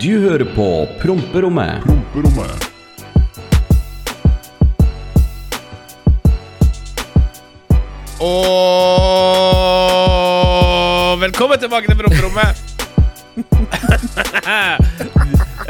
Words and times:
Du 0.00 0.20
hører 0.20 0.44
på 0.56 0.88
Promperommet. 1.02 1.82
Promperommet. 1.84 2.70
Og 11.10 11.20
velkommen 11.20 11.60
tilbake 11.60 11.86
til 11.92 11.96
promperommet. 12.00 12.56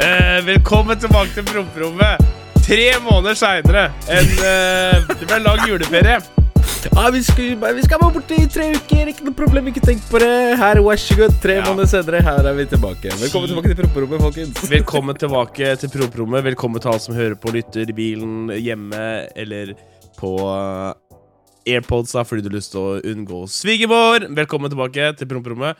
Eh, 0.01 0.45
velkommen 0.45 0.97
tilbake 0.99 1.29
til 1.35 1.43
promperommet. 1.45 2.17
Tre 2.65 2.87
måneder 3.03 3.35
seinere 3.37 3.83
enn 4.09 4.31
eh, 4.41 5.03
Det 5.11 5.27
ble 5.27 5.37
lang 5.43 5.61
juleferie. 5.69 6.40
Ja, 6.81 7.09
vi 7.13 7.19
skal, 7.23 7.75
vi 7.75 7.83
skal 7.85 7.99
være 8.01 8.13
borte 8.15 8.37
i 8.41 8.47
tre 8.49 8.65
uker, 8.73 9.09
ikke 9.11 9.25
noe 9.27 9.35
problem, 9.37 9.67
ikke 9.69 9.83
tenk 9.85 10.01
på 10.09 10.19
det. 10.21 10.29
Her, 10.57 10.79
vær 10.81 10.97
så 10.99 11.15
god. 11.19 11.35
Tre 11.43 11.55
Ja. 11.59 11.65
måneder 11.67 11.89
senere, 11.91 12.21
her 12.25 12.47
er 12.49 12.55
vi 12.57 12.65
tilbake. 12.71 13.11
Velkommen 13.21 13.51
tilbake 13.51 13.75
til 13.75 13.77
promperommet, 13.85 14.21
folkens. 14.25 14.61
Velkommen 14.71 15.15
tilbake 15.21 15.75
til 15.77 15.89
promperommet. 15.93 16.43
Velkommen 16.47 16.81
til 16.81 16.89
alle 16.89 17.03
som 17.03 17.15
hører 17.15 17.35
på, 17.37 17.53
lytter 17.53 17.85
i 17.89 17.93
bilen, 17.93 18.49
hjemme 18.57 19.03
eller 19.35 19.75
på 20.17 20.31
eh, 20.41 21.75
AirPods 21.75 22.15
da, 22.17 22.23
fordi 22.25 22.41
du 22.41 22.49
har 22.49 22.57
lyst 22.57 22.73
til 22.73 22.81
å 22.81 23.01
unngå 23.13 23.43
svigermor. 23.47 24.25
Velkommen 24.41 24.73
tilbake 24.73 25.11
til 25.21 25.29
promperommet. 25.29 25.77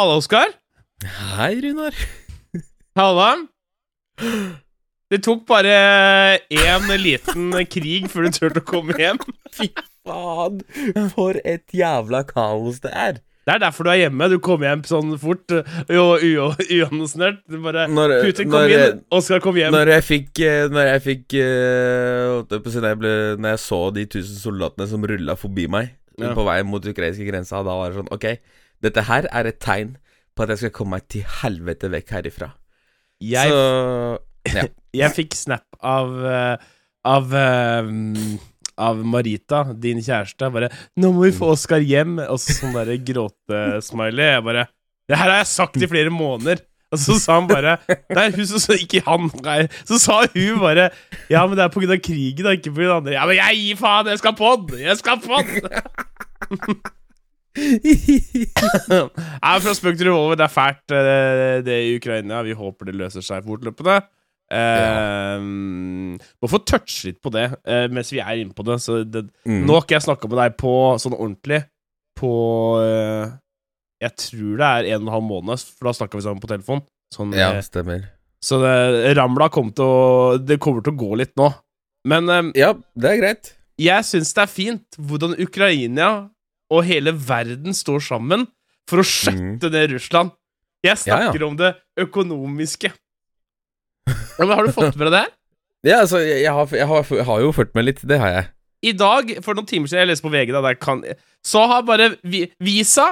Halla, 0.00 0.16
Oskar. 0.16 0.48
Hei, 1.36 1.52
Runar. 1.60 1.92
Halla. 2.96 3.34
Det 5.08 5.22
tok 5.24 5.44
bare 5.48 6.40
én 6.52 6.88
liten 7.00 7.52
krig 7.68 8.08
før 8.12 8.26
du 8.28 8.30
turte 8.40 8.64
å 8.64 8.66
komme 8.66 8.96
hjem. 8.98 9.20
Faen, 10.08 10.60
for 11.14 11.38
et 11.44 11.64
jævla 11.76 12.24
kaos 12.28 12.80
det 12.84 12.92
er. 12.96 13.18
Det 13.48 13.54
er 13.54 13.60
derfor 13.62 13.86
du 13.86 13.90
er 13.94 14.00
hjemme. 14.02 14.26
Du 14.28 14.36
kom 14.44 14.60
hjem 14.60 14.82
sånn 14.84 15.14
fort. 15.20 15.48
Jo, 15.88 16.02
uannonsert. 16.20 17.38
Du 17.48 17.56
bare 17.64 17.86
Når- 17.88 18.18
Putin 18.26 18.50
kom 18.52 18.60
når- 18.66 18.74
inn, 18.76 18.98
Oskar 19.16 19.40
kom 19.40 19.56
hjem. 19.56 19.72
Når 19.72 19.88
jeg 19.94 20.04
fikk 20.04 20.40
eh, 20.44 20.66
Når 20.68 20.90
jeg 20.92 21.02
fikk 21.06 21.36
eh, 21.40 22.42
når, 22.44 22.90
jeg 22.90 22.98
ble, 23.00 23.12
når 23.40 23.54
jeg 23.54 23.62
så 23.64 23.78
de 23.96 24.04
tusen 24.06 24.36
soldatene 24.42 24.88
som 24.90 25.02
rulla 25.08 25.34
forbi 25.40 25.64
meg 25.68 25.94
Ja. 26.18 26.34
på 26.34 26.44
vei 26.44 26.62
mot 26.66 26.82
ukrainske 26.84 27.24
grensa, 27.24 27.62
da 27.64 27.72
var 27.78 27.88
det 27.92 28.00
sånn 28.02 28.12
Ok, 28.12 28.26
dette 28.82 29.02
her 29.08 29.28
er 29.32 29.46
et 29.46 29.60
tegn 29.60 29.96
på 30.36 30.42
at 30.44 30.48
jeg 30.52 30.58
skal 30.58 30.70
komme 30.76 30.98
meg 30.98 31.08
til 31.08 31.22
helvete 31.40 31.88
vekk 31.90 32.08
herifra. 32.18 32.52
Jeg, 33.22 33.48
Så 33.48 34.18
ja. 34.52 34.62
jeg 35.00 35.10
fikk 35.16 35.34
snap 35.34 35.64
av 35.80 36.12
eh, 36.26 36.56
Av 37.08 37.32
eh, 37.32 37.88
Av 38.78 38.98
Marita, 39.02 39.64
din 39.74 39.98
kjæreste. 39.98 40.50
Bare 40.54 40.70
'Nå 40.96 41.12
må 41.12 41.26
vi 41.26 41.34
få 41.34 41.52
Oskar 41.54 41.82
hjem.' 41.82 42.20
Og 42.28 42.38
så 42.38 42.54
sånn 42.54 42.76
derre 42.76 42.98
gråtesmiley. 43.02 44.34
Jeg 44.38 44.44
bare 44.46 44.66
'Det 45.08 45.18
her 45.18 45.30
har 45.30 45.38
jeg 45.42 45.52
sagt 45.52 45.82
i 45.82 45.90
flere 45.90 46.10
måneder'. 46.14 46.62
Og 46.92 46.98
så 46.98 47.18
sa 47.20 47.34
han 47.36 47.48
bare 47.48 47.76
Nei, 48.16 48.30
hun 48.32 48.46
så, 48.48 48.60
så 48.62 48.72
ikke 48.78 49.02
han 49.04 49.28
nei. 49.44 49.68
Så 49.84 49.98
sa 50.00 50.22
hun 50.24 50.60
bare 50.62 50.90
Ja, 51.28 51.46
men 51.46 51.56
det 51.58 51.66
er 51.66 51.72
på 51.72 51.82
grunn 51.82 51.92
av 51.92 52.00
krigen, 52.00 52.44
da, 52.46 52.54
ikke 52.56 52.72
av 52.72 53.02
andre. 53.02 53.12
Ja, 53.12 53.26
men 53.28 53.36
jeg 53.36 53.58
gir 53.60 53.76
faen! 53.80 54.08
Jeg 54.08 54.22
skal 54.22 54.36
pod! 54.38 54.72
Jeg 54.80 54.96
skal 55.00 55.20
pod! 55.20 55.44
Nei, 57.58 59.54
fra 59.64 59.72
spøk 59.74 59.96
til 59.98 60.08
revolver, 60.08 60.38
det 60.38 60.46
er 60.46 60.52
fælt, 60.52 60.94
eh, 60.94 61.56
det 61.66 61.78
i 61.88 61.96
Ukraina. 61.98 62.42
Vi 62.46 62.54
håper 62.56 62.88
det 62.88 62.94
løser 63.00 63.24
seg 63.24 63.44
fortløpende. 63.46 63.98
Eh, 64.50 65.40
må 65.42 66.48
få 66.50 66.60
touche 66.64 67.08
litt 67.08 67.18
på 67.24 67.30
det 67.34 67.46
uh, 67.68 67.86
mens 67.92 68.08
vi 68.14 68.20
er 68.22 68.40
inne 68.42 68.54
på 68.56 68.64
det. 68.66 68.78
Så 68.84 69.02
det 69.04 69.26
Mm. 69.48 69.64
Nå 69.66 69.74
har 69.76 69.82
ikke 69.84 69.96
jeg 69.98 70.06
snakka 70.06 70.28
med 70.28 70.38
deg 70.42 70.56
på 70.60 70.72
sånn 71.00 71.16
ordentlig 71.16 71.62
på 72.18 72.30
uh, 72.82 73.30
Jeg 74.02 74.12
tror 74.16 74.56
det 74.60 74.68
er 74.68 74.88
en 74.94 75.02
og 75.02 75.08
en 75.08 75.14
halv 75.16 75.26
måned, 75.28 75.58
for 75.78 75.88
da 75.88 75.92
snakka 75.96 76.18
vi 76.18 76.24
sammen 76.26 76.42
på 76.42 76.50
telefon. 76.50 76.82
Sånn, 77.14 77.32
Ja, 77.34 77.52
eh, 77.56 77.62
stemmer. 77.64 78.04
så 78.44 78.60
det, 78.62 79.16
Ramla 79.16 79.48
kom 79.50 79.72
til 79.72 79.84
å 79.84 80.38
Det 80.38 80.58
kommer 80.60 80.82
til 80.84 80.92
å 80.92 81.00
gå 81.00 81.16
litt 81.16 81.32
nå. 81.40 81.48
Men 82.06 82.28
eh, 82.28 82.50
Ja, 82.60 82.74
det 82.96 83.10
er 83.10 83.16
greit. 83.22 83.54
jeg 83.78 84.04
syns 84.04 84.32
det 84.34 84.42
er 84.44 84.52
fint 84.52 84.98
hvordan 85.00 85.34
Ukraina 85.40 86.30
og 86.70 86.84
hele 86.84 87.12
verden 87.12 87.72
står 87.72 88.00
sammen 88.04 88.46
for 88.88 89.00
å 89.00 89.04
skjøtte 89.06 89.70
ned 89.72 89.90
Russland. 89.96 90.30
Jeg 90.84 90.96
snakker 91.00 91.40
Ja, 91.40 91.40
ja. 91.40 91.46
om 91.48 91.56
det 91.56 91.74
økonomiske. 91.98 92.92
Ja, 94.08 94.44
men 94.46 94.54
har 94.56 94.66
du 94.68 94.72
fått 94.74 94.96
med 94.96 95.08
deg 95.08 95.14
det? 95.16 95.24
her? 95.24 95.34
Ja, 95.86 96.00
altså, 96.02 96.18
jeg, 96.24 96.50
har, 96.50 96.72
jeg, 96.74 96.86
har, 96.90 97.10
jeg 97.14 97.26
har 97.28 97.42
jo 97.44 97.52
fulgt 97.54 97.74
med 97.78 97.86
litt. 97.86 98.00
Det 98.08 98.18
har 98.18 98.32
jeg. 98.34 98.48
I 98.88 98.92
dag, 98.94 99.30
for 99.42 99.58
noen 99.58 99.66
timer 99.66 99.90
siden, 99.90 100.04
jeg 100.04 100.10
leste 100.12 100.26
på 100.26 100.32
VG, 100.32 100.52
da, 100.54 100.72
kan, 100.78 101.02
så 101.46 101.64
har 101.70 101.84
bare 101.86 102.12
vi, 102.26 102.44
Visa 102.62 103.08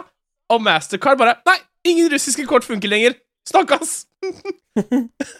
og 0.52 0.62
Mastercard 0.62 1.18
bare 1.18 1.36
Nei, 1.46 1.56
ingen 1.90 2.10
russiske 2.12 2.44
kort 2.46 2.66
funker 2.66 2.90
lenger! 2.92 3.16
Snakkes! 3.50 3.96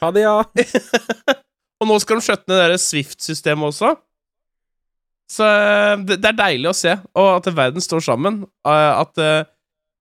Ha 0.01 0.09
det, 0.15 0.23
ja. 0.25 0.39
Og 1.83 1.89
nå 1.91 1.97
skal 2.01 2.17
de 2.17 2.25
skjøtte 2.25 2.49
ned 2.49 2.71
det 2.73 2.79
Swift-systemet 2.81 3.69
også. 3.69 3.91
Så 5.29 5.45
eh, 5.45 5.97
det, 6.09 6.17
det 6.23 6.31
er 6.31 6.39
deilig 6.39 6.71
å 6.71 6.77
se, 6.79 6.95
og 7.19 7.29
at 7.35 7.51
verden 7.53 7.85
står 7.85 8.01
sammen. 8.07 8.39
eh, 8.65 8.93
At 9.03 9.21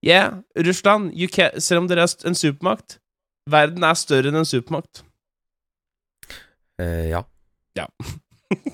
Yeah, 0.06 0.38
Russland, 0.56 1.12
UK 1.18 1.58
selv 1.58 1.82
om 1.82 1.90
dere 1.90 2.04
er 2.06 2.28
en 2.28 2.36
supermakt 2.38 2.98
Verden 3.50 3.84
er 3.86 3.94
større 3.98 4.30
enn 4.30 4.40
en 4.40 4.48
supermakt. 4.48 5.02
Eh, 6.82 7.08
ja. 7.10 7.24
Ja. 7.76 7.88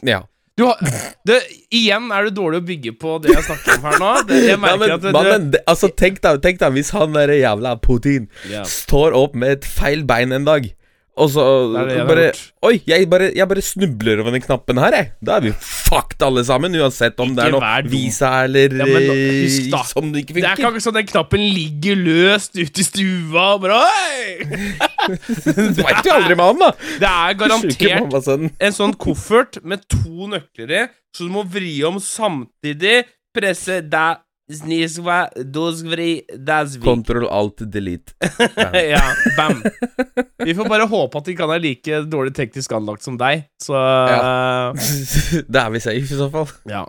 ja. 0.03 0.21
Du 0.55 0.67
har, 0.69 0.77
det, 1.25 1.41
igjen 1.75 2.11
er 2.13 2.29
du 2.29 2.37
dårlig 2.37 2.61
å 2.61 2.65
bygge 2.69 2.93
på 3.01 3.17
det 3.25 3.33
jeg 3.33 3.45
snakker 3.47 3.79
om 3.79 3.87
her 3.89 3.97
nå. 3.99 4.11
Det, 4.29 4.41
jeg 4.45 4.53
Ja, 4.53 4.59
men, 4.61 4.85
at 4.85 5.03
det, 5.03 5.13
mannen, 5.17 5.49
det, 5.55 5.63
altså, 5.67 5.89
tenk 5.97 6.21
deg, 6.23 6.43
tenk 6.45 6.61
deg 6.61 6.77
hvis 6.77 6.93
han 6.95 7.17
der 7.17 7.33
jævla 7.35 7.73
Putin 7.83 8.29
yeah. 8.51 8.67
står 8.69 9.17
opp 9.17 9.35
med 9.35 9.57
et 9.57 9.67
feil 9.67 10.05
bein 10.07 10.35
en 10.37 10.47
dag, 10.47 10.69
og 11.13 11.29
så 11.29 11.43
Det 11.75 11.83
det 11.91 12.05
bare. 12.09 12.29
Oi, 12.65 12.79
jeg 12.89 13.05
bare, 13.11 13.27
jeg 13.37 13.49
bare 13.49 13.63
snubler 13.65 14.23
over 14.23 14.33
den 14.33 14.45
knappen 14.45 14.79
her, 14.81 14.95
jeg. 14.97 15.09
Da 15.21 15.35
er 15.37 15.45
vi 15.45 15.53
fucked 15.53 16.25
alle 16.25 16.45
sammen, 16.49 16.73
uansett 16.81 17.21
om 17.21 17.35
det 17.37 17.45
er 17.45 17.53
noe 17.53 17.73
visa 17.93 18.31
eller 18.47 18.73
Ja, 18.81 18.87
men 18.89 19.09
eh, 19.13 19.43
husk 19.43 19.69
da, 19.75 19.83
som 19.91 20.09
det 20.15 20.25
ikke 20.25 20.39
Det 20.39 20.47
er 20.47 20.57
ikke 20.57 20.71
akkurat 20.71 20.87
sånn 20.87 20.97
den 20.97 21.11
knappen 21.11 21.45
ligger 21.53 22.01
løst 22.01 22.57
ute 22.57 22.81
i 22.81 22.87
stua 22.87 23.47
og 23.59 23.67
bare 23.67 23.83
Oi! 23.83 24.81
Du 25.03 25.83
veit 25.83 26.07
jo 26.07 26.15
aldri 26.15 26.37
med 26.39 26.45
han, 26.47 26.61
da. 26.63 26.71
Det 27.03 27.13
er 27.13 27.39
garantert 27.41 28.59
en 28.63 28.77
sånn 28.77 28.97
koffert 28.97 29.59
med 29.67 29.83
to 29.91 30.31
nøkler 30.31 30.77
i, 30.79 30.85
så 31.13 31.27
du 31.27 31.35
må 31.35 31.43
vri 31.45 31.75
om 31.89 31.99
samtidig. 32.01 33.03
Presse 33.33 33.81
da 33.89 34.07
Snisva 34.51 35.29
dosvri 35.55 36.23
dasvik. 36.35 36.83
Control 36.85 37.29
alt 37.31 37.63
delete. 37.73 38.13
ja, 38.93 39.03
bam. 39.39 39.63
Vi 40.47 40.55
får 40.59 40.69
bare 40.69 40.89
håpe 40.91 41.21
at 41.23 41.29
de 41.31 41.37
kan 41.39 41.49
være 41.53 41.63
like 41.63 42.01
dårlig 42.11 42.35
teknisk 42.37 42.73
anlagt 42.75 43.07
som 43.07 43.15
deg, 43.21 43.47
så 43.63 43.79
Ja. 43.79 44.73
da 45.55 45.67
er 45.69 45.71
vi 45.77 45.81
safe, 45.85 46.03
i 46.03 46.19
så 46.19 46.27
fall. 46.33 46.51
ja. 46.69 46.83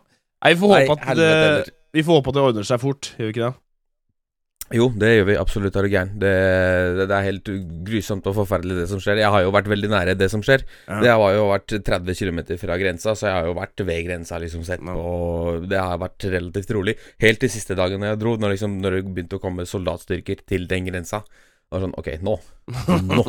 Nei, 0.44 0.50
vi 0.56 0.60
får 0.60 0.72
Nei, 0.74 0.80
at 0.92 1.04
helvete 1.08 1.52
det. 1.64 1.74
Vi 1.96 2.02
får 2.04 2.18
håpe 2.18 2.32
at 2.34 2.36
det 2.36 2.42
ordner 2.44 2.66
seg 2.68 2.82
fort, 2.82 3.14
gjør 3.16 3.30
vi 3.30 3.32
ikke 3.32 3.46
det? 3.46 3.54
Jo, 4.74 4.88
det 4.98 5.10
gjør 5.12 5.28
vi 5.28 5.36
absolutt, 5.38 5.76
er 5.78 5.86
du 5.86 5.92
gæren. 5.94 6.12
Det, 6.18 6.32
det, 6.98 7.06
det 7.10 7.16
er 7.18 7.28
helt 7.28 7.50
grusomt 7.86 8.26
og 8.30 8.38
forferdelig, 8.40 8.80
det 8.80 8.88
som 8.90 9.02
skjer. 9.04 9.22
Jeg 9.22 9.30
har 9.36 9.44
jo 9.46 9.54
vært 9.54 9.70
veldig 9.70 9.92
nære 9.92 10.16
det 10.18 10.30
som 10.34 10.42
skjer. 10.46 10.66
Ja. 10.88 10.98
Det 11.04 11.12
har 11.14 11.36
jo 11.38 11.46
vært 11.52 11.76
30 11.92 12.18
km 12.18 12.42
fra 12.62 12.78
grensa, 12.82 13.14
så 13.14 13.30
jeg 13.30 13.38
har 13.38 13.50
jo 13.52 13.56
vært 13.60 13.86
ved 13.86 14.02
grensa, 14.08 14.42
liksom, 14.42 14.66
sett 14.66 14.82
Ja. 14.84 14.98
Og 14.98 15.70
det 15.70 15.78
har 15.78 16.02
vært 16.02 16.26
relativt 16.34 16.74
rolig. 16.74 16.98
Helt 17.22 17.44
til 17.44 17.54
siste 17.54 17.78
dagen 17.78 18.02
jeg 18.02 18.22
dro, 18.22 18.36
når, 18.42 18.56
liksom, 18.56 18.80
når 18.82 18.98
det 18.98 19.04
begynte 19.12 19.38
å 19.38 19.44
komme 19.44 19.68
soldatstyrker 19.70 20.42
til 20.50 20.66
den 20.72 20.90
grensa. 20.90 21.22
Det 21.24 21.78
var 21.78 21.86
sånn 21.86 21.98
Ok, 22.02 22.10
nå. 22.26 22.38
Nå. 23.14 23.26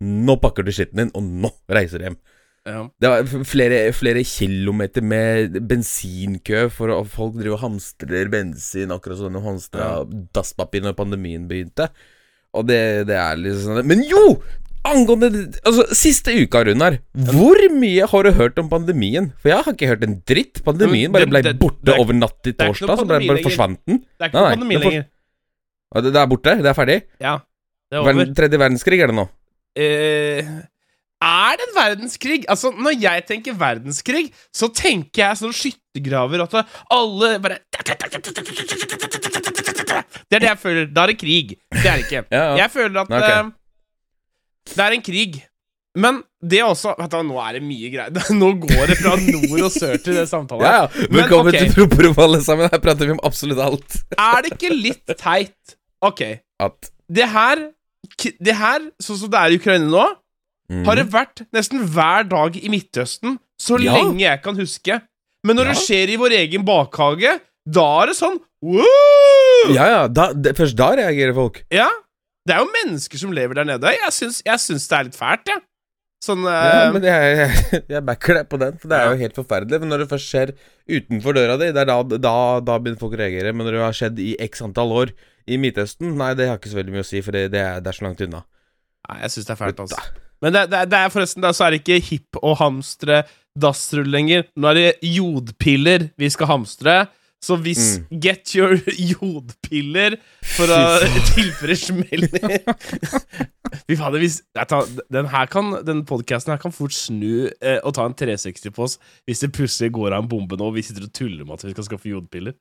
Nå 0.00 0.36
pakker 0.40 0.64
du 0.64 0.70
skitten 0.72 1.02
din, 1.02 1.10
og 1.18 1.26
nå 1.26 1.50
reiser 1.68 2.00
du 2.00 2.06
hjem. 2.06 2.20
Ja. 2.68 2.82
Det 3.00 3.08
var 3.08 3.44
flere, 3.48 3.78
flere 3.96 4.22
kilometer 4.26 5.02
med 5.02 5.56
bensinkø 5.68 6.66
for 6.74 6.92
at 6.92 7.08
folk 7.08 7.38
driver 7.38 7.56
og 7.56 7.62
hamstrer 7.64 8.28
bensin, 8.32 8.92
akkurat 8.92 9.20
som 9.22 9.32
de 9.32 9.40
hamstra 9.44 9.86
dasspapir 10.36 10.84
når 10.84 10.96
pandemien 10.98 11.46
begynte. 11.48 11.88
Og 12.52 12.66
det, 12.68 12.80
det 13.08 13.16
er 13.16 13.38
liksom 13.38 13.78
sånn 13.78 13.86
Men 13.88 14.02
jo! 14.08 14.40
Angående 14.80 15.28
Altså, 15.68 15.84
siste 15.92 16.32
uka, 16.40 16.62
Runar. 16.64 16.96
Hvor 17.12 17.60
mye 17.76 18.06
har 18.08 18.24
du 18.24 18.30
hørt 18.38 18.58
om 18.62 18.70
pandemien? 18.72 19.28
For 19.40 19.52
jeg 19.52 19.64
har 19.66 19.76
ikke 19.76 19.90
hørt 19.90 20.06
en 20.06 20.16
dritt. 20.28 20.62
Pandemien 20.64 21.12
bare 21.12 21.28
ble 21.28 21.42
borte 21.60 21.92
er- 21.92 22.00
over 22.00 22.16
natt 22.16 22.38
til 22.42 22.54
noe 22.56 22.72
torsdag, 22.72 23.02
så 23.02 23.08
bare, 23.10 23.28
bare 23.28 23.44
forsvant 23.44 23.80
den. 23.86 24.00
Det 24.16 24.24
er 24.24 24.32
ikke 24.32 24.40
noe 24.40 24.54
pandemi 24.56 24.80
lenger. 24.80 25.04
Det, 26.00 26.14
er 26.16 26.30
borte? 26.30 26.56
Det 26.64 26.70
er 26.70 26.78
ferdig? 26.78 26.98
Ja, 27.20 27.34
det 27.90 27.98
er 27.98 28.04
over. 28.06 28.32
tredje 28.38 28.60
verdenskrig 28.62 29.00
er 29.04 29.12
det 29.12 29.18
nå. 29.20 29.26
Eh, 29.76 30.48
er 31.20 31.58
det 31.60 31.66
en 31.68 31.74
verdenskrig? 31.76 32.44
Altså, 32.48 32.70
Når 32.72 32.96
jeg 33.00 33.24
tenker 33.28 33.56
verdenskrig, 33.58 34.30
så 34.56 34.70
tenker 34.72 35.26
jeg 35.26 35.40
sånne 35.40 35.56
skyttergraver 35.56 36.46
at 36.46 36.54
alle 36.90 37.38
bare 37.44 37.58
Det 40.30 40.38
er 40.38 40.40
det 40.40 40.48
jeg 40.48 40.58
føler. 40.58 40.88
Da 40.88 41.04
er 41.04 41.12
det 41.12 41.18
krig. 41.20 41.56
Det 41.74 41.84
er 41.86 41.96
det 41.96 42.06
ikke. 42.06 42.24
Ja, 42.30 42.42
ja. 42.42 42.56
Jeg 42.64 42.70
føler 42.70 43.00
at 43.00 43.10
okay. 43.10 43.40
uh, 43.44 43.50
det 44.74 44.84
er 44.86 44.96
en 44.96 45.02
krig. 45.02 45.40
Men 45.98 46.20
det 46.38 46.60
også 46.62 46.92
Vet 46.98 47.10
du, 47.10 47.22
Nå 47.26 47.40
er 47.42 47.58
det 47.58 47.62
mye 47.66 47.90
greier. 47.92 48.30
Nå 48.40 48.52
går 48.62 48.92
det 48.92 48.96
fra 49.00 49.16
nord 49.18 49.66
og 49.66 49.74
sør 49.74 49.98
til 49.98 50.20
det 50.20 50.28
samtalen. 50.30 50.64
Ja, 50.64 50.84
ja. 50.84 51.06
Men, 51.10 51.18
Velkommen 51.24 51.52
okay. 51.52 51.66
til 51.66 51.74
Proprof, 51.74 52.22
alle 52.24 52.40
sammen. 52.46 52.70
Her 52.70 52.82
prater 52.82 53.10
vi 53.10 53.16
om 53.16 53.22
absolutt 53.26 53.60
alt. 53.64 54.00
Er 54.16 54.46
det 54.46 54.54
ikke 54.56 54.72
litt 54.72 55.16
teit 55.18 55.76
Ok, 56.00 56.22
At 56.56 56.88
det 57.12 57.26
her 57.28 57.66
Det 58.40 58.54
her, 58.56 58.86
sånn 59.02 59.18
som 59.20 59.30
det 59.32 59.40
er 59.40 59.52
i 59.52 59.58
Ukraina 59.60 59.84
nå, 59.84 60.06
Mhm. 60.70 60.84
har 60.86 60.94
det 61.00 61.06
vært 61.10 61.42
nesten 61.52 61.82
hver 61.90 62.28
dag 62.30 62.56
i 62.56 62.68
Midtøsten 62.70 63.38
så 63.60 63.78
Ja. 63.82 63.92
lenge 63.96 64.20
jeg 64.20 64.42
kan 64.42 64.56
huske. 64.56 65.00
Men 65.44 65.56
når 65.56 65.66
Ja. 65.66 65.72
det 65.72 65.82
skjer 65.82 66.08
i 66.14 66.16
vår 66.16 66.30
egen 66.36 66.64
bakhage, 66.64 67.40
da 67.68 68.02
er 68.02 68.06
det 68.06 68.16
sånn 68.16 68.38
Woo! 68.62 69.72
Ja, 69.72 69.86
ja. 69.88 70.06
Da, 70.08 70.32
det, 70.32 70.54
først 70.56 70.76
da 70.76 70.90
reagerer 70.96 71.34
folk. 71.34 71.62
Ja. 71.72 71.88
Det 72.46 72.54
er 72.56 72.60
jo 72.60 72.68
mennesker 72.74 73.18
som 73.18 73.32
lever 73.32 73.54
der 73.54 73.64
nede. 73.64 73.82
Jeg 73.92 74.12
syns, 74.12 74.42
jeg 74.44 74.58
syns 74.60 74.86
det 74.88 74.98
er 74.98 75.04
litt 75.04 75.16
fælt, 75.16 75.46
jeg. 75.48 75.62
Sånn 76.22 76.42
Ja, 76.44 76.86
eh, 76.88 76.92
men 76.92 77.02
jeg, 77.02 77.36
jeg, 77.40 77.84
jeg 77.94 78.04
backer 78.04 78.34
deg 78.34 78.48
på 78.52 78.58
den, 78.60 78.76
for 78.76 78.88
det 78.88 78.96
er 78.98 79.04
Ja. 79.06 79.10
jo 79.14 79.16
helt 79.22 79.34
forferdelig. 79.34 79.80
Men 79.80 79.88
når 79.88 79.98
det 80.04 80.08
først 80.10 80.28
skjer 80.28 80.52
utenfor 80.88 81.32
døra 81.36 81.56
di, 81.58 81.70
det 81.72 81.80
er 81.80 81.88
da, 81.88 82.02
da, 82.02 82.34
da 82.60 82.78
begynner 82.78 83.00
folk 83.00 83.14
å 83.16 83.20
reagere. 83.22 83.54
Men 83.54 83.64
når 83.66 83.72
det 83.78 83.80
har 83.86 83.96
skjedd 83.96 84.18
i 84.20 84.36
x 84.38 84.60
antall 84.60 84.92
år 84.92 85.12
i 85.48 85.56
Midtøsten, 85.56 86.12
nei, 86.20 86.34
det 86.34 86.48
har 86.48 86.58
ikke 86.58 86.68
så 86.72 86.80
veldig 86.82 86.92
mye 86.92 87.04
å 87.04 87.08
si, 87.08 87.20
for 87.24 87.32
det, 87.32 87.50
det, 87.52 87.60
er, 87.64 87.80
det 87.80 87.88
er 87.88 87.96
så 87.96 88.04
langt 88.04 88.20
unna. 88.20 88.44
Nei, 89.08 89.20
jeg 89.24 89.30
syns 89.30 89.46
det 89.48 89.54
er 89.56 89.62
fælt, 89.64 89.80
altså. 89.80 90.00
Men 90.40 90.56
det, 90.56 90.66
det, 90.72 90.86
det 90.92 90.98
er 90.98 91.12
forresten 91.12 91.44
da, 91.44 91.52
så 91.56 91.66
er 91.66 91.74
det 91.74 91.82
ikke 91.82 92.00
hipp 92.10 92.40
og 92.40 92.58
hamstre 92.60 93.22
dassrull 93.60 94.08
lenger. 94.10 94.46
Nå 94.56 94.70
er 94.70 94.78
det 94.78 94.90
jodpiller 95.04 96.10
vi 96.20 96.30
skal 96.32 96.54
hamstre. 96.54 97.00
Så 97.40 97.56
hvis 97.56 97.98
Mm. 98.00 98.20
Get 98.20 98.52
your 98.54 98.74
jodpiller 99.14 100.18
for 100.44 100.68
å 100.68 100.80
tilføre 101.32 101.76
smell 101.78 102.26
Fy 103.86 103.96
fader, 103.96 104.20
hvis 104.20 104.42
tar, 104.68 104.84
Den 105.08 105.30
her 105.32 105.48
kan 105.48 105.70
Den 105.86 106.02
podcasten 106.04 106.52
her 106.52 106.60
kan 106.60 106.74
fort 106.74 106.92
snu 106.92 107.48
eh, 107.48 107.78
og 107.80 107.94
ta 107.96 108.04
en 108.04 108.16
360 108.18 108.74
på 108.76 108.84
oss 108.84 108.98
hvis 109.24 109.40
det 109.40 109.54
plutselig 109.56 109.92
går 109.96 110.12
av 110.12 110.24
en 110.24 110.28
bombe 110.28 110.58
nå, 110.58 110.68
og 110.68 110.76
vi 110.76 110.84
sitter 110.84 111.06
og 111.08 111.14
tuller 111.16 111.46
med 111.46 111.56
at 111.56 111.64
vi 111.64 111.72
skal 111.72 111.88
skaffe 111.88 112.12
jodpiller. 112.12 112.58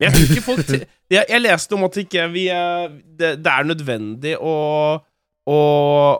Jeg 0.00 0.42
folk 0.42 0.66
jeg, 0.72 1.22
jeg 1.22 1.42
leste 1.44 1.76
om 1.76 1.86
at 1.86 2.00
ikke 2.02 2.26
vi 2.34 2.48
eh, 2.50 2.86
det, 3.20 3.36
det 3.44 3.52
er 3.52 3.68
nødvendig 3.68 4.34
å, 4.40 4.54
å, 5.48 5.56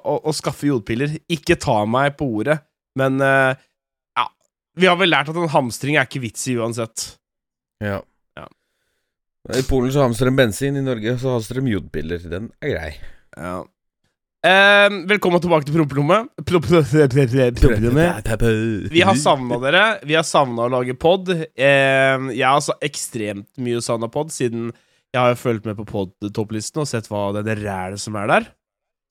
og, 0.00 0.20
og 0.26 0.34
skaffe 0.36 0.68
jodpiller. 0.70 1.16
Ikke 1.32 1.58
ta 1.60 1.80
meg 1.88 2.16
på 2.20 2.28
ordet, 2.40 2.58
men 2.98 3.18
uh, 3.20 3.52
ja. 4.16 4.26
Vi 4.80 4.88
har 4.88 4.96
vel 5.00 5.12
lært 5.12 5.28
at 5.32 5.36
en 5.40 5.50
hamstring 5.52 5.98
er 6.00 6.08
ikke 6.08 6.22
vits 6.24 6.46
i 6.50 6.56
uansett. 6.60 7.10
Ja. 7.84 8.00
Ja. 8.38 8.46
I 9.56 9.62
Polen 9.68 9.92
så 9.94 10.04
hamstrer 10.06 10.30
de 10.30 10.36
bensin, 10.40 10.76
i 10.78 10.84
Norge 10.84 11.16
så 11.20 11.36
hamstrer 11.36 11.60
de 11.64 11.74
jodpiller. 11.76 12.24
Den 12.30 12.50
er 12.62 12.74
grei. 12.76 12.90
Ja. 13.36 13.58
Eh, 14.40 14.86
velkommen 15.04 15.40
tilbake 15.44 15.66
til 15.68 15.74
promperommet. 15.76 16.30
Pro- 16.48 16.62
pro- 16.64 16.80
Vi 18.94 19.02
har 19.04 19.18
savna 19.20 19.58
dere. 19.60 19.82
Vi 20.08 20.16
har 20.16 20.24
savna 20.24 20.64
å 20.64 20.70
lage 20.72 20.94
pod. 20.96 21.28
Eh, 21.28 22.30
jeg 22.32 22.46
har 22.46 22.62
så 22.64 22.72
ekstremt 22.80 23.50
mye 23.60 23.82
savna 23.84 24.08
pod, 24.08 24.32
siden 24.32 24.70
jeg 25.12 25.18
har 25.20 25.34
jo 25.34 25.40
fulgt 25.42 25.66
med 25.68 25.76
på 25.76 25.84
pod-topplisten 25.90 26.80
og 26.84 26.88
sett 26.88 27.08
hva 27.10 27.26
det 27.36 27.42
det 27.50 27.58
rælet 27.64 28.00
som 28.00 28.16
er 28.16 28.30
der. 28.32 28.48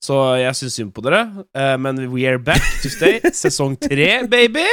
Så 0.00 0.16
jeg 0.40 0.56
syns 0.56 0.76
synd 0.78 0.92
på 0.96 1.02
dere. 1.04 1.26
uh, 1.54 1.76
men 1.78 1.98
we 2.12 2.24
are 2.28 2.38
back 2.38 2.62
to 2.82 2.88
stay. 2.88 3.18
Sesong 3.36 3.74
tre, 3.80 4.26
baby! 4.32 4.64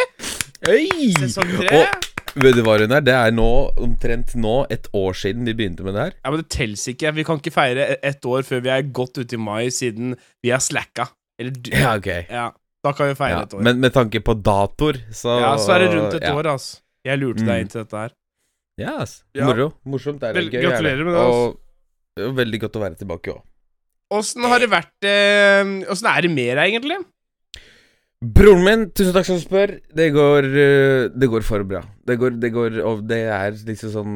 Hey! 0.65 1.11
Sesong 1.19 1.49
tre. 1.59 1.81
Og 2.37 2.43
vet 2.45 2.55
du 2.55 2.61
hva, 2.63 2.77
Runar? 2.79 3.01
Det 3.03 3.13
er 3.17 3.33
nå 3.35 3.47
omtrent 3.81 4.35
nå 4.39 4.53
et 4.71 4.87
år 4.95 5.15
siden 5.17 5.43
vi 5.49 5.55
begynte 5.57 5.83
med 5.83 5.95
det 5.97 6.03
her. 6.05 6.13
Ja, 6.23 6.31
men 6.31 6.43
det 6.43 6.49
telles 6.53 6.85
ikke. 6.91 7.11
Vi 7.17 7.25
kan 7.27 7.41
ikke 7.41 7.51
feire 7.55 7.87
e- 7.95 7.99
ett 8.11 8.23
år 8.29 8.45
før 8.47 8.61
vi 8.63 8.71
er 8.75 8.85
godt 8.93 9.17
ute 9.19 9.35
i 9.35 9.41
mai, 9.41 9.65
siden 9.73 10.13
vi 10.45 10.53
er 10.55 10.61
slacka. 10.63 11.09
Eller 11.41 11.51
du 11.57 11.71
Ja, 11.73 11.95
ok. 11.97 12.07
Ja, 12.29 12.45
da 12.85 12.93
kan 12.95 13.09
vi 13.11 13.17
feire 13.19 13.39
Ja, 13.39 13.41
et 13.49 13.57
år. 13.57 13.65
men 13.67 13.81
med 13.83 13.93
tanke 13.97 14.21
på 14.23 14.37
datoer, 14.45 15.01
så 15.11 15.39
ja, 15.41 15.51
så 15.59 15.75
er 15.75 15.83
det 15.83 15.89
rundt 15.97 16.13
et 16.21 16.27
ja. 16.29 16.35
år, 16.37 16.51
altså. 16.55 16.79
Jeg 17.07 17.19
lurte 17.19 17.41
Mm. 17.43 17.47
deg 17.51 17.61
inn 17.65 17.67
til 17.73 17.81
dette 17.83 17.97
her. 18.05 18.15
Ja, 18.77 18.95
ass. 19.01 19.23
Ja. 19.35 19.45
Moro. 19.49 19.71
Morsomt. 19.85 20.19
Det 20.21 20.29
er 20.29 20.33
Vel, 20.39 20.49
gøy. 20.53 20.59
er 20.61 20.69
gratulerer 20.69 21.03
med 21.03 21.13
det, 21.17 21.21
Altså. 21.25 21.57
Og 22.17 22.23
jo 22.23 22.31
veldig 22.37 22.59
godt 22.63 22.75
å 22.77 22.81
være 22.85 22.95
tilbake 23.01 23.33
òg. 23.33 23.41
Åssen 24.13 24.45
har 24.47 24.61
det 24.63 24.69
vært 24.71 25.03
eh, 25.07 25.67
Åssen 25.91 26.07
er 26.07 26.21
det 26.23 26.31
med 26.31 26.53
deg, 26.55 26.65
egentlig? 26.71 27.01
Broren 28.17 28.63
min, 28.65 28.85
tusen 28.97 29.13
takk 29.13 29.27
som 29.27 29.37
spør. 29.41 29.75
Det 29.93 30.07
går 30.15 30.47
øh, 30.49 31.09
Det 31.13 31.27
går 31.29 31.43
for 31.45 31.61
bra. 31.69 31.83
Det 32.07 32.15
går, 32.17 32.39
det 32.41 32.49
går 32.55 32.79
Og 32.87 33.03
det 33.05 33.19
er 33.29 33.53
liksom 33.67 33.91
sånn 33.93 34.15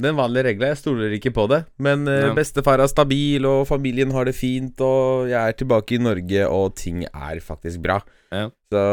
Den 0.00 0.14
vanlige 0.16 0.46
regla. 0.46 0.68
Jeg 0.70 0.78
stoler 0.80 1.16
ikke 1.16 1.32
på 1.36 1.48
det. 1.50 1.64
Men 1.82 2.06
øh, 2.08 2.28
Ja. 2.28 2.34
bestefar 2.36 2.80
er 2.80 2.88
stabil, 2.88 3.44
og 3.44 3.66
familien 3.68 4.12
har 4.14 4.24
det 4.28 4.32
fint, 4.38 4.78
og 4.80 5.26
jeg 5.28 5.36
er 5.40 5.56
tilbake 5.58 5.96
i 5.98 6.00
Norge, 6.00 6.46
og 6.48 6.76
ting 6.78 7.02
er 7.10 7.40
faktisk 7.44 7.82
bra. 7.84 7.98
Ja. 8.32 8.46
Så 8.72 8.84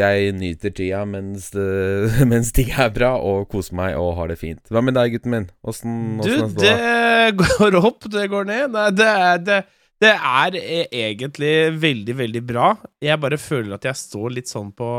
jeg 0.00 0.32
nyter 0.40 0.72
tida 0.74 1.04
mens, 1.06 1.52
mens 2.32 2.50
ting 2.56 2.72
er 2.72 2.90
bra, 2.90 3.12
og 3.20 3.46
koser 3.52 3.76
meg 3.78 3.94
og 4.00 4.16
har 4.18 4.32
det 4.32 4.40
fint. 4.40 4.62
Hva 4.72 4.82
med 4.82 4.96
deg, 4.98 5.12
gutten 5.18 5.36
min? 5.36 5.46
Åssen 5.62 6.18
Du, 6.24 6.32
det 6.58 7.36
går 7.38 7.76
opp, 7.84 8.08
det 8.10 8.26
går 8.32 8.48
ned. 8.50 8.72
Nei, 8.74 8.88
det 8.96 9.06
er, 9.06 9.38
det, 9.46 9.60
det 10.00 10.12
er 10.16 10.56
e- 10.56 10.88
egentlig 10.96 11.54
veldig, 11.80 12.14
veldig 12.22 12.42
bra. 12.48 12.70
Jeg 13.04 13.20
bare 13.20 13.38
føler 13.40 13.76
at 13.76 13.84
jeg 13.84 13.98
står 14.00 14.36
litt 14.38 14.48
sånn 14.50 14.70
på 14.76 14.90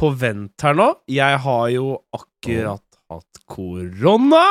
På 0.00 0.10
vent 0.16 0.62
her 0.64 0.76
nå. 0.78 0.88
Jeg 1.10 1.40
har 1.44 1.64
jo 1.74 1.88
akkurat 2.16 2.84
hatt 3.10 3.40
korona. 3.50 4.44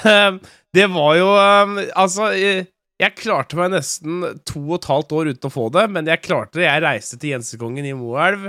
Eh, 0.10 0.38
det 0.74 0.86
var 0.90 1.12
jo 1.14 1.28
eh, 1.38 1.90
Altså, 1.94 2.30
eh, 2.34 2.64
jeg 3.00 3.14
klarte 3.16 3.56
meg 3.56 3.70
nesten 3.74 4.24
to 4.48 4.60
og 4.66 4.80
et 4.80 4.88
halvt 4.90 5.12
år 5.16 5.30
uten 5.32 5.46
å 5.46 5.52
få 5.54 5.68
det, 5.72 5.84
men 5.94 6.08
jeg 6.10 6.20
klarte 6.24 6.58
det. 6.58 6.66
Jeg 6.66 6.82
reiste 6.84 7.18
til 7.20 7.32
Jensekongen 7.36 7.86
i 7.86 7.94
Moelv, 7.96 8.48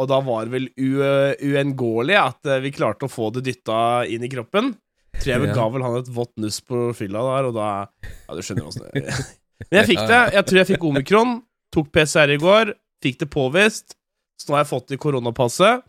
og 0.00 0.06
da 0.08 0.20
var 0.24 0.46
det 0.46 0.54
vel 0.54 0.68
uunngåelig 0.78 2.16
at 2.16 2.48
eh, 2.48 2.62
vi 2.64 2.72
klarte 2.72 3.08
å 3.08 3.12
få 3.12 3.28
det 3.34 3.42
dytta 3.48 3.80
inn 4.08 4.24
i 4.24 4.30
kroppen. 4.32 4.72
Tror 5.20 5.32
jeg 5.34 5.42
vel 5.42 5.54
ga 5.56 5.68
vel 5.74 5.84
han 5.84 5.98
et 6.00 6.10
vått 6.16 6.32
nuss 6.40 6.60
på 6.64 6.90
fylla 6.96 7.22
der, 7.26 7.48
og 7.50 7.56
da 7.56 7.68
Ja, 8.08 8.36
du 8.36 8.42
skjønner 8.44 8.68
åssen 8.70 8.86
det 8.86 9.04
er. 9.04 9.22
Men 9.68 9.82
jeg 9.82 9.90
fikk 9.92 10.04
det. 10.08 10.20
Jeg 10.34 10.46
tror 10.48 10.58
jeg 10.60 10.68
fikk 10.70 10.84
omikron. 10.88 11.34
Tok 11.74 11.90
PCR 11.92 12.32
i 12.32 12.38
går. 12.40 12.72
Fikk 13.04 13.18
det 13.20 13.28
påvist. 13.32 13.96
Så 14.40 14.48
nå 14.48 14.56
har 14.56 14.64
jeg 14.64 14.70
fått 14.70 14.86
det 14.88 14.96
i 14.96 15.02
koronapasset. 15.02 15.84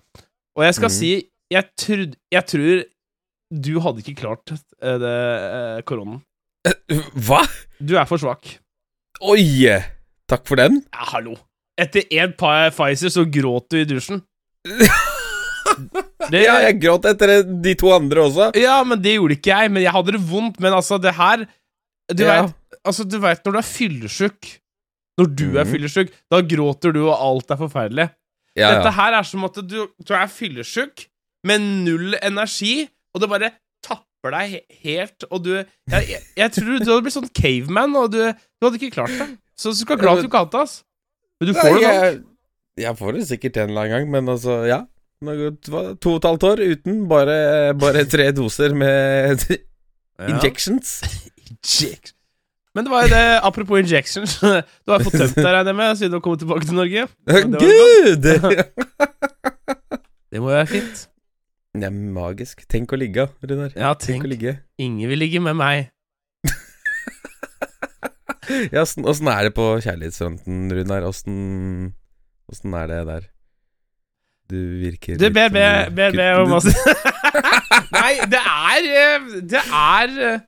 Og 0.60 0.66
jeg 0.68 0.76
skal 0.76 0.92
mm. 0.92 0.96
si 0.98 1.12
jeg, 1.52 1.68
trud, 1.80 2.18
jeg 2.32 2.48
tror 2.48 2.84
du 3.52 3.72
hadde 3.84 4.04
ikke 4.04 4.20
klart 4.22 4.54
eh, 4.54 4.98
det 5.00 5.86
koronen. 5.88 6.22
Hva? 7.28 7.42
Du 7.80 7.96
er 8.00 8.08
for 8.10 8.22
svak. 8.22 8.58
Oi! 9.22 9.72
Takk 10.32 10.46
for 10.48 10.60
den. 10.60 10.80
Ja, 10.92 11.08
hallo. 11.16 11.36
Etter 11.80 12.06
én 12.14 12.36
Pfizer 12.38 13.12
så 13.12 13.26
gråt 13.28 13.72
du 13.72 13.82
i 13.82 13.88
dusjen. 13.88 14.24
Det, 16.32 16.42
Ja, 16.46 16.56
jeg 16.66 16.80
gråt 16.82 17.06
etter 17.10 17.34
de 17.44 17.74
to 17.80 17.92
andre 17.96 18.24
også. 18.28 18.50
ja, 18.60 18.78
men 18.88 19.02
det 19.04 19.18
gjorde 19.18 19.36
ikke 19.38 19.52
jeg. 19.54 19.72
Men 19.76 19.84
jeg 19.84 19.92
hadde 19.96 20.16
det 20.16 20.22
vondt. 20.32 20.60
Men 20.64 20.74
altså, 20.78 20.98
det 21.02 21.14
her 21.18 21.46
Du 22.12 22.24
Ja. 22.26 22.42
vet 22.46 22.56
Altså, 22.88 23.04
du 23.06 23.20
vet 23.22 23.44
når 23.46 23.52
du 23.54 23.58
er 23.60 23.68
fyllesjuk 23.68 24.48
Når 25.20 25.28
du 25.38 25.46
er 25.60 25.66
fyllesjuk, 25.70 26.10
da 26.32 26.40
gråter 26.42 26.94
du, 26.96 27.04
og 27.12 27.14
alt 27.22 27.52
er 27.54 27.58
forferdelig. 27.60 28.08
Ja, 28.58 28.72
Dette 28.74 28.90
ja. 28.90 28.96
her 28.98 29.14
er 29.20 29.24
som 29.28 29.44
at 29.46 29.60
du, 29.70 29.76
du 30.08 30.14
er 30.18 30.28
fyllesjuk 30.32 31.04
med 31.48 31.62
null 31.86 32.16
energi, 32.24 32.88
og 33.14 33.22
det 33.22 33.30
bare 33.30 33.50
tapper 33.86 34.34
deg 34.34 34.56
helt, 34.84 35.24
og 35.30 35.44
du 35.46 35.52
Jeg, 35.60 36.08
jeg, 36.10 36.22
jeg 36.38 36.52
tror 36.58 36.80
du 36.80 36.90
hadde 36.90 37.02
blitt 37.06 37.16
sånn 37.16 37.30
caveman, 37.38 37.96
og 38.02 38.10
du, 38.16 38.20
du 38.34 38.66
hadde 38.68 38.80
ikke 38.82 38.96
klart 38.98 39.14
det. 39.20 39.30
Så 39.60 39.76
du 39.76 39.78
skal 39.84 39.98
være 40.00 40.04
glad 40.08 40.18
at 40.18 40.26
du 40.26 40.30
ikke 40.32 40.42
hadde 40.42 40.56
det, 40.58 40.64
ass. 40.66 40.76
Men 41.40 41.48
du 41.52 41.54
får 41.60 41.70
det 41.70 41.74
nok. 41.76 41.86
jeg, 41.92 42.20
jeg 42.88 42.98
får 43.04 43.14
det 43.20 43.28
sikkert 43.30 43.58
en 43.62 43.70
eller 43.70 43.82
annen 43.86 43.94
gang, 43.98 44.10
men 44.16 44.34
altså, 44.34 44.58
ja. 44.66 44.82
To 45.22 46.14
og 46.16 46.16
et 46.18 46.26
halvt 46.26 46.44
år 46.50 46.62
uten 46.72 47.04
bare, 47.10 47.36
bare 47.78 48.06
tre 48.10 48.32
doser 48.34 48.74
med 48.74 49.44
injections. 50.26 50.96
Injections 51.52 52.16
Men 52.74 52.88
det 52.88 52.94
var 52.94 53.06
jo 53.06 53.12
det, 53.14 53.22
apropos 53.46 53.84
injections 53.84 54.40
Du 54.86 54.94
har 54.94 55.04
fått 55.06 55.20
tømt 55.20 55.38
deg, 55.38 55.46
regner 55.46 55.70
jeg 55.74 55.78
med, 55.78 55.96
siden 56.00 56.14
du 56.14 56.18
har 56.18 56.26
kommet 56.26 56.42
tilbake 56.42 56.66
til 56.66 56.80
Norge. 56.80 57.08
Gud! 57.62 58.28
Det 60.32 60.40
må 60.40 60.48
jo 60.50 60.56
være 60.56 60.70
fint. 60.72 61.08
Det 61.76 61.88
er 61.88 61.96
magisk. 61.96 62.64
Tenk 62.72 62.92
å 62.96 63.00
ligge, 63.00 63.28
Runar. 63.44 63.74
Ja, 63.76 63.92
Tenk 63.94 64.22
tenk. 64.22 64.26
å 64.26 64.32
ligge. 64.32 64.54
Ingen 64.80 65.12
vil 65.12 65.20
ligge 65.22 65.42
med 65.44 65.58
meg. 65.60 65.90
Ja, 68.74 68.82
åssen 68.84 69.30
er 69.32 69.46
det 69.48 69.54
på 69.56 69.66
kjærlighetsfronten, 69.84 70.66
Runar? 70.76 71.06
Åssen 71.08 71.94
er 72.76 72.90
det 72.92 73.00
der? 73.08 73.28
Du 74.52 74.58
virker 74.82 75.16
Du, 75.20 75.26
litt 75.28 75.36
be, 75.38 75.46
be, 75.54 75.66
som- 75.86 75.96
be, 75.96 76.08
be 76.18 76.28
om 76.42 76.52
hva 76.52 76.60
Nei, 77.96 78.12
det 78.32 78.42
er 78.42 78.88
eh, 79.02 79.30
Det 79.54 79.62
er 79.68 80.16
eh, 80.28 80.42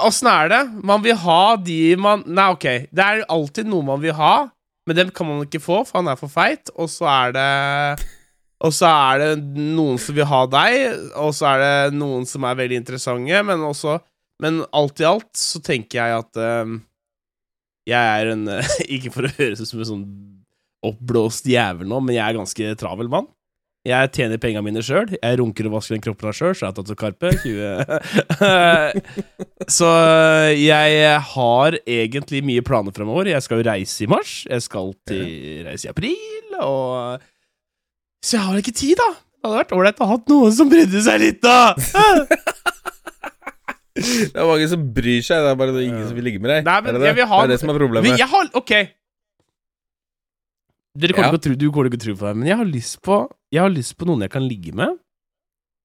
Åssen 0.00 0.30
er 0.32 0.48
det? 0.50 0.60
Man 0.88 1.02
vil 1.04 1.16
ha 1.22 1.40
de 1.60 1.78
man 2.00 2.22
Nei, 2.26 2.46
ok. 2.56 2.66
Det 2.90 3.04
er 3.04 3.24
alltid 3.30 3.68
noe 3.68 3.84
man 3.84 4.00
vil 4.02 4.14
ha, 4.16 4.34
men 4.88 4.96
dem 4.96 5.10
kan 5.16 5.28
man 5.28 5.42
ikke 5.44 5.60
få, 5.60 5.82
for 5.88 6.00
han 6.00 6.08
er 6.12 6.16
for 6.20 6.32
feit. 6.32 6.72
Og 6.80 6.88
så 6.92 7.04
er 7.12 7.34
det 7.36 8.06
Og 8.64 8.72
så 8.72 8.88
er 8.88 9.20
det 9.20 9.60
noen 9.76 9.98
som 10.00 10.16
vil 10.16 10.28
ha 10.30 10.42
deg, 10.48 10.96
og 11.20 11.34
så 11.36 11.50
er 11.52 11.62
det 11.64 11.98
noen 12.00 12.24
som 12.28 12.46
er 12.48 12.56
veldig 12.62 12.80
interessante, 12.80 13.42
men 13.50 13.64
også 13.68 13.98
Men 14.42 14.62
alt 14.74 15.00
i 15.04 15.06
alt 15.08 15.30
så 15.38 15.60
tenker 15.62 16.00
jeg 16.00 16.18
at 16.24 16.40
um, 16.64 16.78
jeg 17.86 18.00
er 18.22 18.32
en 18.32 18.48
Ikke 18.96 19.12
for 19.12 19.28
å 19.28 19.34
høres 19.36 19.60
ut 19.60 19.68
som 19.68 19.84
en 19.84 19.90
sånn 19.92 20.06
oppblåst 20.90 21.46
jævel 21.50 21.88
nå, 21.90 21.98
men 22.04 22.14
jeg 22.18 22.24
er 22.28 22.38
ganske 22.38 22.74
travel 22.80 23.08
mann. 23.12 23.26
Jeg 23.84 24.08
tjener 24.16 24.38
penga 24.40 24.62
mine 24.64 24.80
sjøl. 24.80 25.10
Jeg 25.12 25.36
runker 25.42 25.66
og 25.68 25.74
vasker 25.74 25.92
den 25.98 26.04
kroppen 26.06 26.30
av 26.30 26.36
sjøl. 26.38 26.54
har 26.56 26.72
tatt 26.72 26.86
til 26.88 26.96
Karpe. 26.96 27.28
20 27.42 27.84
Så 29.76 29.90
jeg 30.56 31.10
har 31.34 31.76
egentlig 31.84 32.40
mye 32.48 32.64
planer 32.64 32.94
fremover. 32.96 33.28
Jeg 33.28 33.44
skal 33.44 33.60
jo 33.60 33.66
reise 33.68 34.06
i 34.06 34.08
mars. 34.08 34.32
Jeg 34.48 34.64
skal 34.64 34.94
til 35.10 35.66
reise 35.68 35.84
i 35.84 35.92
april, 35.92 36.56
og 36.64 37.20
Så 38.24 38.38
jeg 38.38 38.46
har 38.46 38.56
ikke 38.62 38.72
tid, 38.80 38.96
da. 39.02 39.10
Det 39.12 39.50
hadde 39.50 39.60
vært 39.60 39.76
ålreit 39.76 40.00
å 40.00 40.08
ha 40.08 40.16
noen 40.32 40.52
som 40.56 40.70
brydde 40.72 41.04
seg 41.04 41.20
litt, 41.20 41.44
da. 41.44 41.74
Det 43.94 44.32
er 44.34 44.46
mange 44.48 44.64
som 44.66 44.80
bryr 44.96 45.20
seg, 45.22 45.38
det 45.44 45.50
er 45.52 45.58
bare 45.60 45.70
ingen 45.84 46.02
som 46.08 46.16
vil 46.16 46.24
ligge 46.26 46.40
med 46.42 46.50
deg. 46.50 46.64
Nei, 46.66 46.78
men 46.82 46.88
det, 46.88 46.96
er 46.96 47.02
det? 47.04 47.06
jeg 47.12 47.18
vil 47.20 47.28
ha- 47.30 47.36
det 47.44 47.46
er 47.46 47.52
det 47.52 47.58
som 47.62 47.70
er 47.70 47.76
problemet. 47.78 48.16
Jeg 48.18 48.26
har 48.32 48.48
Ok. 48.58 48.72
Dere 50.96 51.12
kommer 51.12 51.32
Ja. 51.32 51.36
til 51.36 51.38
å 51.38 51.42
tro, 51.42 51.54
du 51.58 51.70
kommer 51.72 51.90
til 51.90 51.98
å 51.98 52.02
tro 52.04 52.14
på 52.20 52.26
det, 52.28 52.36
men 52.36 52.46
jeg 52.48 52.56
har 52.56 52.64
lyst 52.70 53.00
på 53.02 53.16
Jeg 53.52 53.60
har 53.62 53.70
lyst 53.70 53.96
på 53.98 54.06
noen 54.06 54.20
jeg 54.22 54.30
kan 54.30 54.42
ligge 54.48 54.72
med, 54.74 54.98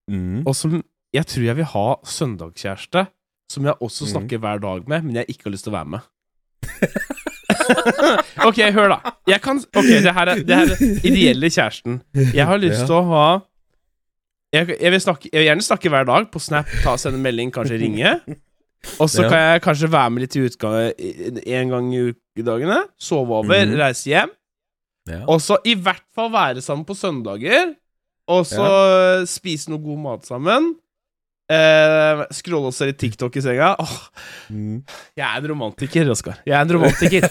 Mm. 0.10 0.44
og 0.48 0.56
som 0.56 0.84
jeg 1.14 1.26
tror 1.26 1.44
jeg 1.46 1.56
vil 1.56 1.66
ha 1.66 1.96
søndagskjæreste, 2.04 3.08
som 3.52 3.64
jeg 3.66 3.74
også 3.80 4.08
snakker 4.10 4.38
snakker 4.38 4.40
hver 4.40 4.60
dag 4.62 4.88
med, 4.88 5.04
men 5.04 5.16
jeg 5.16 5.26
ikke 5.30 5.44
har 5.46 5.52
lyst 5.52 5.64
til 5.66 5.74
å 5.74 5.78
være 5.78 5.90
med. 5.90 6.02
ok, 8.48 8.60
hør, 8.74 8.90
da. 8.96 9.14
Jeg 9.30 9.42
kan 9.42 9.58
Ok, 9.60 9.86
det 9.86 10.14
her 10.14 10.32
er, 10.34 10.42
det 10.46 10.56
her 10.56 10.74
er 10.74 11.06
ideelle 11.06 11.50
kjæresten. 11.54 12.02
Jeg 12.34 12.46
har 12.46 12.58
lyst 12.58 12.80
Ja. 12.82 12.86
til 12.88 12.96
å 12.96 13.04
ha 13.10 13.42
jeg, 14.54 14.68
jeg, 14.82 14.92
vil 14.92 15.00
snakke, 15.00 15.30
jeg 15.32 15.40
vil 15.44 15.48
gjerne 15.52 15.62
snakke 15.68 15.90
hver 15.94 16.06
dag 16.10 16.32
på 16.34 16.40
Snap, 16.42 16.66
ta 16.82 16.96
sende 16.98 17.20
melding, 17.22 17.52
kanskje 17.54 17.78
ringe. 17.80 18.16
Og 19.00 19.08
så 19.10 19.24
Ja. 19.24 19.30
kan 19.30 19.40
jeg 19.40 19.62
kanskje 19.62 19.90
være 19.92 20.10
med 20.12 20.22
litt 20.24 20.36
i 20.36 20.46
utgangen 20.50 21.44
en 21.46 21.70
gang 21.70 21.94
i 21.94 22.14
ukedagene. 22.38 22.80
Sove 22.98 23.30
over, 23.44 23.66
mm. 23.66 23.76
reise 23.78 24.06
hjem. 24.10 24.32
Ja. 25.10 25.24
Og 25.28 25.42
så 25.42 25.58
i 25.68 25.74
hvert 25.76 26.06
fall 26.16 26.30
være 26.34 26.62
sammen 26.66 26.86
på 26.88 26.96
søndager. 26.98 27.74
Og 28.30 28.44
så 28.46 28.66
spise 29.30 29.72
noe 29.74 29.82
god 29.82 29.98
mat 30.04 30.28
sammen. 30.30 30.68
Eh, 31.50 32.20
Scrolle 32.38 32.70
oss 32.70 32.78
litt 32.86 33.00
TikTok 33.02 33.40
i 33.40 33.42
senga. 33.42 33.72
Åh, 33.82 33.96
Mm. 34.54 34.84
jeg 35.18 35.26
er 35.26 35.38
en 35.42 35.48
romantiker, 35.50 36.12
Oskar. 36.14 36.38
Jeg 36.46 36.54
er 36.54 36.62
en 36.62 36.74
romantiker. 36.78 37.26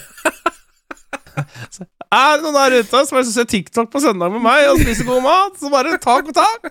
så, 1.74 1.86
er 2.10 2.32
det 2.34 2.42
noen 2.42 2.56
der 2.58 2.80
ute 2.80 3.04
som 3.06 3.14
har 3.14 3.22
lyst 3.22 3.30
til 3.34 3.42
å 3.42 3.44
se 3.44 3.46
TikTok 3.52 3.92
på 3.94 4.02
søndag 4.02 4.34
med 4.34 4.42
meg 4.42 4.66
og 4.72 4.82
spise 4.82 5.06
god 5.06 5.22
mat, 5.22 5.54
så 5.60 5.70
bare 5.70 5.98
ta 6.02 6.18
kontakt. 6.26 6.62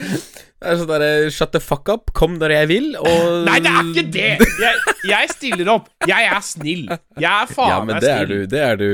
Det 0.60 0.68
er 0.68 0.76
sånn 0.76 0.90
derre 0.90 1.30
Shut 1.32 1.52
the 1.54 1.60
fuck 1.64 1.88
up, 1.88 2.10
kom 2.16 2.34
når 2.40 2.52
jeg 2.52 2.68
vil, 2.68 2.88
og 3.00 3.44
Nei, 3.48 3.58
det 3.64 3.70
er 3.72 3.86
ikke 3.90 4.04
det! 4.12 4.26
Jeg, 4.60 4.94
jeg 5.08 5.30
stiller 5.32 5.70
opp. 5.72 5.86
Jeg 6.08 6.26
er 6.28 6.42
snill. 6.44 6.84
Jeg 7.16 7.30
er 7.30 7.48
faen 7.54 7.70
Ja, 7.72 7.78
men 7.84 7.94
meg 7.96 8.04
det 8.04 8.10
er 8.12 8.24
snill. 8.26 8.34
du. 8.44 8.50
Det 8.52 8.60
er 8.66 8.76
du. 8.80 8.90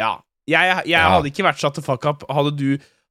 Ja. 0.00 0.12
Jeg, 0.48 0.72
jeg 0.84 0.92
Ja. 0.96 1.04
hadde 1.14 1.30
ikke 1.32 1.44
vært 1.46 1.60
shut 1.60 1.76
the 1.76 1.84
fuck 1.84 2.04
up. 2.08 2.24
Hadde 2.32 2.54
du, 2.56 2.70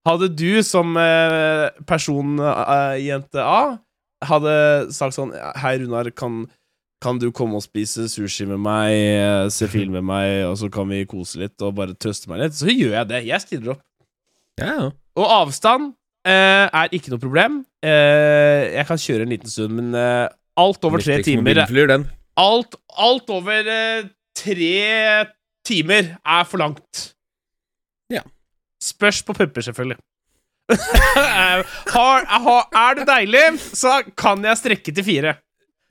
hadde 0.09 0.27
du 0.37 0.49
som 0.65 0.97
eh, 0.97 1.69
person 1.89 2.35
eh, 2.41 2.97
jente 3.05 3.41
A 3.41 3.77
hadde 4.23 4.53
sagt 4.95 5.15
sånn 5.17 5.31
Hei, 5.59 5.73
Runar, 5.81 6.07
kan, 6.15 6.43
kan 7.03 7.17
du 7.19 7.25
komme 7.35 7.57
og 7.59 7.63
spise 7.65 8.05
sushi 8.11 8.45
med 8.47 8.61
meg, 8.63 8.93
eh, 8.93 9.49
se 9.51 9.67
film 9.71 9.93
med 9.97 10.05
meg, 10.07 10.45
og 10.47 10.55
så 10.61 10.69
kan 10.73 10.87
vi 10.93 11.01
kose 11.09 11.41
litt 11.41 11.61
og 11.65 11.73
bare 11.77 11.93
trøste 11.99 12.29
meg 12.31 12.39
litt? 12.45 12.55
Så 12.57 12.69
gjør 12.73 12.93
jeg 13.01 13.09
det. 13.13 13.21
Jeg 13.29 13.43
stiller 13.45 13.73
opp. 13.75 13.83
Ja, 14.61 14.69
ja. 14.77 14.89
Og 15.19 15.25
avstand 15.41 15.91
eh, 16.25 16.65
er 16.69 16.93
ikke 16.95 17.11
noe 17.13 17.21
problem. 17.21 17.61
Eh, 17.83 18.61
jeg 18.77 18.87
kan 18.87 19.01
kjøre 19.01 19.25
en 19.25 19.33
liten 19.33 19.51
stund, 19.51 19.75
men 19.75 19.95
eh, 19.99 20.27
alt 20.59 20.85
over 20.87 21.03
tre 21.03 21.19
timer. 21.25 21.63
Alt, 22.39 22.77
alt 22.95 23.33
over 23.33 23.69
eh, 23.73 24.05
tre 24.37 25.25
timer 25.67 26.15
er 26.15 26.47
for 26.47 26.63
langt. 26.63 27.03
Ja. 28.13 28.23
Spørs 28.83 29.21
på 29.27 29.35
pupper, 29.35 29.65
selvfølgelig. 29.67 29.99
har, 31.95 32.23
har, 32.23 32.61
er 32.71 32.99
det 32.99 33.07
deilig, 33.09 33.43
så 33.59 33.99
kan 34.17 34.43
jeg 34.47 34.61
strekke 34.61 34.95
til 34.95 35.07
fire. 35.07 35.35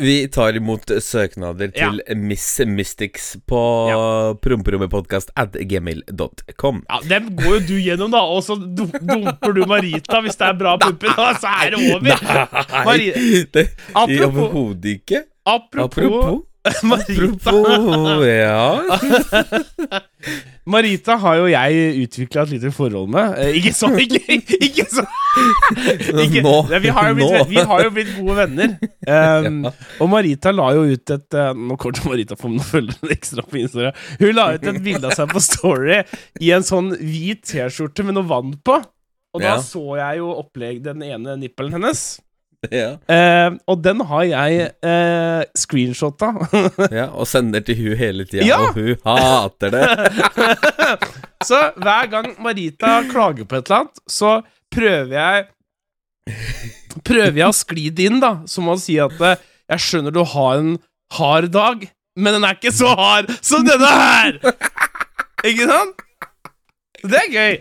Vi 0.01 0.29
tar 0.33 0.57
imot 0.57 0.89
søknader 1.05 1.71
Ja. 1.77 1.91
til 1.91 2.17
Miss 2.17 2.59
Mystics 2.67 3.37
på 3.47 3.61
Ja. 3.91 4.35
promperommepodkast 4.41 5.31
at 5.37 5.53
gmail.com. 5.53 6.83
Ja, 6.89 6.99
Dem 7.09 7.29
går 7.37 7.45
jo 7.45 7.61
du 7.69 7.75
gjennom, 7.79 8.11
da, 8.11 8.19
og 8.25 8.43
så 8.43 8.57
dumper 8.57 9.53
du 9.55 9.67
Marita 9.67 10.21
hvis 10.25 10.37
det 10.41 10.49
er 10.49 10.55
bra 10.59 10.77
pupper. 10.79 11.13
Da, 11.17 11.35
så 11.35 11.47
er 11.67 11.71
det 11.71 11.93
over. 11.93 12.01
Marie- 12.87 13.45
det, 13.53 13.69
Apropos, 13.95 14.27
Overhodet 14.27 14.85
ikke. 14.97 15.23
apropos, 15.47 15.99
Apropos. 15.99 16.43
Marita. 16.87 17.51
Apropos 17.51 18.25
Ja. 18.27 18.83
Marita 20.73 21.17
har 21.19 21.41
jo 21.41 21.47
jeg 21.51 21.87
utvikla 22.05 22.45
et 22.47 22.53
lite 22.55 22.71
forhold 22.71 23.09
med. 23.11 23.33
Eh, 23.43 23.57
ikke 23.59 23.73
så 23.75 23.89
Ikke, 24.05 24.21
Ikke 24.63 24.85
så 24.93 25.03
ikke, 26.23 26.43
Nå. 26.45 26.53
Nei, 26.71 26.79
vi, 26.85 26.91
har 26.93 27.09
jo 27.09 27.15
blitt, 27.19 27.33
Nå. 27.35 27.45
vi 27.51 27.63
har 27.67 27.83
jo 27.87 27.91
blitt 27.97 28.11
gode 28.19 28.37
venner. 28.43 28.75
Um, 29.09 29.63
Ja. 29.67 29.73
Og 30.05 30.11
Marita 30.13 30.53
la 30.55 30.69
jo 30.77 30.85
ut 30.93 31.13
et 31.17 31.35
eh, 31.41 31.53
Nå 31.57 31.77
kommer 31.81 31.99
til 31.99 32.11
Marita 32.13 32.37
få 32.39 32.51
noen 32.53 32.63
følgere 32.69 33.11
ekstra 33.17 33.43
på 33.49 33.59
Instagram. 33.63 33.97
Hun 34.21 34.35
la 34.37 34.47
ut 34.55 34.67
et 34.71 34.83
bilde 34.85 35.09
av 35.11 35.17
seg 35.19 35.33
på 35.33 35.43
Story 35.43 36.03
i 36.45 36.53
en 36.55 36.67
sånn 36.69 36.93
hvit 37.01 37.43
T-skjorte 37.49 38.05
med 38.07 38.19
noe 38.21 38.29
vann 38.31 38.55
på. 38.63 38.79
Og 39.33 39.41
da 39.41 39.55
Ja. 39.57 39.61
så 39.65 39.83
jeg 39.97 40.21
jo 40.21 40.31
opplegg 40.37 40.83
den 40.85 41.03
ene 41.03 41.35
nippelen 41.41 41.73
hennes. 41.81 42.21
Ja. 42.71 42.93
Eh, 43.11 43.51
og 43.67 43.81
den 43.83 44.01
har 44.07 44.23
jeg 44.29 44.67
eh, 44.87 45.41
screenshotta. 45.59 46.29
ja. 46.99 47.09
Og 47.11 47.27
sender 47.27 47.65
til 47.67 47.81
hun 47.81 47.97
hele 47.99 48.25
tida, 48.29 48.45
Ja. 48.47 48.61
og 48.69 48.77
hun 48.79 48.95
hater 49.03 49.73
det. 49.75 49.83
Så 51.49 51.59
hver 51.83 52.07
gang 52.13 52.29
Marita 52.39 53.01
klager 53.11 53.49
på 53.51 53.59
et 53.59 53.67
eller 53.67 53.81
annet, 53.83 53.99
så 54.07 54.37
prøver 54.71 55.17
jeg 55.19 55.49
Prøver 57.03 57.39
jeg 57.41 57.49
å 57.49 57.57
skli 57.57 57.89
det 57.91 58.05
inn, 58.13 58.21
da, 58.23 58.31
som 58.47 58.69
å 58.71 58.77
si 58.79 58.95
at 59.03 59.19
eh, 59.27 59.41
jeg 59.75 59.83
skjønner 59.89 60.15
du 60.15 60.23
har 60.37 60.61
en 60.61 60.77
hard 61.17 61.49
dag, 61.55 61.83
men 62.15 62.37
den 62.37 62.47
er 62.47 62.55
ikke 62.61 62.71
så 62.77 62.93
hard 62.95 63.33
som 63.43 63.65
denne 63.67 63.91
her! 63.91 64.39
Ikke 65.49 65.67
sant? 65.67 66.05
Det 67.03 67.19
er 67.25 67.33
gøy. 67.35 67.55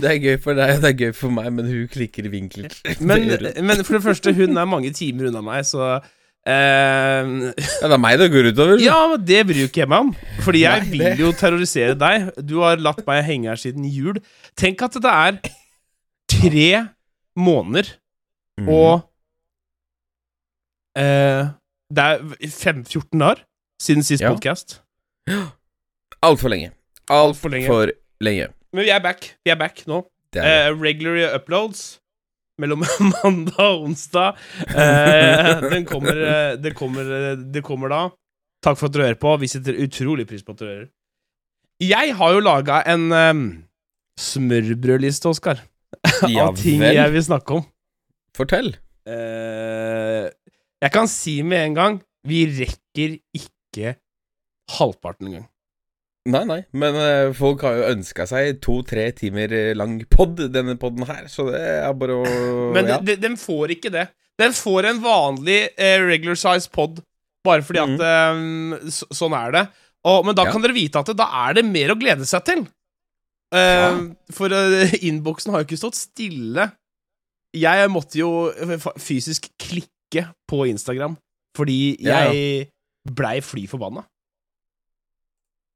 Det 0.00 0.10
er 0.10 0.22
gøy 0.22 0.38
for 0.42 0.58
deg, 0.58 0.78
det 0.82 0.88
er 0.90 0.96
gøy 0.98 1.12
for 1.16 1.34
meg, 1.34 1.50
men 1.56 1.68
hun 1.68 1.90
klikker 1.90 2.26
i 2.28 2.32
vinkel. 2.32 2.66
Men, 3.08 3.26
men 3.64 3.84
for 3.84 3.98
det 3.98 4.02
første, 4.04 4.32
hun 4.36 4.56
er 4.58 4.68
mange 4.68 4.92
timer 4.96 5.28
unna 5.30 5.42
meg, 5.44 5.64
så 5.68 5.82
uh, 6.00 6.00
ja, 6.46 7.52
det 7.52 7.94
er 7.96 8.00
meg 8.00 8.18
det 8.20 8.30
går 8.32 8.50
utover. 8.52 8.80
Ja, 8.82 8.98
men 9.12 9.24
det 9.26 9.42
bryr 9.48 9.66
ikke 9.68 9.82
jeg 9.82 9.90
meg 9.90 10.06
om. 10.06 10.12
Fordi 10.44 10.64
jeg 10.64 10.84
Nei, 10.86 10.90
vil 10.94 11.24
jo 11.24 11.32
terrorisere 11.36 11.96
deg. 11.98 12.30
Du 12.40 12.60
har 12.64 12.80
latt 12.80 13.02
meg 13.08 13.24
henge 13.28 13.50
her 13.52 13.60
siden 13.60 13.86
jul. 13.88 14.20
Tenk 14.58 14.82
at 14.86 14.98
det 15.00 15.14
er 15.14 15.40
tre 16.30 16.68
måneder 17.38 17.94
mm. 18.60 18.68
og 18.68 18.92
uh, 20.98 21.50
Det 21.90 22.06
er 22.06 22.50
fem, 22.52 22.84
14 22.84 23.18
dager 23.18 23.44
siden 23.80 24.04
sist 24.06 24.22
Ja. 24.22 24.32
podkast. 24.34 24.80
Altfor 26.22 26.52
lenge. 26.52 26.72
Alt 27.10 27.36
for 27.40 27.48
lenge. 27.52 27.66
For 27.66 27.92
lenge. 28.20 28.50
Men 28.74 28.86
vi 28.86 28.92
er 28.94 29.02
back. 29.02 29.32
Vi 29.44 29.52
er 29.52 29.58
back 29.60 29.82
nå. 29.90 30.04
Er 30.34 30.44
det. 30.44 30.44
Eh, 30.46 30.68
regular 30.78 31.34
uploads 31.38 32.00
mellom 32.60 32.84
mandag 33.16 33.60
og 33.64 33.86
onsdag. 33.88 34.38
Uh, 34.68 35.64
den 35.72 35.86
kommer, 35.88 36.16
eh, 36.16 36.56
det, 36.60 36.74
kommer, 36.78 37.36
det 37.40 37.62
kommer 37.66 37.92
da. 37.92 38.02
Takk 38.64 38.76
for 38.78 38.90
at 38.90 38.96
dere 38.96 39.08
hører 39.10 39.20
på. 39.22 39.34
Vi 39.40 39.48
setter 39.50 39.80
utrolig 39.80 40.28
pris 40.28 40.44
på 40.44 40.54
at 40.54 40.62
dere 40.62 40.74
hører. 40.74 40.90
Jeg 41.80 42.14
har 42.18 42.34
jo 42.36 42.42
laga 42.44 42.82
en 42.92 43.06
um, 43.08 43.44
smørbrødliste, 44.20 45.30
Oskar, 45.32 45.62
Ja 46.28 46.50
av 46.50 46.58
ting 46.60 46.82
vel. 46.82 46.92
jeg 46.98 47.14
vil 47.14 47.24
snakke 47.24 47.56
om. 47.56 47.64
Fortell. 48.36 48.74
Uh, 49.08 50.28
jeg 50.80 50.92
kan 50.92 51.08
si 51.10 51.40
med 51.40 51.70
en 51.70 51.78
gang 51.78 51.96
vi 52.28 52.44
rekker 52.52 53.16
ikke 53.36 53.94
halvparten 54.76 55.30
engang. 55.30 55.48
Nei, 56.28 56.42
nei, 56.44 56.58
men 56.76 56.96
eh, 57.00 57.30
folk 57.32 57.62
har 57.64 57.78
jo 57.78 57.84
ønska 57.94 58.26
seg 58.28 58.58
to-tre 58.60 59.06
timer 59.16 59.52
eh, 59.56 59.70
lang 59.72 59.94
pod, 60.12 60.36
denne 60.52 60.74
poden 60.76 61.06
her, 61.08 61.24
så 61.32 61.46
det 61.48 61.60
er 61.78 61.94
bare 61.96 62.18
å 62.20 62.24
Men 62.76 62.90
ja. 62.92 62.98
de, 63.00 63.14
de, 63.16 63.30
får 63.40 63.72
ikke 63.78 63.92
det. 63.94 64.02
Den 64.40 64.52
får 64.56 64.90
en 64.90 65.00
vanlig 65.00 65.62
eh, 65.80 65.96
regular 66.04 66.36
size 66.36 66.68
pod, 66.72 67.00
bare 67.46 67.64
fordi 67.64 67.80
at 67.86 68.04
eh, 68.04 68.90
så, 68.92 69.08
Sånn 69.22 69.36
er 69.38 69.56
det. 69.56 69.64
Og, 70.04 70.26
men 70.28 70.36
da 70.36 70.44
Mm. 70.44 70.48
Ja. 70.48 70.52
kan 70.52 70.62
dere 70.64 70.76
vite 70.76 71.00
at 71.00 71.08
det, 71.08 71.16
da 71.20 71.26
er 71.46 71.56
det 71.56 71.64
mer 71.68 71.92
å 71.92 71.98
glede 72.00 72.28
seg 72.28 72.44
til. 72.48 72.66
Uh, 73.50 73.56
Ja. 73.58 73.88
For 74.32 74.52
uh, 74.52 74.92
innboksen 75.00 75.50
har 75.52 75.64
jo 75.64 75.66
ikke 75.68 75.80
stått 75.80 75.98
stille. 75.98 76.68
Jeg 77.56 77.90
måtte 77.90 78.20
jo 78.20 78.30
fysisk 79.02 79.48
klikke 79.58 80.28
på 80.48 80.62
Instagram 80.70 81.16
fordi 81.58 81.96
jeg 81.98 82.68
blei 83.10 83.40
fly 83.42 83.64
forbanna. 83.68 84.04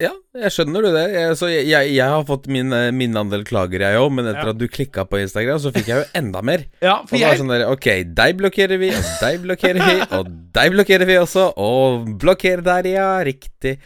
Ja, 0.03 0.11
jeg 0.35 0.51
skjønner 0.51 0.83
du 0.83 0.89
det. 0.91 1.03
Jeg, 1.15 1.35
så 1.39 1.47
jeg, 1.47 1.69
jeg, 1.71 1.91
jeg 1.95 2.11
har 2.11 2.25
fått 2.27 2.49
min, 2.51 2.73
eh, 2.75 2.89
min 2.91 3.15
andel 3.17 3.45
klager, 3.47 3.79
jeg 3.85 3.99
òg, 4.01 4.09
men 4.11 4.27
etter 4.27 4.49
Ja. 4.49 4.55
at 4.55 4.59
du 4.59 4.65
klikka 4.67 5.05
på 5.07 5.21
Instagram, 5.23 5.61
så 5.63 5.71
fikk 5.71 5.87
jeg 5.87 6.01
jo 6.03 6.07
enda 6.19 6.43
mer. 6.43 6.65
Ja, 6.83 6.97
for 7.07 7.15
og 7.15 7.23
jeg, 7.23 7.39
sånn 7.39 7.53
der, 7.53 7.63
Ok, 7.71 7.87
deg 8.11 8.35
blokkerer 8.41 8.81
vi, 8.83 8.89
og 8.91 9.07
deg 9.23 9.39
blokkerer 9.45 9.79
vi, 9.87 9.95
og 10.19 10.33
deg 10.59 10.75
blokkerer 10.75 11.07
vi 11.07 11.19
også, 11.21 11.45
og 11.63 12.11
blokker 12.19 12.65
der, 12.67 12.91
ja, 12.91 13.07
riktig. 13.29 13.77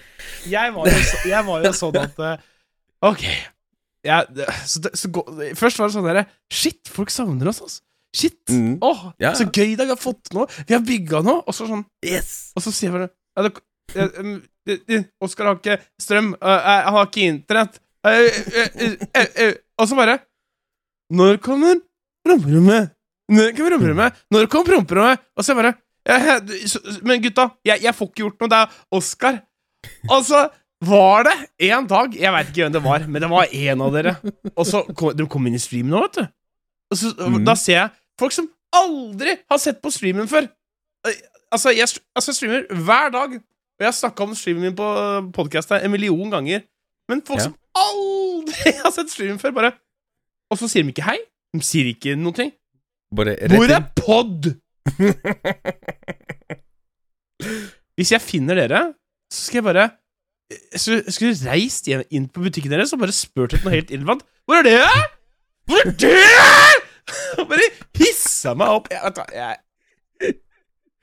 jeg, 0.48 0.72
var 0.78 0.88
jo, 0.88 1.04
så- 1.12 1.22
jeg 1.28 1.44
var 1.50 1.68
jo 1.68 1.74
sånn 1.82 2.00
at 2.00 2.24
eh, 2.30 2.46
Ok. 3.12 3.26
Ja, 4.08 4.22
det- 4.24 4.48
så, 4.64 4.80
så 4.96 5.12
først 5.60 5.78
var 5.78 5.90
det 5.92 5.94
sånn 5.98 6.08
derre 6.08 6.24
Shit, 6.50 6.88
folk 6.88 7.12
savner 7.12 7.52
oss, 7.52 7.60
altså. 7.60 7.82
Shit. 8.16 8.40
Mm. 8.48 8.78
Åh, 8.80 9.10
Ja. 9.20 9.34
så 9.36 9.44
gøy 9.44 9.76
det 9.76 9.84
er, 9.84 9.90
vi 9.90 9.92
har 9.92 10.00
fått 10.00 10.32
noe. 10.32 10.48
Vi 10.66 10.72
har 10.72 10.80
bygga 10.80 11.20
noe. 11.22 11.42
Og 11.44 11.52
så 11.52 11.66
sånn 11.68 11.84
Yes! 12.00 12.54
Og 12.56 12.64
så 12.64 12.72
sier 12.72 12.88
jeg 12.88 12.94
bare 12.96 13.10
ja, 13.36 13.42
det, 13.44 13.50
eh, 13.96 15.04
Oskar 15.24 15.50
har 15.50 15.58
ikke 15.58 15.78
strøm. 16.00 16.34
jeg 16.40 16.92
har 16.94 17.06
ikke 17.06 17.28
internett. 17.28 17.80
Eh, 18.06 18.10
eh, 18.12 18.68
eh, 18.84 18.94
eh, 19.14 19.26
eh. 19.36 19.54
Og 19.78 19.88
så 19.88 19.96
bare 19.98 20.18
Når 21.10 21.36
kommer 21.42 21.80
promperommet? 22.26 22.90
Når 23.28 23.52
kommer 23.56 23.70
promperommet? 23.70 24.14
Når 24.30 24.46
kommer 24.46 24.72
promperommet? 24.72 25.18
Og 25.36 25.44
så 25.44 25.54
bare 25.54 25.74
Men 27.02 27.22
gutta, 27.22 27.50
jeg, 27.64 27.82
jeg 27.82 27.94
får 27.94 28.08
ikke 28.08 28.22
gjort 28.22 28.40
noe. 28.40 28.48
Det 28.48 28.58
er 28.58 28.78
Oskar. 28.96 29.40
Og 30.10 30.24
så 30.24 30.48
var 30.84 31.26
det 31.26 31.36
en 31.68 31.86
dag 31.90 32.14
Jeg 32.14 32.32
veit 32.32 32.50
ikke 32.50 32.62
hvem 32.64 32.76
det 32.76 32.84
var, 32.84 33.06
men 33.06 33.22
det 33.22 33.30
var 33.30 33.50
en 33.52 33.82
av 33.82 33.96
dere. 33.96 34.14
Og 34.54 34.66
så 34.66 34.84
kom, 34.94 35.16
De 35.16 35.26
kom 35.26 35.46
inn 35.46 35.58
i 35.58 35.62
streamen 35.62 35.94
nå, 35.96 36.04
vet 36.06 36.20
du. 36.20 36.28
Og 36.88 37.00
så, 37.00 37.12
mm. 37.18 37.42
Da 37.44 37.56
ser 37.58 37.80
jeg 37.80 37.90
folk 38.20 38.34
som 38.34 38.48
aldri 38.78 39.34
har 39.50 39.60
sett 39.60 39.82
på 39.82 39.90
streamen 39.92 40.28
før. 40.30 40.46
Altså, 41.52 41.72
jeg, 41.72 41.88
altså, 42.16 42.30
jeg 42.30 42.36
streamer 42.36 42.84
hver 42.84 43.12
dag. 43.14 43.36
Og 43.78 43.84
jeg 43.86 43.92
har 43.92 43.94
snakka 43.94 44.24
om 44.26 44.32
streamen 44.34 44.64
min 44.66 44.74
på 44.78 44.86
podkast 45.36 45.70
en 45.76 45.90
million 45.92 46.30
ganger. 46.32 46.64
Men 47.08 47.22
folk 47.22 47.38
Ja. 47.38 47.44
som 47.44 47.54
aldri 47.78 48.72
har 48.82 48.90
sett 48.94 49.10
streamen 49.12 49.38
før, 49.38 49.54
bare 49.54 49.72
Og 50.50 50.58
så 50.58 50.66
sier 50.68 50.82
de 50.82 50.90
ikke 50.90 51.06
hei. 51.06 51.18
De 51.54 51.60
sier 51.64 51.86
ikke 51.92 52.16
noe. 52.18 52.32
ting. 52.34 52.50
Hvor 53.14 53.28
er 53.30 53.86
pod? 53.96 54.50
Hvis 57.98 58.12
jeg 58.12 58.20
finner 58.22 58.54
dere, 58.58 58.80
så 59.30 59.44
skal 59.46 59.58
jeg 59.60 59.64
bare 59.68 59.86
Jeg 60.50 60.80
skulle, 61.12 61.34
reist 61.50 61.88
inn 61.88 62.28
på 62.32 62.40
butikken 62.42 62.72
deres 62.72 62.92
og 62.96 63.00
bare 63.02 63.12
spurt 63.14 63.52
etter 63.54 63.64
noe 63.68 63.74
helt 63.76 63.90
irrelevant. 63.92 64.22
Hvor 64.48 64.56
er 64.58 64.64
det? 64.66 64.78
Hvor 65.68 65.80
er 65.84 65.92
det? 65.92 66.14
Bare 67.48 67.66
hissa 67.96 68.52
meg 68.56 68.68
opp. 68.68 68.88
Jeg, 68.92 69.00
vet 69.04 69.16
du 69.16 69.22
jeg 69.36 69.56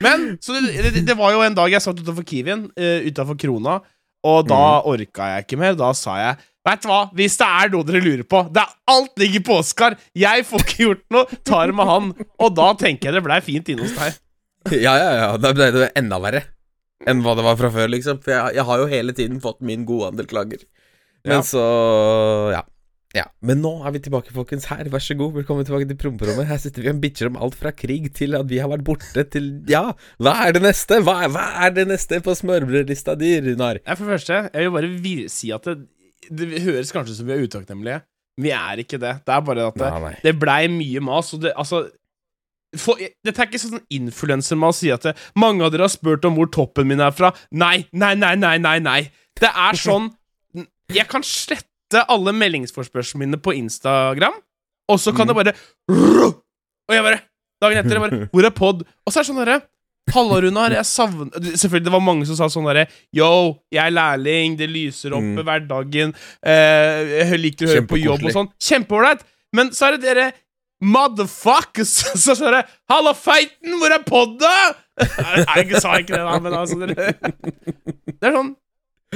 Men 0.04 0.26
så 0.44 0.58
det, 0.58 0.92
det, 0.92 1.06
det 1.08 1.16
var 1.18 1.32
jo 1.36 1.44
en 1.46 1.56
dag 1.56 1.72
jeg 1.72 1.84
satt 1.84 2.02
utenfor 2.02 2.26
Kiwien, 2.28 2.66
uh, 2.76 3.00
utenfor 3.08 3.38
Krona, 3.40 3.78
og 4.26 4.48
da 4.50 4.82
orka 4.90 5.30
jeg 5.36 5.46
ikke 5.46 5.60
mer. 5.62 5.78
Da 5.80 5.94
sa 5.98 6.18
jeg 6.22 6.44
Vet 6.66 6.82
du 6.82 6.88
hva, 6.90 7.04
hvis 7.14 7.36
det 7.38 7.46
er 7.46 7.70
noe 7.70 7.86
dere 7.86 8.00
lurer 8.02 8.26
på 8.26 8.40
Det 8.50 8.58
er 8.64 8.72
Alt 8.90 9.20
ligger 9.22 9.44
på 9.46 9.58
Oskar! 9.62 10.00
Jeg 10.18 10.46
får 10.50 10.64
ikke 10.64 10.80
gjort 10.82 11.04
noe! 11.14 11.38
Tar 11.46 11.70
med 11.78 11.86
han. 11.86 12.08
Og 12.42 12.56
da 12.58 12.72
tenker 12.80 13.12
jeg 13.12 13.20
det 13.20 13.22
blei 13.28 13.38
fint 13.46 13.70
inne 13.70 13.86
hos 13.86 13.94
deg. 13.94 14.18
Ja, 14.74 14.96
ja, 14.98 15.12
ja. 15.20 15.28
Da 15.38 15.52
ble 15.54 15.68
det 15.76 15.92
enda 16.02 16.18
verre 16.24 16.42
enn 17.06 17.22
hva 17.22 17.36
det 17.38 17.44
var 17.46 17.60
fra 17.60 17.70
før, 17.70 17.92
liksom. 17.94 18.18
For 18.24 18.34
jeg, 18.34 18.56
jeg 18.58 18.66
har 18.66 18.82
jo 18.82 18.88
hele 18.90 19.14
tiden 19.14 19.38
fått 19.44 19.60
min 19.62 19.84
gode 19.86 20.10
andel 20.10 20.26
klager. 20.32 20.64
Men 21.22 21.44
Ja. 21.44 21.46
så 21.46 21.62
ja. 22.56 22.64
Ja. 23.16 23.26
Men 23.46 23.62
nå 23.64 23.72
er 23.88 23.94
vi 23.96 24.02
tilbake, 24.06 24.34
folkens. 24.36 24.68
Her, 24.70 24.88
vær 24.92 25.04
så 25.04 25.16
god. 25.18 25.34
Velkommen 25.38 25.68
tilbake 25.68 25.88
til 25.90 25.98
promperommet. 26.00 26.48
Her 26.50 26.60
sitter 26.62 26.84
vi 26.84 26.92
og 26.92 27.02
bitcher 27.04 27.30
om 27.32 27.38
alt 27.40 27.56
fra 27.58 27.72
krig 27.76 28.10
til 28.18 28.36
at 28.38 28.50
vi 28.50 28.60
har 28.60 28.72
vært 28.72 28.86
borte, 28.88 29.24
til 29.32 29.52
Ja, 29.72 29.86
hva 30.20 30.34
er 30.46 30.58
det 30.58 30.64
neste? 30.66 31.00
Hva 31.06 31.22
er, 31.26 31.32
hva 31.34 31.46
er 31.66 31.76
det 31.78 31.88
neste 31.90 32.20
på 32.26 32.36
smørbrødlista 32.36 33.16
di, 33.20 33.32
Runar? 33.46 33.80
Nei, 33.80 33.96
For 33.96 34.04
det 34.06 34.18
første, 34.18 34.42
jeg 34.52 34.68
vil 34.68 34.76
bare 34.76 35.30
si 35.32 35.54
at 35.56 35.70
det, 35.70 35.78
det 36.28 36.64
høres 36.66 36.92
kanskje 36.94 37.16
ut 37.16 37.22
som 37.22 37.30
vi 37.30 37.36
er 37.38 37.46
utakknemlige. 37.46 38.02
Vi 38.42 38.52
er 38.52 38.82
ikke 38.84 39.00
det. 39.00 39.14
Det 39.24 39.32
er 39.32 39.46
bare 39.48 39.70
at 39.70 39.78
det, 39.80 39.92
Nei, 39.94 40.02
nei. 40.10 40.16
det 40.26 40.34
blei 40.42 40.64
mye 40.72 41.04
mas. 41.08 41.32
Og 41.38 41.46
det, 41.46 41.54
altså 41.56 41.86
for, 42.76 43.00
Dette 43.24 43.40
er 43.40 43.48
ikke 43.48 43.62
sånn 43.62 43.86
influensermas 43.96 44.82
sier 44.84 44.98
at 44.98 45.08
det, 45.08 45.14
mange 45.40 45.64
av 45.64 45.72
dere 45.72 45.88
har 45.88 45.94
spurt 45.94 46.26
om 46.28 46.36
hvor 46.36 46.50
toppen 46.52 46.90
min 46.90 47.04
er 47.04 47.16
fra. 47.16 47.32
Nei, 47.56 47.86
nei, 47.96 48.12
nei, 48.20 48.34
nei, 48.42 48.58
nei. 48.60 48.76
nei 48.84 49.00
Det 49.40 49.52
er 49.52 49.80
sånn 49.80 50.12
Jeg 50.92 51.08
kan 51.12 51.24
slette 51.26 51.72
alle 51.94 52.32
meldingsforspørslene 52.34 53.20
mine 53.26 53.38
på 53.38 53.54
Instagram, 53.56 54.34
og 54.90 55.00
så 55.00 55.14
kan 55.16 55.28
det 55.28 55.36
bare 55.38 55.54
Og 56.86 56.94
jeg 56.94 57.04
bare 57.06 57.20
Dagen 57.62 57.78
etter 57.80 57.96
jeg 57.98 58.04
bare 58.04 58.28
Hvor 58.34 58.46
er 58.46 58.54
pod? 58.54 58.84
Og 59.06 59.14
så 59.14 59.20
er 59.20 59.24
det 59.24 59.30
sånn 59.32 59.40
derre 59.42 59.62
Halla, 60.14 60.38
Runar, 60.44 60.70
jeg 60.76 60.86
savner 60.86 61.32
Selvfølgelig, 61.58 61.86
det 61.88 61.94
var 61.96 62.04
mange 62.06 62.26
som 62.30 62.38
sa 62.38 62.46
sånn 62.54 62.68
derre 62.70 62.84
Yo, 63.16 63.30
jeg 63.74 63.82
er 63.82 63.94
lærling, 63.96 64.58
det 64.60 64.68
lyser 64.70 65.16
opp 65.18 65.24
Mm. 65.26 65.40
hverdagen, 65.48 66.14
eh, 66.46 67.14
jeg 67.32 67.40
liker 67.42 67.66
å 67.66 67.72
høre 67.74 67.88
på 67.90 67.98
jobb 68.04 68.26
og 68.28 68.36
sånn. 68.36 68.50
Kjempeålreit. 68.62 69.24
Men 69.56 69.72
så 69.74 69.88
er 69.88 69.98
det 69.98 70.04
dere 70.06 70.28
motherfuckers 70.86 71.96
Så 72.26 72.36
sa 72.36 72.52
dere 72.52 72.66
Halla, 72.92 73.14
feiten, 73.18 73.74
hvor 73.80 73.90
er 73.96 74.04
podda? 74.06 74.52
Jeg 75.56 75.82
sa 75.82 75.98
ikke 76.00 76.14
det, 76.14 76.22
da, 76.24 76.38
men 76.40 76.54
altså 76.56 76.78
dere 76.84 77.16
Det 77.18 78.30
er 78.30 78.38
sånn 78.38 78.54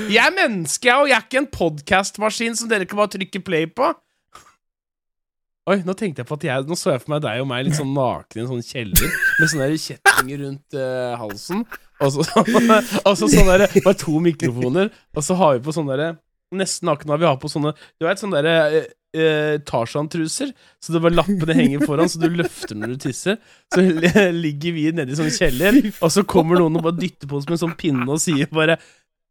Jeg 0.07 0.21
er 0.23 0.35
menneske, 0.35 0.93
og 0.95 1.09
jeg 1.09 1.17
er 1.17 1.25
ikke 1.25 1.41
en 1.41 1.49
podkastmaskin 1.51 2.55
som 2.57 2.69
dere 2.71 2.87
kan 2.87 2.99
bare 3.01 3.11
trykke 3.17 3.41
play 3.43 3.67
på. 3.67 3.89
Oi, 5.69 5.75
nå 5.85 5.93
tenkte 5.93 6.23
jeg 6.23 6.29
på 6.29 6.37
at 6.39 6.45
jeg 6.47 6.65
Nå 6.65 6.75
så 6.79 6.95
jeg 6.95 7.01
for 7.03 7.13
meg 7.13 7.19
deg 7.21 7.43
og 7.43 7.49
meg 7.49 7.67
litt 7.67 7.77
sånn 7.77 7.91
naken 7.93 8.39
i 8.39 8.41
en 8.41 8.47
sånn 8.49 8.63
kjeller 8.65 9.11
med 9.11 9.51
sånne 9.51 9.67
kjettinger 9.75 10.41
rundt 10.45 10.77
uh, 10.79 11.19
halsen. 11.19 11.65
Og 11.99 12.15
så, 12.15 12.25
og 13.07 13.11
så 13.19 13.27
sånn 13.29 13.51
der, 13.51 13.67
bare 13.83 13.99
to 13.99 14.21
mikrofoner, 14.23 14.89
og 15.13 15.25
så 15.25 15.37
har 15.37 15.57
vi 15.57 15.63
på 15.67 15.75
sånne 15.75 15.99
der, 15.99 16.17
Nesten 16.49 16.87
nakne 16.89 17.13
har 17.13 17.19
vi 17.21 17.27
har 17.27 17.35
på 17.37 17.49
sånne 17.51 17.75
Du 18.01 18.07
vet 18.07 18.17
sånne 18.17 18.39
der, 18.41 18.71
eh, 18.79 18.87
eh, 19.13 19.57
Tarzan-truser, 19.69 20.49
så 20.81 20.95
det 20.95 21.01
bare 21.03 21.19
lappene 21.19 21.53
henger 21.53 21.83
foran, 21.85 22.09
så 22.09 22.21
du 22.23 22.25
løfter 22.33 22.73
når 22.73 22.95
du 22.95 23.03
tisser. 23.03 23.37
Så 23.69 23.83
ligger 24.45 24.73
vi 24.73 24.87
nede 24.95 25.13
i 25.13 25.19
sånn 25.19 25.29
kjeller, 25.35 25.77
og 25.99 26.09
så 26.15 26.25
kommer 26.25 26.57
noen 26.57 26.79
og 26.79 26.87
bare 26.87 26.97
dytter 27.03 27.29
på 27.29 27.37
oss 27.37 27.45
med 27.45 27.59
en 27.59 27.63
sånn 27.67 27.77
pinne 27.77 28.09
og 28.09 28.23
sier 28.23 28.49
bare 28.49 28.79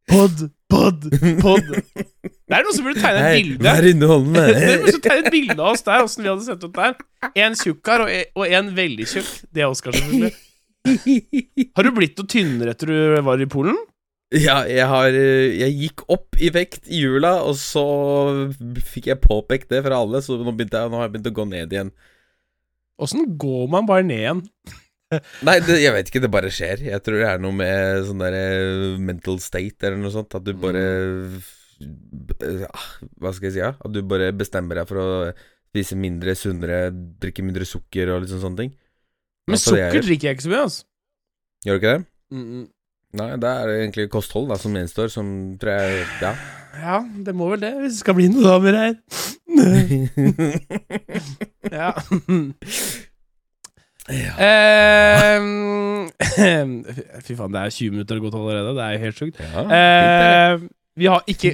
Pod, 0.08 0.46
pod, 0.72 1.04
pod. 1.42 1.68
Det 2.48 2.56
er 2.56 2.64
noen 2.64 2.72
som 2.78 2.86
burde 2.88 3.00
tegne 3.04 3.24
et 3.28 3.34
bilde. 3.42 3.60
vær 3.66 3.86
underholdende. 3.90 4.44
noen 4.56 4.84
burde 4.86 5.00
tegne 5.04 5.20
et 5.26 5.34
bilde 5.34 5.56
av 5.60 5.74
oss 5.74 5.84
der, 5.84 6.04
åssen 6.06 6.24
vi 6.24 6.30
hadde 6.32 6.46
sett 6.46 6.64
ut 6.64 6.72
der. 6.78 6.94
En 7.44 7.56
tjukkar 7.60 8.06
og, 8.06 8.12
en- 8.14 8.30
og 8.40 8.54
en 8.58 8.70
veldig 8.78 9.08
tjukk. 9.10 9.28
Det 9.52 9.64
er 9.64 9.68
Oskar, 9.68 9.96
selvfølgelig. 9.98 10.32
Har 11.76 11.84
du 11.84 11.90
blitt 11.96 12.16
noe 12.20 12.30
tynnere 12.32 12.72
etter 12.72 12.88
du 12.88 13.20
var 13.26 13.42
i 13.44 13.48
Polen? 13.50 13.76
Ja, 14.32 14.58
jeg 14.68 14.84
har 14.84 15.14
eh, 15.16 15.54
Jeg 15.56 15.72
gikk 15.80 16.02
opp 16.12 16.36
i 16.40 16.50
vekt 16.52 16.88
i 16.92 16.98
jula, 17.00 17.34
og 17.48 17.54
så 17.56 17.84
fikk 18.92 19.08
jeg 19.12 19.20
påpekt 19.24 19.70
det 19.72 19.80
fra 19.86 20.00
alle, 20.04 20.20
så 20.24 20.36
nå, 20.40 20.52
jeg, 20.52 20.68
nå 20.72 20.98
har 21.00 21.06
jeg 21.06 21.14
begynt 21.14 21.30
å 21.30 21.36
gå 21.38 21.46
ned 21.48 21.72
igjen. 21.76 21.92
Åssen 23.00 23.24
går 23.40 23.68
man 23.72 23.88
bare 23.88 24.04
ned 24.04 24.20
igjen? 24.24 24.42
Nei, 25.46 25.54
det, 25.64 25.78
jeg 25.80 25.94
vet 25.94 26.10
ikke, 26.10 26.20
det 26.20 26.30
bare 26.32 26.50
skjer. 26.52 26.82
Jeg 26.90 27.00
tror 27.04 27.16
det 27.22 27.28
er 27.30 27.38
noe 27.40 27.56
med 27.56 28.02
sånn 28.08 28.20
derre 28.20 28.42
mental 29.00 29.38
state 29.40 29.88
eller 29.88 30.02
noe 30.02 30.12
sånt. 30.12 30.36
At 30.36 30.44
du 30.44 30.52
bare 30.60 30.82
ah, 32.68 32.88
Hva 33.16 33.32
skal 33.32 33.48
jeg 33.48 33.54
si? 33.56 33.62
Ja? 33.62 33.72
At 33.72 33.94
du 33.94 34.02
bare 34.08 34.28
bestemmer 34.36 34.82
deg 34.82 34.90
for 34.90 35.00
å 35.00 35.08
spise 35.68 35.96
mindre, 36.00 36.34
sunnere, 36.36 36.88
drikke 36.92 37.44
mindre 37.44 37.64
sukker 37.68 38.12
og 38.12 38.24
liksom 38.24 38.42
sånne 38.44 38.62
ting. 38.64 38.74
Men 39.48 39.60
sukker 39.60 40.02
drikker 40.04 40.30
jeg 40.30 40.38
ikke 40.38 40.46
så 40.48 40.52
mye, 40.52 40.64
altså. 40.66 40.84
Gjør 41.64 41.78
du 41.78 41.80
ikke 41.80 41.94
det? 41.96 42.04
Mm, 42.28 42.66
Nei, 43.18 43.30
det 43.40 43.48
er 43.48 43.70
egentlig 43.78 44.10
kosthold 44.12 44.50
da 44.52 44.58
som 44.60 44.74
gjenstår, 44.76 45.08
som 45.12 45.28
tror 45.60 45.78
jeg 45.80 46.04
Ja. 46.20 46.36
Ja, 46.78 46.98
det 47.24 47.32
må 47.34 47.48
vel 47.50 47.62
det, 47.64 47.72
hvis 47.80 47.96
det 47.96 48.02
skal 48.04 48.14
bli 48.14 48.28
noen 48.30 48.44
damer 48.44 48.76
her. 48.76 48.92
ja. 51.72 51.90
Eh, 54.08 55.38
fy 57.26 57.36
faen, 57.36 57.52
det 57.54 57.60
er 57.60 57.74
20 57.74 57.94
minutter 57.94 58.20
gått 58.22 58.36
allerede. 58.38 58.74
Det 58.78 58.84
er 58.86 59.02
helt 59.04 59.20
sjukt. 59.20 59.40
ja 59.42 59.64
Eh, 59.78 60.66
vi, 60.98 61.06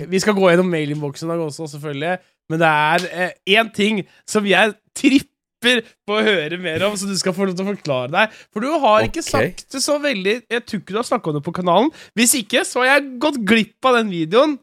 vi 0.08 0.22
skal 0.22 0.36
gå 0.36 0.48
gjennom 0.48 0.70
mailinnboksen 0.72 1.28
i 1.28 1.32
dag 1.34 1.44
også, 1.44 1.68
selvfølgelig. 1.74 2.16
Men 2.52 2.60
det 2.60 2.70
er 2.70 3.34
én 3.58 3.70
ting 3.74 4.02
som 4.28 4.46
jeg 4.48 4.74
tripper 4.96 5.82
på 6.04 6.16
å 6.18 6.24
høre 6.24 6.58
mer 6.60 6.84
om, 6.86 6.96
så 6.96 7.08
du 7.08 7.16
skal 7.18 7.34
få 7.36 7.48
lov 7.48 7.56
til 7.56 7.64
å 7.66 7.72
forklare 7.72 8.12
deg. 8.12 8.36
For 8.52 8.64
du 8.64 8.70
har 8.84 9.06
ikke 9.06 9.24
sagt 9.24 9.66
det 9.72 9.80
så 9.84 9.96
veldig 10.02 10.34
Jeg 10.52 10.64
tror 10.66 10.82
ikke 10.82 10.92
du 10.92 11.00
har 11.00 11.08
snakka 11.08 11.30
om 11.30 11.38
det 11.38 11.44
på 11.46 11.56
kanalen. 11.56 11.90
Hvis 12.16 12.36
ikke, 12.40 12.64
så 12.68 12.84
har 12.84 12.94
jeg 12.94 13.16
gått 13.24 13.40
glipp 13.48 13.88
av 13.88 13.98
den 14.00 14.12
videoen. 14.12 14.58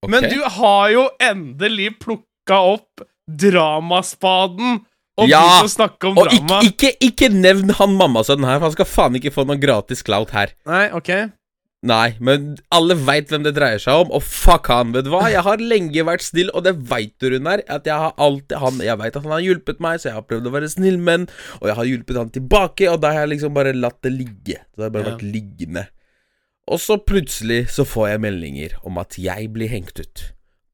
Okay. 0.00 0.12
Men 0.14 0.30
du 0.32 0.40
har 0.58 0.90
jo 0.94 1.06
endelig 1.22 1.92
plukka 2.02 2.60
opp 2.74 3.04
dramaspaden 3.30 4.80
og 5.20 5.28
Ja, 5.30 5.42
å 5.62 5.68
snakke 5.70 6.08
om 6.10 6.18
Og 6.18 6.30
ikke, 6.30 6.40
drama. 6.46 6.60
ikke, 6.66 6.92
ikke 7.10 7.28
nevn 7.34 7.70
han 7.78 7.94
mammasønnen 7.98 8.48
her, 8.48 8.58
for 8.58 8.70
han 8.70 8.78
skal 8.78 8.88
faen 8.88 9.18
ikke 9.20 9.32
få 9.34 9.44
noe 9.48 9.60
gratis 9.60 10.02
clout 10.06 10.32
her. 10.36 10.54
Nei, 10.66 10.88
ok 10.96 11.12
Nei, 11.82 12.10
men 12.20 12.58
alle 12.76 12.92
veit 12.92 13.30
hvem 13.32 13.40
det 13.46 13.54
dreier 13.56 13.80
seg 13.80 14.02
om, 14.02 14.10
og 14.12 14.20
fuck 14.20 14.66
han, 14.68 14.90
vet 14.92 15.06
du 15.06 15.14
hva? 15.14 15.22
Jeg 15.32 15.40
har 15.46 15.62
lenge 15.64 16.02
vært 16.04 16.20
snill, 16.26 16.50
og 16.52 16.66
det 16.66 16.74
veit 16.90 17.14
du, 17.24 17.30
Runar, 17.32 17.62
at 17.72 17.88
jeg 17.88 17.96
har 17.96 18.12
alltid 18.20 18.58
han 18.60 18.82
Jeg 18.84 18.98
veit 19.00 19.16
at 19.16 19.22
han 19.24 19.32
har 19.32 19.40
hjulpet 19.46 19.80
meg, 19.80 19.96
så 20.02 20.10
jeg 20.10 20.16
har 20.18 20.26
prøvd 20.28 20.50
å 20.50 20.52
være 20.52 20.68
snill 20.68 20.98
med 21.00 21.14
han, 21.14 21.24
og 21.62 21.70
jeg 21.70 21.76
har 21.78 21.88
hjulpet 21.88 22.18
han 22.20 22.34
tilbake, 22.34 22.90
og 22.92 23.00
da 23.00 23.14
har 23.14 23.24
jeg 23.24 23.32
liksom 23.32 23.54
bare 23.56 23.72
latt 23.72 23.96
det 24.04 24.12
ligge. 24.12 24.58
Så 24.60 24.76
det 24.76 24.84
har 24.90 24.92
bare 24.98 25.06
Ja. 25.08 25.14
vært 25.14 25.24
liggende. 25.32 25.86
Og 26.68 26.78
så 26.84 26.98
plutselig 27.00 27.62
så 27.72 27.86
får 27.88 28.10
jeg 28.10 28.20
meldinger 28.28 28.76
om 28.84 28.98
at 29.00 29.16
jeg 29.16 29.48
blir 29.52 29.68
hengt 29.72 29.98
ut 30.04 30.26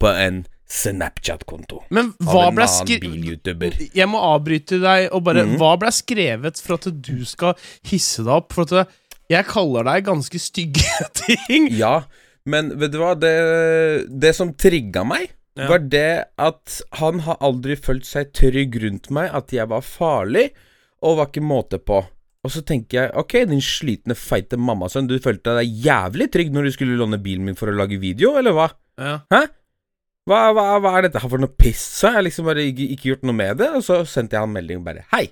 på 0.03 0.11
en 0.11 0.43
Snapchat-konto 0.67 1.83
Men 1.95 2.13
hva 2.27 2.49
ble 2.55 2.67
skrevet. 2.71 3.79
Jeg 3.95 4.09
må 4.11 4.19
avbryte 4.33 4.81
deg 4.83 5.09
og 5.15 5.23
bare 5.27 5.45
Mhm. 5.47 5.57
Hva 5.61 5.77
ble 5.79 5.93
skrevet 5.95 6.61
for 6.63 6.75
at 6.75 6.89
du 7.03 7.25
skal 7.25 7.55
hisse 7.87 8.25
deg 8.25 8.33
opp? 8.35 8.53
For 8.53 8.67
at 8.81 8.89
jeg 9.31 9.47
kaller 9.47 9.85
deg 9.85 10.05
ganske 10.07 10.39
stygge 10.39 10.85
ting. 11.23 11.69
Ja, 11.71 12.05
men 12.47 12.71
vet 12.79 12.93
du 12.93 12.99
hva? 12.99 13.15
Det, 13.19 13.33
det 14.11 14.35
som 14.39 14.53
trigga 14.55 15.05
meg, 15.07 15.31
Ja. 15.57 15.69
var 15.71 15.79
det 15.89 16.27
at 16.39 16.83
han 17.01 17.21
har 17.25 17.39
aldri 17.41 17.77
følt 17.81 18.05
seg 18.05 18.33
trygg 18.37 18.75
rundt 18.83 19.09
meg, 19.11 19.31
at 19.33 19.49
jeg 19.57 19.67
var 19.71 19.81
farlig, 19.81 20.51
og 21.03 21.17
var 21.17 21.27
ikke 21.31 21.41
måte 21.43 21.79
på. 21.81 22.03
Og 22.45 22.51
så 22.53 22.61
tenker 22.63 23.01
jeg, 23.01 23.11
ok, 23.17 23.33
din 23.49 23.63
slitne, 23.65 24.15
feite 24.15 24.59
mammasønn, 24.61 25.09
du 25.09 25.17
følte 25.19 25.57
deg 25.57 25.73
jævlig 25.83 26.29
trygg 26.31 26.53
når 26.53 26.69
du 26.69 26.71
skulle 26.77 26.99
låne 27.01 27.19
bilen 27.19 27.45
min 27.49 27.57
for 27.59 27.73
å 27.73 27.75
lage 27.75 27.99
video, 27.99 28.37
eller 28.39 28.53
hva? 28.53 28.69
Ja. 29.01 29.17
Hva, 30.27 30.39
hva, 30.57 30.65
hva 30.83 30.93
er 30.99 31.07
dette 31.07 31.21
her 31.23 31.31
for 31.31 31.39
noe 31.39 31.53
piss? 31.55 31.83
Så 32.01 32.09
har 32.11 32.19
jeg 32.21 32.29
liksom 32.33 32.49
bare 32.49 32.65
ikke, 32.67 32.87
ikke 32.97 33.09
gjort 33.13 33.27
noe 33.29 33.37
med 33.39 33.61
det, 33.61 33.69
og 33.79 33.85
så 33.87 34.01
sendte 34.11 34.35
jeg 34.35 34.43
han 34.43 34.51
melding 34.55 34.83
bare 34.87 35.05
Hei, 35.13 35.29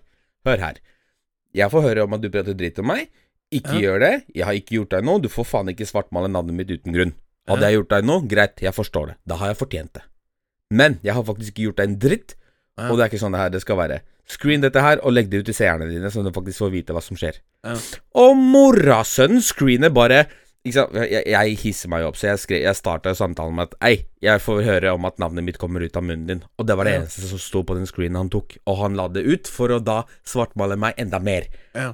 hør 0.47 0.61
her. 0.63 0.79
Jeg 1.55 1.71
får 1.73 1.83
høre 1.89 2.05
om 2.07 2.15
at 2.15 2.23
du 2.23 2.29
prater 2.31 2.55
dritt 2.59 2.79
om 2.83 2.87
meg. 2.93 3.09
Ikke 3.55 3.75
Ja. 3.75 3.81
gjør 3.85 3.99
det. 4.01 4.13
Jeg 4.35 4.45
har 4.47 4.55
ikke 4.55 4.75
gjort 4.79 4.91
deg 4.95 5.05
noe. 5.07 5.21
Du 5.23 5.29
får 5.29 5.47
faen 5.47 5.69
ikke 5.71 5.87
svartmale 5.87 6.31
navnet 6.31 6.55
mitt 6.55 6.71
uten 6.71 6.93
grunn. 6.95 7.13
Hadde 7.47 7.61
Ja. 7.63 7.69
jeg 7.71 7.77
gjort 7.79 7.89
deg 7.91 8.05
noe, 8.05 8.23
greit, 8.27 8.57
jeg 8.63 8.73
forstår 8.75 9.07
det. 9.09 9.17
Da 9.27 9.37
har 9.37 9.49
jeg 9.53 9.59
fortjent 9.59 9.93
det. 9.95 10.03
Men 10.71 10.99
jeg 11.05 11.15
har 11.15 11.23
faktisk 11.23 11.53
ikke 11.53 11.67
gjort 11.69 11.77
deg 11.77 11.89
en 11.91 11.99
dritt, 11.99 12.35
Ja. 12.79 12.89
og 12.91 12.97
det 12.99 13.05
er 13.05 13.09
ikke 13.11 13.23
sånn 13.23 13.33
det 13.33 13.41
her 13.41 13.49
det 13.51 13.61
skal 13.63 13.77
være. 13.77 14.01
Screen 14.27 14.61
dette 14.63 14.81
her, 14.81 14.99
og 15.05 15.13
legg 15.13 15.29
det 15.29 15.41
ut 15.41 15.45
til 15.47 15.55
seerne 15.55 15.87
dine, 15.91 16.07
så 16.11 16.23
du 16.25 16.31
faktisk 16.31 16.59
får 16.65 16.71
vite 16.73 16.95
hva 16.95 17.03
som 17.03 17.17
skjer. 17.17 17.39
Ja. 17.63 17.75
Og 18.15 18.37
morasønnen 18.37 19.43
screener 19.43 19.91
bare? 19.93 20.27
Jeg, 20.65 21.25
jeg 21.29 21.57
hisser 21.61 21.91
meg 21.93 22.07
opp, 22.09 22.17
så 22.17 22.31
jeg, 22.31 22.41
skrev, 22.41 22.63
jeg 22.65 22.77
starta 22.79 23.13
samtalen 23.13 23.53
med 23.59 23.69
at 23.69 23.75
Ei, 23.85 23.99
jeg 24.25 24.41
får 24.41 24.63
høre 24.65 24.95
om 24.97 25.05
at 25.05 25.19
navnet 25.21 25.45
mitt 25.45 25.59
kommer 25.61 25.85
ut 25.85 25.97
av 26.01 26.07
munnen 26.07 26.27
din. 26.31 26.41
Og 26.57 26.65
det 26.67 26.77
var 26.81 26.89
det 26.89 26.95
Ja. 26.95 27.01
eneste 27.03 27.29
som 27.29 27.39
sto 27.43 27.61
på 27.69 27.77
den 27.77 27.85
screenen 27.91 28.17
han 28.23 28.31
tok. 28.33 28.57
Og 28.67 28.79
han 28.81 28.97
la 28.97 29.09
det 29.13 29.27
ut 29.29 29.51
for 29.53 29.69
å 29.77 29.81
da 29.85 29.99
svartmale 30.25 30.79
meg 30.81 30.95
enda 30.97 31.21
mer. 31.21 31.51
Ja. 31.77 31.91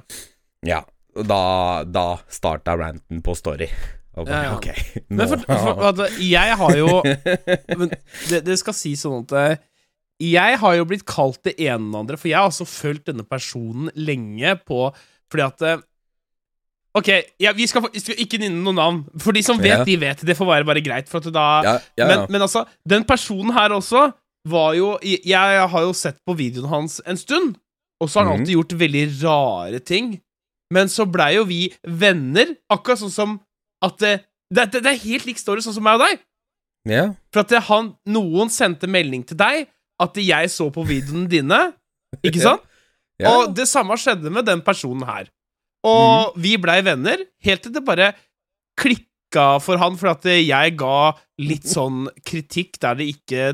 Ja. 0.63 0.79
Og 1.19 1.27
da, 1.27 1.41
da 1.83 2.05
starta 2.31 2.77
ranten 2.79 3.19
på 3.25 3.35
Story. 3.35 3.67
Bare, 4.15 4.27
Ja, 4.43 4.55
ok 4.57 4.67
Men 5.07 5.27
for, 5.27 5.39
for 5.47 5.93
for, 5.95 6.15
jeg 6.19 6.55
har 6.59 6.73
jo 6.75 6.97
men 7.79 7.93
det, 8.27 8.41
det 8.43 8.57
skal 8.59 8.75
si 8.75 8.91
sånn 8.99 9.21
at 9.23 9.31
eh, 9.39 9.61
Jeg 10.19 10.57
har 10.59 10.75
jo 10.75 10.83
blitt 10.89 11.05
kalt 11.07 11.39
det 11.47 11.53
ene 11.63 11.87
og 11.93 12.01
andre, 12.01 12.17
for 12.19 12.27
jeg 12.27 12.35
har 12.37 12.49
også 12.51 12.67
fulgt 12.67 13.07
denne 13.07 13.23
personen 13.23 13.87
lenge 13.95 14.51
på 14.67 14.89
Fordi 15.31 15.45
at 15.47 15.63
eh, 15.63 15.79
Ok, 16.97 17.07
ja, 17.39 17.53
vi 17.55 17.67
skal, 17.71 17.85
vi 17.93 18.01
skal 18.03 18.17
ikke 18.19 18.39
nynne 18.41 18.59
noen 18.65 18.75
navn. 18.75 18.97
For 19.21 19.31
de 19.35 19.43
som 19.45 19.59
vet, 19.61 19.77
Ja. 19.79 19.83
de 19.87 19.95
vet. 20.01 20.25
Det 20.27 20.35
får 20.35 20.47
være 20.49 20.67
bare 20.67 20.81
greit. 20.83 21.07
Da 21.31 21.45
ja, 21.63 21.75
ja, 21.97 22.07
men, 22.07 22.25
men 22.29 22.41
altså, 22.43 22.65
den 22.83 23.05
personen 23.07 23.53
her 23.55 23.71
også 23.71 24.09
var 24.49 24.73
jo 24.73 24.97
Jeg, 25.05 25.21
jeg 25.23 25.67
har 25.69 25.81
jo 25.85 25.93
sett 25.93 26.17
på 26.25 26.33
videoen 26.33 26.67
hans 26.67 26.99
en 27.05 27.17
stund, 27.17 27.55
og 28.01 28.09
så 28.09 28.19
har 28.19 28.25
han 28.25 28.33
mm. 28.35 28.41
alltid 28.41 28.55
gjort 28.57 28.79
veldig 28.81 29.05
rare 29.23 29.79
ting. 29.79 30.19
Men 30.73 30.89
så 30.89 31.05
blei 31.05 31.35
jo 31.35 31.43
vi 31.45 31.67
venner, 31.83 32.55
akkurat 32.71 32.99
sånn 32.99 33.13
som 33.13 33.37
at 33.83 33.97
det, 34.01 34.13
det, 34.51 34.71
det, 34.73 34.81
det 34.83 34.91
er 34.91 35.03
helt 35.05 35.27
lik 35.29 35.39
story, 35.39 35.61
sånn 35.63 35.75
som 35.77 35.83
meg 35.85 35.99
og 35.99 36.07
deg. 36.07 36.19
ja. 36.89 37.05
For 37.31 37.43
at 37.45 37.53
han, 37.69 37.93
noen 38.09 38.49
sendte 38.51 38.87
melding 38.89 39.23
til 39.27 39.37
deg 39.39 39.67
at 40.01 40.17
jeg 40.17 40.49
så 40.49 40.67
på 40.73 40.83
videoene 40.87 41.29
dine, 41.29 41.59
ikke 42.25 42.41
sant? 42.47 42.65
ja. 43.21 43.31
Og 43.31 43.53
det 43.55 43.67
samme 43.69 43.95
skjedde 44.01 44.31
med 44.33 44.47
den 44.49 44.63
personen 44.65 45.05
her. 45.05 45.29
Og 45.87 46.35
vi 46.37 46.57
blei 46.61 46.79
venner, 46.85 47.23
helt 47.45 47.63
til 47.65 47.73
det 47.73 47.81
bare 47.87 48.11
klikka 48.79 49.57
for 49.63 49.79
han, 49.81 49.97
for 49.99 50.11
at 50.13 50.25
jeg 50.29 50.75
ga 50.79 51.11
litt 51.41 51.67
sånn 51.69 52.05
kritikk 52.27 52.79
der 52.83 52.97
det 52.99 53.07
ikke 53.15 53.51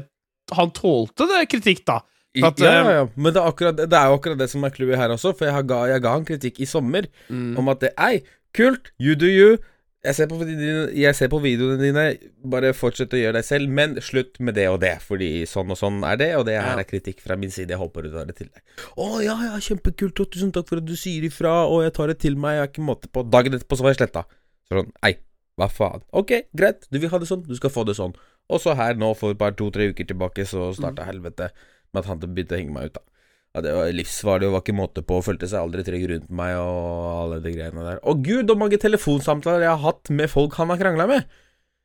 Han 0.56 0.70
tålte 0.72 1.26
det 1.28 1.42
kritikk, 1.52 1.82
da. 1.88 1.98
At, 2.38 2.60
ja, 2.62 2.70
eh, 2.72 2.76
ja, 2.86 2.92
ja. 3.02 3.06
Men 3.18 3.34
det 3.34 3.42
er, 3.42 3.48
akkurat, 3.50 3.76
det 3.76 3.98
er 3.98 4.06
jo 4.08 4.16
akkurat 4.20 4.38
det 4.40 4.48
som 4.52 4.64
er 4.64 4.72
clouet 4.72 4.96
her 5.00 5.12
også, 5.12 5.34
for 5.36 5.48
jeg, 5.48 5.54
har 5.58 5.66
ga, 5.68 5.80
jeg 5.92 6.04
ga 6.06 6.14
han 6.14 6.28
kritikk 6.28 6.62
i 6.64 6.68
sommer 6.70 7.08
Mm. 7.28 7.58
om 7.60 7.68
at 7.74 7.82
det 7.82 7.92
Ei, 8.00 8.22
kult, 8.56 8.92
you 9.00 9.16
do 9.20 9.28
you. 9.28 9.58
Jeg 10.06 10.14
ser, 10.14 10.28
på, 10.30 10.38
jeg 10.46 11.18
ser 11.18 11.30
på 11.32 11.40
videoene 11.42 11.82
dine, 11.82 12.04
bare 12.46 12.70
fortsett 12.78 13.16
å 13.18 13.20
gjøre 13.20 13.40
deg 13.40 13.46
selv, 13.48 13.72
men 13.80 13.96
slutt 14.06 14.38
med 14.46 14.54
det 14.56 14.68
og 14.70 14.78
det, 14.84 14.94
fordi 15.04 15.42
sånn 15.50 15.74
og 15.74 15.80
sånn 15.80 15.98
er 16.06 16.20
det, 16.22 16.28
og 16.38 16.46
det 16.48 16.60
her 16.62 16.78
er 16.78 16.86
kritikk 16.88 17.24
fra 17.24 17.36
min 17.40 17.50
side, 17.52 17.74
jeg 17.74 17.82
håper 17.82 18.06
du 18.06 18.12
tar 18.14 18.30
det 18.30 18.36
til 18.38 18.52
deg. 18.52 18.62
Å 18.94 19.08
ja, 19.26 19.34
ja, 19.50 19.58
kjempekult, 19.58 20.22
og 20.22 20.30
tusen 20.36 20.54
takk 20.54 20.70
for 20.70 20.84
at 20.84 20.88
du 20.88 20.94
sier 21.00 21.26
ifra, 21.26 21.56
og 21.66 21.82
jeg 21.88 21.96
tar 21.98 22.14
det 22.14 22.20
til 22.22 22.38
meg, 22.38 22.60
jeg 22.60 22.64
har 22.64 22.72
ikke 22.72 22.86
måte 22.86 23.10
på. 23.10 23.26
Dagen 23.26 23.58
etterpå 23.58 23.80
så 23.80 23.88
var 23.88 23.96
jeg 23.96 24.00
sletta. 24.04 24.24
Sånn, 24.70 24.94
ei, 25.10 25.16
hva 25.58 25.68
faen. 25.74 26.06
Ok, 26.22 26.36
greit, 26.62 26.86
du 26.94 27.02
vil 27.02 27.12
ha 27.12 27.24
det 27.24 27.32
sånn, 27.34 27.44
du 27.50 27.58
skal 27.58 27.74
få 27.74 27.88
det 27.90 27.98
sånn. 27.98 28.14
Og 28.54 28.62
så 28.64 28.78
her 28.78 29.02
nå, 29.02 29.12
for 29.18 29.34
bare 29.36 29.58
to-tre 29.58 29.90
uker 29.92 30.08
tilbake, 30.14 30.46
så 30.48 30.70
starta 30.78 31.10
helvete 31.10 31.50
med 31.90 32.04
at 32.04 32.12
han 32.14 32.22
begynte 32.22 32.54
å 32.54 32.62
henge 32.62 32.78
meg 32.78 32.92
ut, 32.92 33.02
da. 33.02 33.17
Ja, 33.58 33.64
det 33.66 33.74
var 33.74 33.90
livsfarlig 33.98 34.46
og 34.52 34.54
var 34.54 34.62
ikke 34.62 34.76
måte 34.78 35.02
på, 35.02 35.18
følte 35.26 35.48
seg 35.50 35.64
aldri 35.64 35.82
trygg 35.88 36.04
rundt 36.12 36.28
meg 36.30 36.54
og 36.62 37.08
alle 37.24 37.40
de 37.42 37.54
greiene 37.56 37.82
der. 37.88 37.98
Å 38.06 38.14
gud, 38.22 38.46
så 38.52 38.58
mange 38.62 38.78
telefonsamtaler 38.78 39.66
jeg 39.66 39.72
har 39.74 39.82
hatt 39.82 40.12
med 40.14 40.30
folk 40.30 40.54
han 40.62 40.70
har 40.70 40.78
krangla 40.78 41.08
med! 41.10 41.26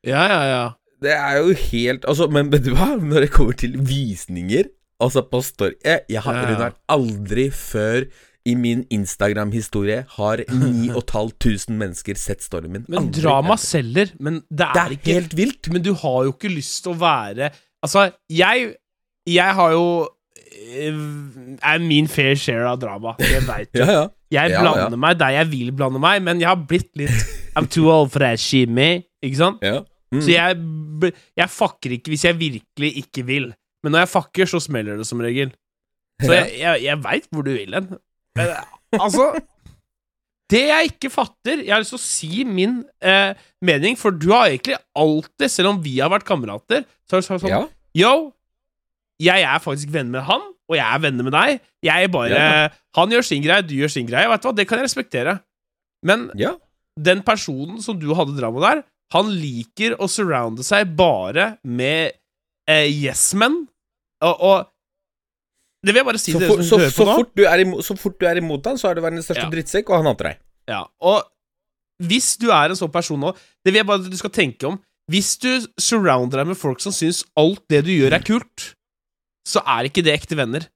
Ja, 0.04 0.26
ja, 0.28 0.40
ja. 0.50 0.62
Det 1.02 1.14
er 1.16 1.38
jo 1.40 1.54
helt 1.70 2.04
Altså, 2.06 2.28
men 2.30 2.50
vet 2.52 2.62
du 2.66 2.72
hva? 2.76 2.92
Når 3.00 3.24
det 3.24 3.30
kommer 3.34 3.56
til 3.58 3.72
visninger, 3.86 4.68
altså 5.02 5.22
på 5.26 5.40
story 5.42 5.72
Jeg, 5.82 6.04
jeg 6.12 6.22
har 6.22 6.36
Ja, 6.36 6.68
aldri 6.94 7.48
før 7.54 8.04
i 8.46 8.56
min 8.58 8.84
Instagram-historie 8.90 10.00
har 10.16 10.42
9500 10.50 11.76
mennesker 11.78 12.18
sett 12.18 12.42
storyen 12.42 12.74
min. 12.74 12.86
Men 12.90 13.10
drama 13.14 13.54
selger. 13.58 14.10
Men 14.18 14.40
det 14.50 14.66
er, 14.66 14.74
Det 14.74 14.82
er 14.82 14.94
ikke 14.96 15.14
helt 15.20 15.36
vilt. 15.38 15.70
Men 15.74 15.84
du 15.86 15.92
har 16.02 16.24
jo 16.26 16.34
ikke 16.34 16.50
lyst 16.50 16.82
til 16.84 16.94
å 16.96 16.98
være 17.02 17.52
Altså, 17.82 18.08
jeg 18.30 18.72
Jeg 19.30 19.54
har 19.58 19.70
jo 19.74 19.86
Er 20.52 21.78
min 21.82 22.08
fair 22.10 22.34
share 22.38 22.66
av 22.68 22.80
drama. 22.82 23.14
Det 23.20 23.44
veit 23.48 23.72
du. 23.72 23.80
Ja, 23.82 23.92
ja. 23.92 24.04
Jeg 24.32 24.56
blander 24.56 24.94
ja. 24.94 25.00
meg 25.00 25.18
der 25.20 25.34
jeg 25.34 25.48
vil 25.50 25.72
blande 25.76 26.00
meg, 26.00 26.22
men 26.24 26.40
jeg 26.40 26.48
har 26.48 26.60
blitt 26.68 26.88
litt 26.96 27.32
I'm 27.58 27.66
too 27.68 27.90
old 27.92 28.08
for 28.14 28.24
that 28.24 28.40
shimmy, 28.40 29.02
ikke 29.20 29.36
sant? 29.36 29.60
Mm. 29.60 30.20
Så 30.20 30.32
jeg, 30.32 31.12
jeg 31.36 31.52
fucker 31.52 31.96
ikke 31.98 32.12
hvis 32.12 32.24
jeg 32.24 32.38
virkelig 32.38 32.90
ikke 33.02 33.26
vil. 33.28 33.50
Men 33.84 33.94
når 33.94 34.06
jeg 34.06 34.12
fucker, 34.12 34.48
så 34.48 34.60
smeller 34.62 35.00
det 35.00 35.06
som 35.08 35.20
regel. 35.20 35.52
Så 36.22 36.32
jeg, 36.32 36.52
jeg, 36.60 36.84
jeg 36.86 37.00
veit 37.04 37.28
hvor 37.32 37.44
du 37.44 37.52
vil 37.52 37.76
hen. 37.76 37.90
Altså 38.96 39.32
Det 40.52 40.60
jeg 40.68 40.88
ikke 40.90 41.10
fatter 41.12 41.62
Jeg 41.62 41.72
har 41.72 41.80
lyst 41.82 41.92
til 41.94 41.98
å 41.98 42.02
si 42.04 42.44
min 42.48 42.78
eh, 43.04 43.32
mening, 43.64 43.96
for 44.00 44.14
du 44.14 44.30
har 44.32 44.50
egentlig 44.50 44.78
alltid, 44.96 45.48
selv 45.52 45.74
om 45.74 45.80
vi 45.84 45.98
har 45.98 46.12
vært 46.12 46.28
kamerater, 46.28 46.86
så 47.08 47.16
har 47.16 47.24
du 47.24 47.28
sagt 47.28 47.44
sånn 47.44 47.52
ja. 47.52 47.62
Yo, 47.96 48.12
jeg 49.22 49.44
er 49.46 49.62
faktisk 49.62 49.92
venner 49.94 50.18
med 50.18 50.26
han, 50.28 50.42
og 50.70 50.76
jeg 50.78 50.86
er 50.86 51.02
venner 51.04 51.26
med 51.26 51.34
deg. 51.36 51.60
Jeg 51.84 52.10
bare 52.14 52.30
Ja. 52.38 52.68
Han 52.96 53.10
gjør 53.12 53.24
sin 53.26 53.42
greie, 53.44 53.62
du 53.64 53.74
gjør 53.76 53.90
sin 53.92 54.06
greie. 54.08 54.28
Vet 54.30 54.42
du 54.42 54.48
hva, 54.48 54.54
Det 54.56 54.66
kan 54.68 54.78
jeg 54.80 54.88
respektere. 54.88 55.38
Men 56.04 56.30
ja. 56.38 56.54
den 56.98 57.22
personen 57.22 57.80
som 57.84 57.98
du 58.00 58.10
hadde 58.18 58.34
drama 58.38 58.60
der, 58.64 58.82
han 59.12 59.28
liker 59.30 59.94
å 60.00 60.08
surrounde 60.08 60.64
seg 60.64 60.94
bare 60.96 61.56
med 61.64 62.12
eh, 62.68 62.88
yes-men. 62.88 63.66
Og, 64.24 64.40
og 64.40 64.68
Det 65.84 65.92
vil 65.92 66.00
jeg 66.00 66.06
bare 66.06 66.20
si 66.22 66.32
Så, 66.32 66.38
til 66.38 66.48
dere 66.48 66.64
som 66.64 66.78
hører 66.80 66.90
så, 66.94 67.02
på 67.02 67.06
nå. 67.08 67.14
fort 67.18 67.32
du 67.36 67.44
er 67.50 67.58
imot, 67.64 67.84
så 67.84 67.96
fort 67.98 68.18
du 68.20 68.26
er 68.30 68.38
imot 68.40 68.66
han, 68.70 68.78
så 68.78 68.88
er 68.90 68.94
du 68.98 69.02
verdens 69.04 69.26
største 69.28 69.44
Ja. 69.48 69.50
drittsekk, 69.50 69.90
og 69.90 69.98
han 70.00 70.06
hater 70.12 70.28
deg. 70.30 70.38
Ja, 70.70 70.84
og 71.02 71.24
hvis 72.02 72.36
du 72.38 72.48
er 72.54 72.70
en 72.70 72.78
sånn 72.78 72.90
person 72.94 73.18
nå 73.20 73.32
Det 73.34 73.70
vil 73.72 73.80
jeg 73.82 73.86
bare 73.86 74.00
at 74.02 74.10
du 74.10 74.16
skal 74.18 74.30
tenke 74.34 74.66
om. 74.70 74.78
Hvis 75.10 75.34
du 75.42 75.50
surrounder 75.78 76.38
deg 76.42 76.52
med 76.52 76.58
folk 76.58 76.80
som 76.80 76.94
syns 76.94 77.24
alt 77.38 77.62
det 77.70 77.82
du 77.84 77.90
gjør, 77.92 78.14
er 78.14 78.22
kult, 78.26 78.72
så 79.48 79.62
er 79.66 79.88
ikke 79.88 80.04
det 80.06 80.14
ekte 80.20 80.38
venner. 80.38 80.68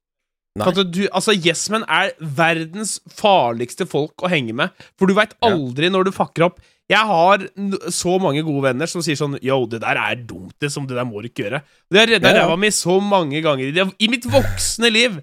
Du, 0.56 1.02
altså, 1.12 1.34
Yes-men 1.36 1.82
er 1.84 2.14
verdens 2.18 2.94
farligste 3.12 3.84
folk 3.88 4.24
å 4.24 4.30
henge 4.32 4.54
med. 4.56 4.72
For 4.96 5.06
du 5.06 5.12
veit 5.18 5.34
Ja. 5.42 5.50
aldri 5.52 5.90
når 5.92 6.08
du 6.08 6.12
fucker 6.16 6.46
opp. 6.48 6.60
Jeg 6.88 7.02
har 7.04 7.42
så 7.90 8.14
mange 8.22 8.40
gode 8.46 8.62
venner 8.68 8.86
som 8.88 9.02
sier 9.02 9.18
sånn 9.18 9.34
Yo, 9.42 9.66
det 9.66 9.80
der 9.82 9.98
er 9.98 10.14
dumt, 10.16 10.54
det 10.62 10.70
som 10.72 10.86
det 10.86 10.94
der 10.96 11.04
må 11.04 11.20
du 11.20 11.28
ikke 11.28 11.44
gjøre. 11.44 11.60
Det 11.90 11.98
har 12.00 12.06
redda 12.06 12.28
Ja, 12.30 12.34
ja. 12.38 12.44
ræva 12.46 12.56
mi 12.62 12.70
så 12.72 13.00
mange 13.02 13.42
ganger 13.42 13.66
i, 13.66 13.72
det, 13.74 13.84
i 14.00 14.08
mitt 14.08 14.24
voksne 14.24 14.88
liv. 14.94 15.18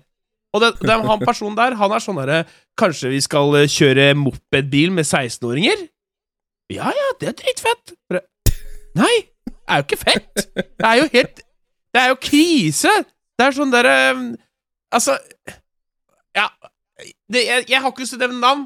Og 0.53 0.62
det, 0.62 0.73
det, 0.84 0.97
han 1.08 1.23
personen 1.25 1.56
der, 1.58 1.73
han 1.79 1.91
er 1.95 2.03
sånn 2.03 2.19
herre 2.21 2.43
Kanskje 2.77 3.10
vi 3.10 3.21
skal 3.25 3.56
kjøre 3.65 4.12
mopedbil 4.19 4.91
med 4.93 5.06
16-åringer? 5.08 5.88
Ja 6.73 6.91
ja, 6.93 7.08
det 7.21 7.32
er 7.32 7.38
dritfett. 7.41 7.95
Nei, 8.99 9.15
det 9.47 9.56
er 9.71 9.82
jo 9.82 9.88
ikke 9.88 10.01
fett. 10.03 10.45
Det 10.53 10.86
er 10.86 10.99
jo 11.01 11.10
helt 11.15 11.41
Det 11.93 12.01
er 12.03 12.08
jo 12.13 12.19
krise. 12.21 12.93
Det 13.39 13.46
er 13.48 13.56
sånn 13.58 13.72
derre 13.74 13.96
Altså 14.93 15.17
Ja. 16.38 16.48
Det, 17.30 17.41
jeg, 17.46 17.65
jeg 17.69 17.82
har 17.82 17.89
ikke 17.91 18.04
lyst 18.06 18.13
til 18.13 18.22
å 18.22 18.28
nevne 18.28 18.39
navn, 18.43 18.63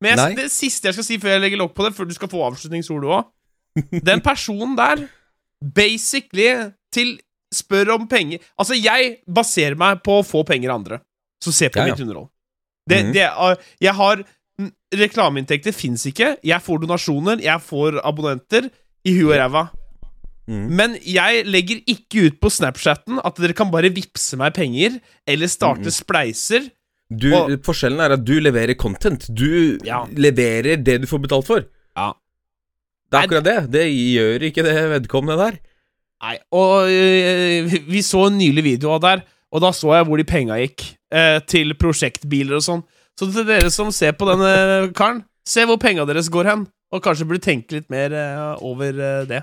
men 0.00 0.18
jeg, 0.18 0.36
det 0.38 0.50
siste 0.54 0.86
jeg 0.88 0.94
skal 0.96 1.04
si 1.06 1.16
før 1.18 1.34
jeg 1.34 1.42
legger 1.42 1.58
lokk 1.60 1.72
på 1.74 1.84
det, 1.86 1.90
før 1.96 2.06
du 2.08 2.14
skal 2.14 2.30
få 2.30 2.44
avslutningsord, 2.46 3.02
du 3.02 3.10
òg 3.10 4.02
Den 4.06 4.20
personen 4.22 4.76
der, 4.78 5.02
basically, 5.74 6.70
til 6.94 7.16
spør 7.54 7.90
om 7.96 8.06
penger 8.10 8.38
Altså, 8.58 8.76
jeg 8.78 9.16
baserer 9.26 9.74
meg 9.78 10.00
på 10.06 10.20
å 10.20 10.26
få 10.26 10.44
penger 10.46 10.70
av 10.70 10.80
andre 10.82 11.00
som 11.42 11.52
ser 11.52 11.68
på 11.74 11.82
Ja, 11.82 11.86
ja. 11.90 11.94
mitt 11.94 12.00
underhold. 12.06 12.30
Det, 12.88 12.98
Mhm. 13.04 13.12
det, 13.12 13.22
er- 13.26 13.58
jeg 13.80 13.94
har 13.94 14.22
mm, 14.60 14.70
Reklameinntekter 14.94 15.72
fins 15.74 16.06
ikke. 16.06 16.36
Jeg 16.44 16.60
får 16.62 16.78
donasjoner, 16.84 17.40
jeg 17.42 17.60
får 17.60 17.98
abonnenter 18.06 18.70
i 19.04 19.12
huet 19.18 19.34
og 19.34 19.40
ræva. 19.42 19.62
Mm. 20.48 20.64
Men 20.76 20.96
jeg 21.00 21.44
legger 21.48 21.80
ikke 21.88 22.26
ut 22.28 22.40
på 22.42 22.50
Snapchatten 22.52 23.20
at 23.24 23.38
dere 23.40 23.54
kan 23.56 23.70
bare 23.72 23.88
vippse 23.94 24.36
meg 24.40 24.52
penger, 24.56 24.98
eller 25.26 25.48
starte 25.48 25.88
mm. 25.88 25.94
spleiser. 25.96 26.66
Du, 27.10 27.28
Og- 27.36 27.54
forskjellen 27.64 28.00
er 28.00 28.14
at 28.16 28.24
du 28.24 28.34
leverer 28.40 28.74
content. 28.80 29.26
Du 29.32 29.78
Ja. 29.84 30.04
leverer 30.10 30.76
det 30.82 31.00
du 31.02 31.06
får 31.06 31.22
betalt 31.24 31.46
for. 31.46 31.64
Ja. 31.96 32.12
Det 33.12 33.18
er 33.20 33.26
akkurat 33.28 33.44
det. 33.44 33.70
Det 33.70 33.84
gjør 33.92 34.42
ikke 34.50 34.64
det 34.66 34.74
vedkommende 34.90 35.36
der. 35.38 35.58
Nei, 36.24 36.36
og 36.52 36.88
øh, 36.88 37.70
vi- 37.88 38.02
så 38.02 38.26
en 38.28 38.38
nylig 38.38 38.64
video 38.64 38.90
av 38.94 39.00
der, 39.04 39.22
og 39.52 39.60
da 39.60 39.70
så 39.72 39.92
jeg 39.94 40.06
hvor 40.08 40.16
de 40.16 40.24
penga 40.24 40.56
gikk. 40.58 40.96
Øh, 41.14 41.40
til 41.46 41.74
prosjektbiler 41.78 42.56
og 42.56 42.62
sånn. 42.64 42.82
Så 43.18 43.28
til 43.32 43.44
dere 43.46 43.70
som 43.70 43.92
ser 43.92 44.12
på 44.18 44.26
denne 44.26 44.92
karen, 44.96 45.22
se 45.46 45.62
hvor 45.64 45.76
penga 45.78 46.04
deres 46.08 46.28
går 46.28 46.44
hen. 46.48 46.66
Og 46.92 47.02
kanskje 47.02 47.26
burde 47.26 47.42
tenke 47.42 47.72
litt 47.76 47.88
mer 47.90 48.10
øh, 48.12 48.62
over 48.62 48.92
det. 49.28 49.42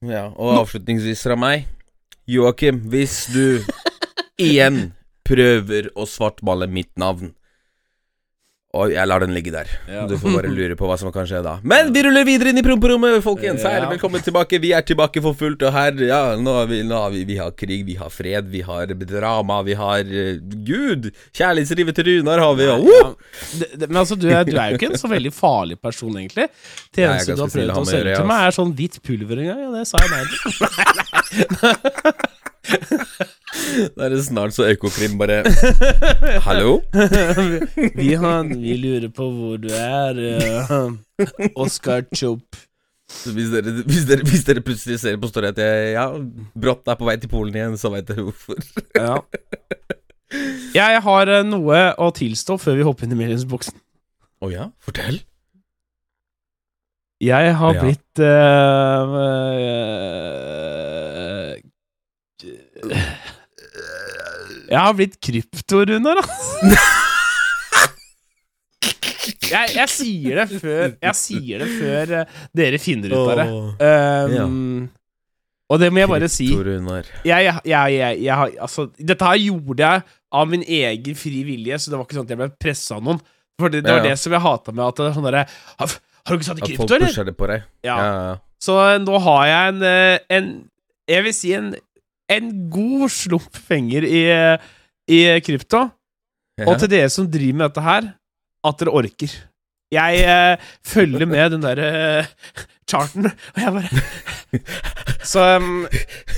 Ja, 0.00 0.30
og 0.32 0.62
avslutningsvis 0.62 1.20
fra 1.26 1.34
meg. 1.36 1.66
Joakim, 2.24 2.78
hvis 2.88 3.26
du 3.34 3.60
igjen 4.40 4.94
prøver 5.28 5.90
å 5.92 6.06
svartmale 6.08 6.64
mitt 6.72 6.88
navn 6.96 7.34
Og 8.70 8.92
jeg 8.92 9.02
lar 9.10 9.18
den 9.18 9.32
ligge 9.34 9.50
der. 9.50 9.66
Ja. 9.90 10.04
Du 10.06 10.14
får 10.20 10.30
bare 10.36 10.50
lure 10.54 10.76
på 10.78 10.86
hva 10.86 10.94
som 10.98 11.10
kan 11.10 11.26
skje 11.26 11.40
da. 11.42 11.56
Men 11.66 11.88
vi 11.90 12.04
ruller 12.06 12.22
videre 12.26 12.52
inn 12.52 12.58
i 12.60 12.62
promperommet, 12.62 13.16
folkens. 13.24 13.64
Her, 13.66 13.88
velkommen 13.90 14.22
tilbake. 14.22 14.60
Vi 14.62 14.70
er 14.76 14.84
tilbake 14.86 15.18
for 15.24 15.34
fullt, 15.34 15.64
og 15.66 15.72
her, 15.74 15.90
ja, 16.06 16.36
nå 16.38 16.54
har 16.54 16.66
vi, 16.70 16.78
nå 16.86 16.94
har 17.02 17.10
vi, 17.10 17.24
vi 17.26 17.36
har 17.40 17.50
krig, 17.58 17.82
vi 17.88 17.96
har 17.98 18.10
fred, 18.14 18.46
vi 18.52 18.60
har 18.62 18.86
drama, 19.02 19.62
vi 19.66 19.74
har 19.74 20.06
uh, 20.06 20.38
Gud! 20.68 21.10
Kjærlighetsrivet 21.34 21.94
til 21.98 22.04
Runar 22.12 22.38
har 22.44 22.54
vi, 22.60 22.68
og 22.70 22.86
Ja, 22.86 23.10
det, 23.58 23.66
det, 23.74 23.88
men 23.88 23.96
altså, 24.04 24.14
du 24.14 24.30
er, 24.30 24.46
du 24.46 24.54
er 24.54 24.70
jo 24.70 24.78
ikke 24.78 24.92
en 24.92 25.02
så 25.02 25.10
veldig 25.10 25.34
farlig 25.34 25.74
person, 25.82 26.14
egentlig. 26.22 26.46
Det 26.94 27.02
eneste 27.08 27.34
du 27.34 27.42
har 27.42 27.50
prøvd 27.50 27.74
å 27.74 27.82
selge 27.90 28.14
til 28.20 28.28
meg, 28.30 28.38
er 28.46 28.54
sånn 28.60 28.70
hvitt 28.78 29.02
pulver 29.02 29.36
en 29.42 29.50
gang. 29.50 29.60
Ja, 29.66 29.70
det 29.80 29.86
sa 29.90 29.98
jeg 29.98 30.10
nei 30.14 30.22
til. 30.30 30.38
Da 33.96 34.04
er 34.06 34.10
det 34.12 34.20
snart 34.26 34.52
så 34.54 34.62
Økokrim 34.68 35.14
bare 35.20 35.36
Hallo? 36.44 36.70
vi, 38.00 38.10
har, 38.20 38.42
vi 38.50 38.74
lurer 38.78 39.08
på 39.14 39.24
hvor 39.34 39.56
du 39.60 39.68
er, 39.74 40.12
uh, 40.38 40.90
Oscar 41.56 42.02
Chop. 42.14 42.42
Hvis 43.10 43.48
dere, 43.50 43.72
hvis, 43.84 44.04
dere, 44.06 44.22
hvis 44.28 44.44
dere 44.46 44.62
plutselig 44.64 45.00
ser 45.02 45.16
på 45.20 45.28
story 45.30 45.46
at 45.50 45.58
jeg 45.58 45.92
ja, 45.96 46.04
brått 46.54 46.86
er 46.88 46.94
på 47.00 47.06
vei 47.08 47.16
til 47.20 47.30
Polen 47.32 47.54
igjen, 47.58 47.76
så 47.80 47.88
vet 47.92 48.06
dere 48.08 48.22
hvorfor. 48.28 48.56
Ja. 48.94 49.16
Jeg 50.76 51.00
har 51.02 51.26
eh, 51.34 51.42
noe 51.42 51.80
å 51.98 52.10
tilstå 52.14 52.54
før 52.62 52.76
vi 52.78 52.84
hopper 52.86 53.04
inn 53.08 53.16
i 53.16 53.18
medlemsboksen. 53.18 53.74
Å 54.40 54.46
ja? 54.52 54.68
Fortell. 54.78 55.18
Jeg 57.20 57.54
har 57.60 57.74
Ja. 57.74 57.80
blitt 57.82 58.18
uh, 58.22 59.16
eh, 59.26 61.39
Jeg 64.70 64.78
har 64.78 64.94
blitt 64.94 65.16
krypto-Runar, 65.22 66.20
altså. 66.22 66.76
jeg, 69.50 69.72
jeg 69.74 69.88
sier 69.90 70.40
det 70.40 70.60
før 70.62 70.92
Jeg 70.94 71.16
sier 71.18 71.62
det 71.64 71.68
før 71.74 72.12
eh, 72.20 72.38
dere 72.56 72.78
finner 72.82 73.12
ut 73.12 73.30
av 73.32 73.40
det. 73.40 73.46
Um, 74.30 74.88
Og 75.70 75.80
det 75.82 75.90
må 75.92 76.02
jeg 76.02 76.10
bare 76.10 76.30
si. 76.30 76.48
Runar. 76.54 77.08
Jeg, 77.26 77.52
jeg, 77.66 78.30
Altså, 78.62 78.88
dette 78.98 79.26
her 79.26 79.42
gjorde 79.42 79.90
jeg 79.90 80.06
av 80.40 80.46
min 80.50 80.62
egen 80.62 81.18
fri 81.18 81.42
vilje, 81.46 81.78
så 81.82 81.90
det 81.90 81.98
var 81.98 82.06
ikke 82.06 82.18
sånn 82.20 82.28
at 82.28 82.34
jeg 82.34 82.40
ble 82.42 82.50
pressa 82.62 82.98
av 82.98 83.06
noen. 83.06 83.20
For 83.60 83.72
det, 83.72 83.82
det 83.84 83.92
var 83.92 84.06
det 84.06 84.16
som 84.22 84.32
jeg 84.34 84.42
hata 84.46 84.72
med 84.72 84.86
at 84.86 85.02
det 85.02 85.10
sånn 85.16 85.26
derre 85.26 85.44
har, 85.50 85.88
har 85.90 86.30
du 86.30 86.38
ikke 86.38 86.48
satt 86.48 86.62
i 86.62 86.64
At 86.64 86.78
folk 86.80 86.94
pusher 87.04 87.26
det 87.28 87.36
på 87.36 87.50
deg. 87.50 87.66
Ja. 87.86 87.98
Så 88.62 88.76
nå 89.02 89.18
har 89.26 89.42
jeg 89.50 89.74
en, 89.74 89.82
eh, 89.88 90.18
en 90.36 90.50
Jeg 91.10 91.24
vil 91.26 91.34
si 91.34 91.50
en, 91.56 91.72
en 92.30 92.50
god 92.72 93.08
slump 93.12 93.58
penger 93.68 94.06
i, 94.06 94.22
i 95.10 95.20
krypto. 95.46 95.86
ja. 96.60 96.66
Og 96.70 96.78
til 96.80 96.90
dere 96.92 97.10
som 97.12 97.28
driver 97.30 97.56
med 97.58 97.70
dette 97.70 97.84
her, 97.86 98.10
at 98.68 98.80
dere 98.82 98.92
orker. 99.00 99.32
Jeg 99.90 100.20
eh, 100.22 100.56
følger 100.86 101.26
med 101.26 101.50
den 101.56 101.62
derre 101.64 101.86
eh, 102.20 102.26
charten, 102.90 103.26
og 103.26 103.58
jeg 103.58 103.72
bare 103.74 104.02
Så 105.30 105.42
um, 105.60 105.82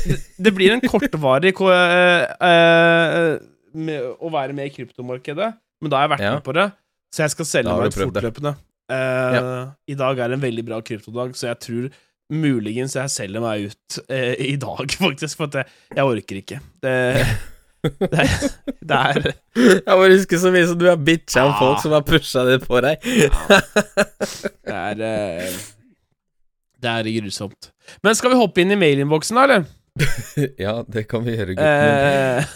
det, 0.04 0.16
det 0.42 0.52
blir 0.56 0.72
en 0.74 0.82
kortvarig 0.84 1.52
uh, 1.60 3.38
med 3.72 4.08
å 4.20 4.30
være 4.32 4.56
med 4.56 4.68
i 4.68 4.72
kryptomarkedet, 4.74 5.52
men 5.82 5.92
da 5.92 6.00
har 6.00 6.08
jeg 6.08 6.12
vært 6.16 6.24
Ja. 6.26 6.32
med 6.36 6.44
på 6.46 6.54
det, 6.56 6.66
så 7.14 7.24
jeg 7.26 7.34
skal 7.36 7.48
selge 7.48 7.76
meg 7.78 7.92
ut 7.92 7.98
fortløpende. 8.00 8.52
Eh, 8.92 9.60
I 9.88 9.96
dag 9.96 10.18
er 10.18 10.32
det 10.32 10.36
en 10.36 10.44
veldig 10.44 10.64
bra 10.66 10.80
kryptodag, 10.84 11.32
så 11.38 11.48
jeg 11.52 11.58
tror 11.64 11.86
muligens 12.32 12.96
jeg 12.96 13.10
selger 13.12 13.42
meg 13.44 13.68
ut 13.70 13.98
eh, 14.08 14.34
i 14.52 14.56
dag, 14.60 14.94
faktisk, 15.04 15.36
for 15.40 15.52
jeg, 15.60 15.68
jeg 15.96 16.04
orker 16.08 16.38
ikke. 16.40 16.60
Det, 16.82 16.94
det, 17.82 18.26
det 18.78 18.98
er 18.98 19.28
Jeg 19.58 19.84
bare 19.86 20.12
husker 20.14 20.38
så 20.38 20.52
mye 20.54 20.66
som 20.70 20.78
du 20.80 20.86
har 20.88 20.96
bitcha 21.02 21.44
om 21.48 21.52
Ah. 21.52 21.60
folk 21.60 21.82
som 21.82 21.94
har 21.96 22.04
pusha 22.06 22.44
det 22.48 22.60
på 22.66 22.80
deg. 22.84 23.02
Det 23.02 24.76
er 24.76 25.02
eh, 25.08 25.60
Det 26.82 26.90
er 26.96 27.10
grusomt. 27.20 27.70
Men 28.02 28.14
skal 28.18 28.32
vi 28.32 28.40
hoppe 28.40 28.62
inn 28.62 28.72
i 28.74 28.78
mailinnboksen, 28.80 29.38
da, 29.38 29.44
eller? 29.48 29.66
ja, 30.64 30.78
det 30.88 31.04
kan 31.10 31.24
vi 31.26 31.34
gjøre, 31.36 31.56
gutten. 31.58 31.66
Eh, 31.66 32.54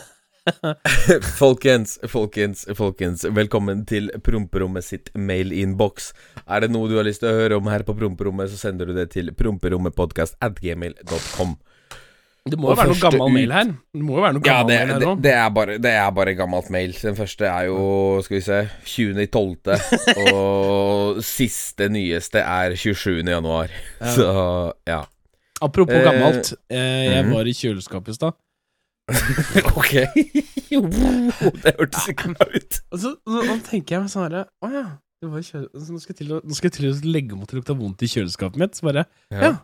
folkens, 1.41 1.99
folkens, 2.09 2.67
folkens. 2.79 3.25
Velkommen 3.35 3.85
til 3.89 4.11
promperommet 4.25 4.87
sitt 4.87 5.11
mailinnboks. 5.19 6.13
Er 6.47 6.65
det 6.65 6.71
noe 6.75 6.91
du 6.91 6.97
har 7.01 7.07
lyst 7.09 7.23
til 7.25 7.33
å 7.33 7.39
høre 7.41 7.59
om 7.61 7.71
her 7.71 7.85
på 7.87 7.97
promperommet, 7.99 8.51
så 8.53 8.61
sender 8.69 8.91
du 8.91 8.95
det 8.97 9.09
til 9.17 9.33
promperommepodkast 9.37 10.39
at 10.45 10.61
gmail.com. 10.63 11.57
det 12.47 12.61
må 12.63 12.71
jo 12.71 12.77
være 12.79 12.93
noe 12.93 13.03
gammel 13.03 13.27
ut- 13.27 13.35
mail 13.35 13.57
her. 13.57 13.73
Det 13.97 14.05
må 14.07 14.21
jo 14.21 14.23
være 14.27 14.39
noe 14.39 14.47
Ja, 14.47 14.61
gammel 14.61 14.71
det, 14.71 14.79
mail 14.79 14.93
her 14.95 15.01
det, 15.03 15.09
nå. 15.11 15.17
det, 15.27 15.35
er 15.35 15.51
bare, 15.59 15.79
det 15.83 15.95
er 16.05 16.15
bare 16.21 16.37
gammelt 16.39 16.71
mail. 16.71 16.95
Den 17.03 17.19
første 17.19 17.51
er 17.51 17.67
jo, 17.73 17.83
skal 18.23 18.39
vi 18.39 18.45
se, 18.47 18.63
20.12., 18.95 19.75
og 20.37 21.21
siste 21.27 21.91
nyeste 21.91 22.47
er 22.47 22.79
27. 22.79 23.25
januar. 23.27 23.75
Ja. 24.01 24.15
Så 24.15 24.31
ja. 24.87 25.03
Apropos 25.65 25.97
Eh, 25.97 26.05
gammelt. 26.05 26.53
Eh, 26.71 27.05
jeg 27.17 27.25
mhm. 27.25 27.35
var 27.35 27.49
i 27.49 27.55
kjøleskapet 27.57 28.13
i 28.13 28.21
stad. 28.21 28.37
ok. 29.79 29.93
det 31.63 31.73
hørtes 31.79 32.09
ikke 32.11 32.33
bra 32.35 32.47
ut. 32.51 32.79
Altså, 32.91 33.13
nå, 33.23 33.43
nå 33.47 33.59
tenker 33.67 33.97
jeg 33.97 34.03
meg 34.03 34.11
sånn 34.13 34.27
herre 34.27 34.47
Å 34.67 34.71
ja. 34.73 34.87
Nå, 35.25 35.41
skal 35.41 36.13
jeg 36.13 36.19
til 36.19 36.35
å, 36.37 36.41
legge 36.45 36.53
om 36.59 36.69
jeg 36.69 36.75
til 36.77 36.89
å 36.91 36.93
legge 37.09 37.39
mot 37.39 37.49
det 37.49 37.57
lukta 37.59 37.77
vondt 37.79 38.03
i 38.05 38.11
kjøleskapet 38.11 38.61
mitt. 38.61 38.77
Så 38.79 38.89
bare 38.89 39.07
Ja. 39.33 39.55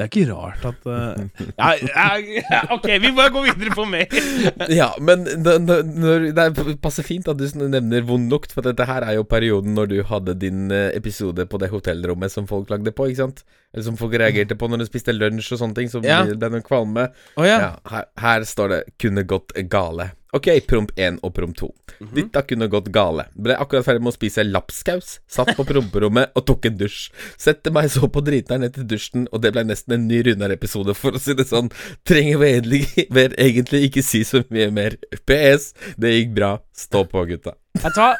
Det 0.00 0.06
er 0.06 0.08
ikke 0.08 0.32
rart 0.32 0.62
at 0.64 0.86
uh... 0.88 1.44
ja, 1.60 1.70
ja, 2.16 2.60
Ok, 2.72 2.86
vi 3.02 3.10
må 3.12 3.26
gå 3.34 3.42
videre 3.44 3.74
på 3.76 3.84
mail. 3.84 4.08
Ja, 4.80 4.86
men 5.00 5.26
det 5.28 6.40
er- 6.40 6.76
passer 6.80 7.04
fint 7.04 7.28
at 7.28 7.36
du 7.36 7.44
nevner 7.68 8.06
vond 8.08 8.30
lukt, 8.32 8.54
for 8.56 8.64
dette 8.64 8.86
her 8.88 9.04
er 9.04 9.18
jo 9.18 9.26
perioden 9.28 9.74
når 9.76 9.90
du 9.92 9.98
hadde 10.08 10.34
din 10.40 10.70
eh, 10.72 10.88
episode 10.96 11.44
på 11.50 11.60
det 11.60 11.68
hotellrommet 11.74 12.32
som 12.32 12.48
folk 12.48 12.70
lagde 12.72 12.94
på, 12.96 13.10
ikke 13.10 13.20
sant? 13.26 13.44
Eller 13.74 13.84
som 13.90 13.98
folk 14.00 14.16
reagerte 14.16 14.56
på 14.56 14.70
når 14.72 14.82
du 14.82 14.86
spiste 14.88 15.12
lunsj 15.12 15.52
og 15.54 15.60
sånne 15.66 15.76
ting, 15.76 15.92
så 15.92 16.00
Ja. 16.06 16.22
ble 16.24 16.38
det 16.40 16.50
noen 16.54 16.64
kvalme. 16.64 17.10
Ja. 17.36 17.44
Ja, 17.60 17.70
her, 17.92 18.08
her 18.24 18.48
står 18.48 18.68
det 18.72 18.80
'kunne 18.98 19.26
gått 19.28 19.52
gale'. 19.68 20.10
Ok, 20.36 20.46
promp 20.70 20.92
1 20.94 21.18
og 21.26 21.32
promp 21.34 21.56
2. 21.58 21.68
Ditt 22.14 22.30
Dette 22.30 22.42
kunne 22.46 22.68
gått 22.70 22.90
gale. 22.94 23.26
Ble 23.34 23.56
akkurat 23.58 23.84
ferdig 23.86 24.04
med 24.04 24.12
å 24.12 24.16
spise 24.16 24.44
lapskaus, 24.46 25.16
satt 25.30 25.50
på 25.58 25.66
promperommet 25.66 26.30
og 26.38 26.46
tok 26.46 26.68
en 26.70 26.78
dusj. 26.78 27.08
Sette 27.40 27.72
meg 27.74 27.90
så 27.90 28.06
på 28.06 28.22
driteren 28.24 28.64
etter 28.68 28.86
dusjen, 28.86 29.26
og 29.34 29.42
det 29.42 29.52
ble 29.56 29.66
nesten 29.66 29.96
en 29.96 30.06
ny 30.06 30.22
Runar-episode, 30.28 30.94
for 30.94 31.18
å 31.18 31.22
si 31.22 31.34
det 31.34 31.48
sånn. 31.50 31.72
Trenger 32.06 32.40
vel 32.42 32.54
egentlig, 32.60 33.06
vel 33.10 33.34
egentlig 33.38 33.82
ikke 33.88 34.06
si 34.06 34.22
så 34.28 34.44
mye 34.54 34.70
mer. 34.74 34.96
PS, 35.26 35.72
det 36.00 36.14
gikk 36.14 36.34
bra. 36.38 36.54
Stå 36.76 37.04
på, 37.10 37.26
gutta. 37.28 37.56
Vet 37.82 37.96
du 37.96 38.00
hva? 38.00 38.14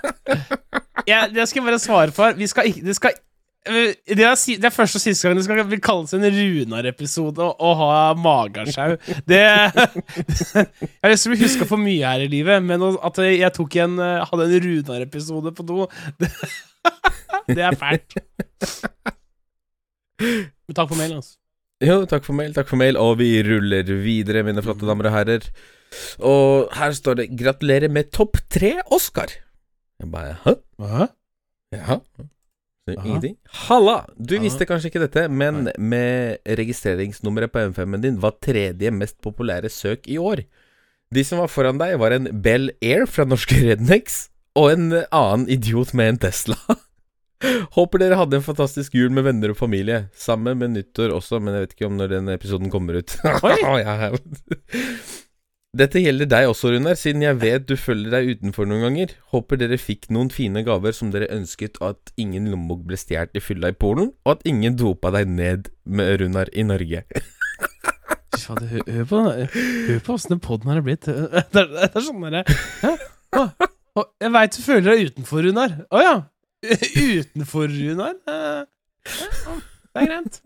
Jeg, 1.08 1.30
det 1.32 1.46
skal 1.48 1.62
jeg 1.62 1.66
bare 1.70 1.80
svare 1.82 2.14
for. 2.14 2.34
Vi 2.36 2.46
skal 2.50 2.68
ikke 2.70 2.84
Det 2.90 2.94
skal 2.98 3.14
det 3.66 4.24
er, 4.24 4.34
si- 4.40 4.56
det 4.56 4.64
er 4.70 4.72
første 4.72 4.96
og 4.96 5.02
siste 5.04 5.28
gang 5.28 5.36
det 5.36 5.44
skal 5.44 5.58
vil 5.68 5.82
kalles 5.84 6.14
en 6.16 6.24
Runar-episode 6.24 7.44
å, 7.44 7.72
ha 7.76 8.14
magesjau. 8.16 8.94
Det 9.28 9.40
Jeg 9.44 11.02
har 11.04 11.12
lyst 11.12 11.26
til 11.26 11.32
å 11.32 11.34
bli 11.34 11.42
huska 11.44 11.68
for 11.68 11.80
mye 11.82 12.06
her 12.08 12.24
i 12.24 12.30
livet, 12.32 12.64
men 12.64 12.80
at 12.96 13.20
jeg 13.26 13.52
tok 13.58 13.76
en, 13.84 13.98
eh, 14.00 14.24
hadde 14.30 14.46
en 14.48 14.64
Runar-episode 14.64 15.52
på 15.58 15.66
do, 15.68 15.84
det, 16.22 16.30
det 17.58 17.66
er 17.68 17.76
fælt. 17.80 18.16
Men 20.20 20.76
takk 20.76 20.88
for 20.90 20.96
mailen, 20.98 21.20
altså. 21.20 21.36
Jo, 21.84 22.02
takk 22.08 22.26
for 22.26 22.36
mail, 22.36 22.52
takk 22.56 22.68
for 22.68 22.76
mail, 22.80 22.96
og 23.00 23.14
vi 23.20 23.28
ruller 23.44 23.88
videre, 24.04 24.42
mine 24.44 24.60
flotte 24.64 24.84
damer 24.88 25.08
og 25.08 25.14
herrer. 25.16 25.46
Og 26.22 26.68
her 26.76 26.92
står 26.94 27.16
det 27.20 27.30
'Gratulerer 27.40 27.90
med 27.92 28.10
topp 28.12 28.36
tre, 28.52 28.76
Oscar'. 28.92 29.32
Jeg 30.00 30.10
bare 30.12 30.36
Hæ? 30.44 30.52
Hæ? 30.80 31.06
Ja. 31.72 31.96
Så 32.94 33.00
Aha. 33.00 33.08
Ingenting. 33.08 33.36
Halla! 33.68 33.96
Du 34.16 34.34
Aha. 34.36 34.44
visste 34.44 34.66
kanskje 34.68 34.90
ikke 34.90 35.04
dette, 35.04 35.26
men 35.28 35.70
med 35.78 36.40
registreringsnummeret 36.60 37.52
på 37.54 37.62
M5-en 37.70 38.02
din 38.04 38.20
var 38.22 38.36
tredje 38.42 38.90
mest 38.94 39.18
populære 39.24 39.70
søk 39.72 40.08
i 40.10 40.18
år. 40.20 40.44
De 41.10 41.24
som 41.26 41.40
var 41.42 41.50
foran 41.50 41.80
deg, 41.80 41.96
var 41.98 42.14
en 42.14 42.28
Bell 42.42 42.70
Air 42.82 43.06
fra 43.10 43.26
norske 43.26 43.56
Rednex 43.58 44.28
og 44.58 44.72
en 44.74 44.86
annen 45.10 45.48
idiot 45.50 45.94
med 45.94 46.14
en 46.14 46.20
Tesla. 46.28 46.58
Håper 47.76 48.02
dere 48.02 48.18
hadde 48.20 48.36
en 48.36 48.44
fantastisk 48.44 48.94
jul 48.98 49.12
med 49.16 49.24
venner 49.24 49.54
og 49.54 49.58
familie. 49.58 50.04
Sammen 50.14 50.58
med 50.60 50.74
nyttår 50.74 51.14
også, 51.16 51.40
men 51.40 51.56
jeg 51.56 51.64
vet 51.64 51.76
ikke 51.76 51.88
om 51.88 51.96
når 51.98 52.12
den 52.12 52.28
episoden 52.34 52.70
kommer 52.72 53.00
ut. 53.00 53.16
Oi. 53.46 53.80
Ja. 53.80 54.10
Dette 55.70 56.00
gjelder 56.02 56.26
deg 56.26 56.48
også, 56.50 56.72
Runar, 56.74 56.96
siden 56.98 57.22
jeg 57.22 57.36
vet 57.38 57.66
du 57.68 57.76
følger 57.78 58.10
deg 58.10 58.32
utenfor 58.34 58.66
noen 58.66 58.88
ganger. 58.88 59.12
Håper 59.30 59.60
dere 59.60 59.76
fikk 59.78 60.08
noen 60.10 60.26
fine 60.34 60.64
gaver 60.66 60.96
som 60.96 61.12
dere 61.14 61.28
ønsket, 61.30 61.78
og 61.78 61.92
at 61.94 62.10
ingen 62.18 62.48
lommebok 62.50 62.82
ble 62.88 62.98
stjålet 62.98 63.38
i 63.38 63.42
fylla 63.44 63.70
i 63.70 63.76
Polen, 63.78 64.10
og 64.26 64.32
at 64.34 64.42
ingen 64.50 64.74
dopa 64.80 65.12
deg 65.14 65.30
ned 65.30 65.70
med 65.86 66.16
Runar 66.24 66.50
i 66.50 66.66
Norge. 66.66 67.04
Fader, 68.40 68.66
hør, 68.66 69.06
på 69.06 69.22
Hør 69.22 70.02
på 70.02 70.16
åssen 70.16 70.34
den 70.34 70.42
poden 70.42 70.72
her 70.72 70.80
er 70.80 70.86
blitt. 70.88 71.06
Det 71.54 71.62
er, 71.62 71.70
det 71.70 71.90
er 71.92 72.02
sånn 72.02 72.24
derre 72.24 72.42
Jeg 74.24 74.34
veit 74.34 74.56
du 74.56 74.62
føler 74.64 74.90
deg 74.90 75.12
utenfor, 75.12 75.46
Runar. 75.46 75.76
Å 75.86 76.02
ja. 76.02 76.16
Utenfor, 77.20 77.70
Runar? 77.70 78.18
Eh, 79.90 80.00
det 80.00 80.02
er 80.02 80.10
greit. 80.10 80.40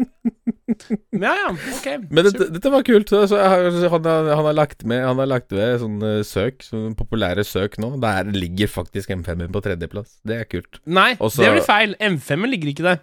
Ja, 1.13 1.33
ja. 1.37 1.49
Ok. 1.53 1.87
Men 2.11 2.25
dette, 2.25 2.47
dette 2.55 2.71
var 2.73 2.85
kult. 2.87 3.11
Så, 3.13 3.25
så 3.29 3.37
har, 3.43 3.67
han, 3.69 4.07
har, 4.09 4.31
han 4.35 4.47
har 4.49 4.57
lagt 4.57 4.85
med 4.89 5.03
Han 5.05 5.21
har 5.21 5.29
lagt 5.29 5.53
ved 5.53 5.77
sånne 5.83 6.13
søk, 6.25 6.65
sånne 6.65 6.95
populære 6.99 7.45
søk 7.47 7.77
nå. 7.83 7.93
Der 8.03 8.31
ligger 8.33 8.71
faktisk 8.73 9.13
M5-en 9.15 9.53
på 9.55 9.61
tredjeplass. 9.65 10.17
Det 10.27 10.39
er 10.41 10.49
kult. 10.49 10.81
Nei, 10.87 11.13
Også- 11.21 11.45
det 11.45 11.53
blir 11.59 11.67
feil. 11.69 11.95
M5-en 12.01 12.51
ligger 12.51 12.73
ikke 12.73 12.87
der. 12.89 13.03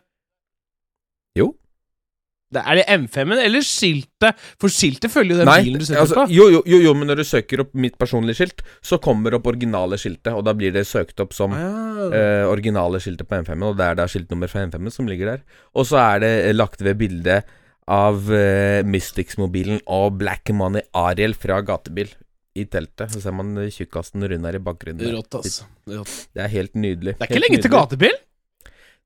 Det 2.51 2.61
er 2.67 2.79
det 2.81 2.85
M5-en 2.91 3.39
eller 3.39 3.63
skiltet? 3.63 4.41
For 4.59 4.71
skiltet 4.71 5.11
følger 5.13 5.37
jo 5.37 5.39
den 5.39 5.47
Nei, 5.47 5.59
bilen 5.63 5.79
du 5.79 5.85
setter 5.87 6.01
altså, 6.03 6.17
på. 6.19 6.33
jo, 6.35 6.49
jo, 6.51 6.61
jo, 6.67 6.79
jo, 6.83 6.93
men 6.99 7.07
når 7.07 7.21
du 7.21 7.25
søker 7.27 7.63
opp 7.63 7.71
mitt 7.79 7.95
personlige 8.01 8.41
skilt, 8.41 8.63
så 8.83 8.99
kommer 9.03 9.37
opp 9.37 9.47
originale 9.47 9.99
skiltet, 10.01 10.33
og 10.35 10.43
da 10.47 10.53
blir 10.57 10.73
det 10.75 10.83
søkt 10.89 11.23
opp 11.23 11.31
som 11.37 11.55
Ah. 11.55 12.09
eh, 12.11 12.43
originale 12.49 12.99
skiltet 13.03 13.29
på 13.29 13.39
M5-en, 13.39 13.63
og 13.69 13.77
det 13.79 13.87
er 13.87 14.01
da 14.01 14.07
skiltnummer 14.11 14.51
fra 14.51 14.65
M5-en 14.67 14.91
som 14.91 15.07
ligger 15.07 15.35
der. 15.35 15.45
Og 15.75 15.87
så 15.87 15.99
er 16.03 16.23
det 16.25 16.33
eh, 16.49 16.55
lagt 16.57 16.83
ved 16.83 16.99
bildet 16.99 17.47
av 17.91 18.27
eh, 18.35 18.81
Mystics-mobilen 18.87 19.81
og 19.87 20.19
Black 20.19 20.51
Money 20.55 20.83
Ariel 20.97 21.33
fra 21.39 21.61
gatebil 21.65 22.11
i 22.55 22.65
teltet. 22.67 23.13
Så 23.13 23.21
ser 23.23 23.35
man 23.35 23.53
tjukkasen 23.55 24.25
tjukkasen 24.27 24.45
her 24.47 24.59
i 24.59 24.63
bakgrunnen. 24.63 25.15
Rått, 25.15 25.39
ass. 25.39 25.61
Rått. 25.87 26.17
Det 26.35 26.43
er 26.43 26.51
helt 26.51 26.75
nydelig. 26.75 27.15
Det 27.15 27.27
er 27.27 27.31
ikke 27.31 27.43
lenge 27.45 27.61
til 27.63 27.73
gatebil. 27.73 28.19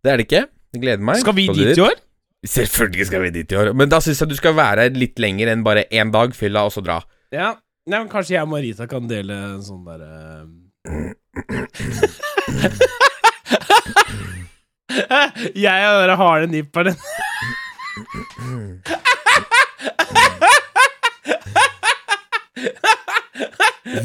Det 0.06 0.12
er 0.12 0.18
det 0.22 0.28
ikke. 0.28 0.44
Jeg 0.76 0.82
gleder 0.82 1.06
meg. 1.06 1.22
Skal 1.22 1.38
vi 1.38 1.48
dit 1.54 1.78
i 1.78 1.86
år? 1.86 1.96
Selvfølgelig 2.46 3.06
skal 3.10 3.22
vi 3.24 3.30
dit 3.40 3.52
i 3.52 3.56
år. 3.58 3.72
Men 3.78 3.90
da 3.90 4.00
syns 4.04 4.20
jeg 4.22 4.30
du 4.30 4.36
skal 4.38 4.56
være 4.58 4.82
her 4.86 4.92
litt 4.98 5.20
lenger 5.22 5.48
enn 5.54 5.64
bare 5.66 5.84
én 5.92 6.12
dag, 6.14 6.36
fylla, 6.36 6.66
og 6.68 6.72
så 6.76 6.82
dra. 6.86 6.98
Ja. 7.34 7.54
Nei, 7.86 8.00
men 8.02 8.10
Kanskje 8.10 8.34
jeg 8.34 8.42
og 8.48 8.50
Marita 8.50 8.88
kan 8.90 9.06
dele 9.10 9.34
en 9.54 9.62
sånn 9.62 9.84
derre 9.86 10.46
Jeg 15.66 15.90
og 15.92 16.08
den 16.08 16.18
harde 16.18 16.48
nipperen. 16.50 16.96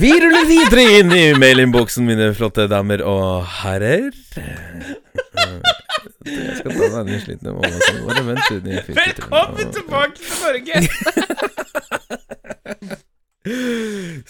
Vi 0.00 0.10
ruller 0.22 0.46
videre 0.48 0.84
inn 1.00 1.12
i 1.12 1.24
mailinnboksen, 1.40 2.06
mine 2.06 2.30
flotte 2.36 2.66
damer 2.70 3.02
og 3.06 3.44
herrer. 3.60 4.10
Jeg 6.26 6.56
skal 6.60 6.70
ta 6.76 6.88
denne 6.96 7.18
slitne 7.22 7.52
mamma 7.56 7.78
som 7.82 7.96
bare 8.08 8.22
vent 8.28 8.46
ut 8.52 8.64
i. 8.66 8.78
Velkommen 8.98 9.72
tilbake 9.74 10.16
til 10.20 10.36
Norge! 10.44 10.74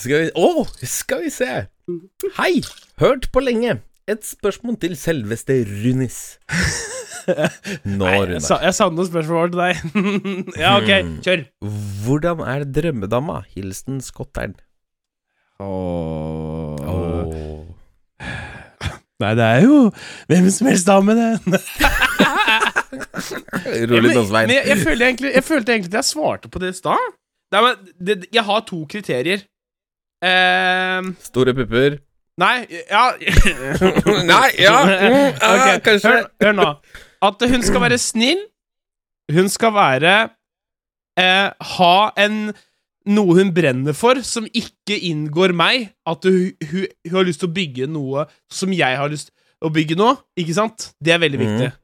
Skal 0.00 0.14
vi 0.22 0.28
Å, 0.38 0.48
skal 0.86 1.24
vi 1.24 1.30
se. 1.34 1.48
Hei! 2.38 2.52
Hørt 3.02 3.26
på 3.34 3.42
lenge. 3.42 3.80
Et 4.10 4.22
spørsmål 4.26 4.76
til 4.82 4.94
selveste 4.98 5.56
Runis. 5.66 6.18
Nå, 7.84 8.06
Jeg, 8.06 8.22
Runar. 8.30 8.40
sa, 8.42 8.56
jeg 8.64 8.74
savner 8.78 8.96
noen 9.02 9.10
spørsmål 9.10 9.50
til 9.52 9.60
deg. 9.60 9.74
ja, 10.62 10.70
ok, 10.78 10.90
kjør. 11.26 11.44
Hvordan 12.06 12.42
er 12.54 12.64
drømmedama? 12.78 13.42
Hilsen 13.54 14.00
skotteren. 14.02 14.54
Skottern. 15.58 16.79
Nei, 19.20 19.34
det 19.36 19.44
er 19.44 19.64
jo 19.66 19.80
hvem 20.30 20.46
som 20.54 20.70
helst 20.70 20.88
dame, 20.88 21.12
det. 21.18 21.30
Rolig 23.90 24.14
nå, 24.14 24.22
Svein. 24.26 24.50
Jeg, 24.50 24.62
jeg, 24.66 24.78
følte 24.80 25.06
egentlig, 25.06 25.32
jeg 25.34 25.44
følte 25.44 25.72
egentlig 25.72 25.92
at 25.92 25.98
jeg 26.00 26.08
svarte 26.10 26.48
på 26.48 26.58
det 26.62 26.72
i 26.72 26.76
stad. 26.78 27.10
Nei, 27.52 27.60
men 27.66 27.74
det, 28.06 28.14
Jeg 28.32 28.44
har 28.46 28.60
to 28.66 28.86
kriterier. 28.90 29.38
Ehm, 30.24 31.16
Store 31.20 31.54
pupper. 31.54 31.98
nei, 32.40 32.66
ja 32.90 33.04
Nei, 34.32 34.48
ja, 34.58 34.76
mm, 34.84 35.28
okay, 35.52 35.80
kanskje. 35.84 36.10
Hør, 36.10 36.26
hør 36.42 36.52
nå. 36.52 36.74
At 37.22 37.50
hun 37.50 37.62
skal 37.62 37.80
være 37.80 37.98
snill. 37.98 38.38
Hun 39.32 39.48
skal 39.48 39.74
være 39.74 40.28
uh, 41.20 41.48
Ha 41.76 42.10
en 42.24 42.52
noe 43.10 43.36
hun 43.38 43.52
brenner 43.54 43.96
for, 43.96 44.20
som 44.26 44.46
ikke 44.46 44.96
inngår 45.10 45.54
meg. 45.56 45.90
At 46.08 46.26
hun, 46.28 46.54
hun, 46.70 46.88
hun 47.06 47.18
har 47.18 47.28
lyst 47.28 47.42
til 47.42 47.50
å 47.50 47.54
bygge 47.56 47.90
noe 47.90 48.26
som 48.52 48.72
jeg 48.74 48.98
har 49.00 49.12
lyst 49.12 49.30
til 49.30 49.68
å 49.68 49.72
bygge 49.74 49.98
nå. 49.98 50.14
Ikke 50.40 50.56
sant? 50.56 50.90
Det 51.02 51.14
er 51.14 51.22
veldig 51.22 51.40
viktig. 51.40 51.68
viktig. 51.68 51.76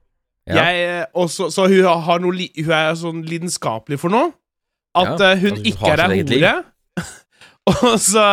Ja. 0.46 0.62
Jeg, 0.62 0.82
eh, 0.86 1.04
også, 1.18 1.50
så 1.50 1.66
hun, 1.66 1.82
har 2.06 2.22
noe, 2.22 2.48
hun 2.54 2.72
er 2.78 2.96
sånn 2.98 3.22
lidenskapelig 3.26 3.98
for 3.98 4.14
noe. 4.14 4.30
At 4.96 5.18
Ja, 5.18 5.32
eh, 5.32 5.42
hun 5.42 5.56
altså, 5.56 5.68
ikke 5.72 5.92
er 5.92 6.04
ei 6.06 6.22
hore. 6.22 6.56
og 7.74 7.96
så 8.00 8.26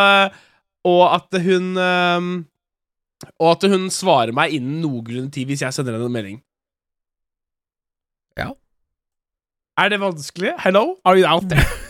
Og 0.86 1.02
at 1.10 1.36
hun 1.42 1.74
um, 1.76 2.28
Og 3.40 3.48
at 3.50 3.66
hun 3.72 3.88
svarer 3.92 4.32
meg 4.36 4.54
innen 4.54 4.78
noenlunde 4.84 5.32
tid 5.34 5.50
hvis 5.50 5.64
jeg 5.66 5.74
sender 5.74 5.96
henne 5.96 6.08
en 6.08 6.14
melding. 6.14 6.38
Ja. 8.38 8.52
Er 9.80 9.90
det 9.90 10.00
vanskelig? 10.00 10.54
Hello? 10.62 10.96
Are 11.04 11.18
you 11.18 11.26
out 11.26 11.50
there? 11.50 11.66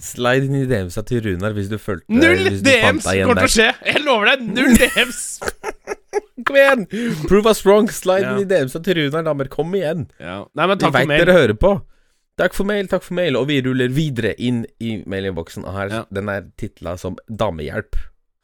Slide 0.00 0.46
inn 0.46 0.54
i 0.60 0.66
DM-sa 0.70 1.02
til 1.06 1.24
Runar 1.24 1.52
hvis 1.56 1.68
du 1.72 1.74
følte 1.82 2.06
Null 2.14 2.44
hvis 2.46 2.60
du 2.62 2.68
fant 2.70 3.00
DMs 3.02 3.08
kommer 3.08 3.40
til 3.40 3.48
å 3.48 3.52
skje! 3.56 3.66
Jeg 3.90 4.02
lover 4.04 4.30
deg, 4.30 4.44
null 4.54 4.76
DMs! 4.78 5.18
Kom 6.46 6.56
igjen! 6.58 6.84
Prove 7.28 7.50
us 7.50 7.64
wrong. 7.66 7.90
Slide 7.92 8.24
Ja. 8.24 8.34
inn 8.36 8.44
i 8.44 8.48
DM-sa 8.50 8.80
til 8.86 8.96
Runar, 9.00 9.24
damer. 9.26 9.50
Kom 9.52 9.74
igjen. 9.76 10.06
Ja. 10.22 10.38
Nei, 10.56 10.66
men 10.70 10.78
takk 10.80 10.94
Vi 10.96 11.02
veit 11.10 11.20
dere 11.24 11.34
hører 11.36 11.58
på. 11.60 11.72
Takk 12.40 12.54
for 12.56 12.64
mail, 12.70 12.86
takk 12.88 13.04
for 13.04 13.18
mail. 13.18 13.36
Og 13.36 13.44
vi 13.50 13.58
ruller 13.66 13.90
videre 13.92 14.32
inn 14.40 14.62
i 14.80 14.96
mailinnboksen. 15.04 15.66
Her, 15.74 15.92
Ja. 15.92 16.00
Den 16.14 16.30
er 16.32 16.46
titla 16.58 16.96
som 16.98 17.18
Damehjelp. 17.28 17.98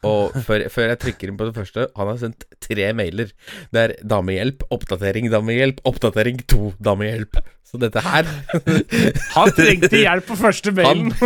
Og 0.04 0.34
før, 0.44 0.66
før 0.72 0.90
jeg 0.92 1.00
trykker 1.02 1.30
inn 1.30 1.38
på 1.40 1.46
det 1.48 1.54
første 1.56 1.86
Han 1.96 2.10
har 2.10 2.18
sendt 2.20 2.44
tre 2.60 2.90
mailer. 2.96 3.30
Det 3.72 3.80
er 3.82 3.94
damehjelp, 4.04 4.66
oppdatering, 4.74 5.30
damehjelp, 5.32 5.80
oppdatering 5.88 6.42
to, 6.50 6.74
damehjelp. 6.84 7.40
Så 7.66 7.80
dette 7.82 8.02
her 8.04 8.28
Han 9.36 9.54
trengte 9.56 10.02
hjelp 10.02 10.28
på 10.28 10.38
første 10.38 10.74
mailen. 10.76 11.14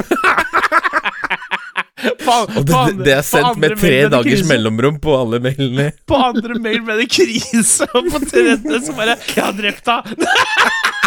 På, 2.00 2.32
Og 2.56 2.64
det, 2.64 3.04
det, 3.04 3.12
er 3.12 3.24
sendt 3.26 3.58
med 3.60 3.74
tre 3.76 4.06
dagers 4.08 4.46
mellomrom 4.48 4.96
på 5.04 5.12
alle 5.18 5.40
mailene. 5.44 5.90
På 6.08 6.16
andre 6.30 6.56
mail 6.62 6.80
ble 6.86 6.96
det 7.02 7.10
krise, 7.12 7.84
og 7.92 8.08
på 8.12 8.22
tredje 8.24 8.80
så 8.86 8.94
bare 8.96 9.18
Jeg 9.18 9.44
har 9.44 9.52
drept 9.58 9.92
henne! 9.92 10.96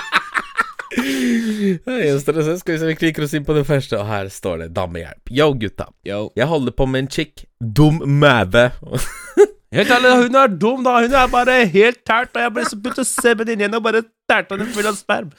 Ja, 0.94 2.20
skal 2.20 2.38
vi 2.38 2.78
se, 2.78 2.86
vi 2.86 2.96
klikker 3.00 3.26
oss 3.26 3.34
inn 3.38 3.46
på 3.48 3.56
det 3.56 3.66
første, 3.68 3.98
og 4.00 4.08
her 4.10 4.30
står 4.32 4.66
det 4.66 4.70
damehjelp. 4.76 5.32
Yo, 5.34 5.50
gutta. 5.58 5.90
Yo. 6.08 6.28
Jeg 6.38 6.48
holder 6.52 6.76
på 6.76 6.88
med 6.90 7.06
en 7.06 7.12
chick. 7.12 7.46
Dum 7.60 8.02
mæve. 8.20 8.70
Helt 9.74 9.90
ærlig, 9.90 10.12
hun 10.28 10.36
er 10.38 10.52
dum, 10.54 10.84
da. 10.86 11.00
Hun 11.02 11.16
er 11.18 11.30
bare 11.34 11.56
helt 11.66 12.04
tært, 12.06 12.36
og 12.36 12.44
jeg 12.44 12.54
bare 12.54 12.70
så 12.70 12.78
se 13.00 13.06
sebben 13.10 13.50
inn 13.50 13.64
igjen 13.64 13.74
og 13.74 13.82
bare 13.88 14.04
tærte 14.30 14.54
henne 14.54 14.68
full 14.70 14.86
av 14.86 15.00
sperm. 15.00 15.32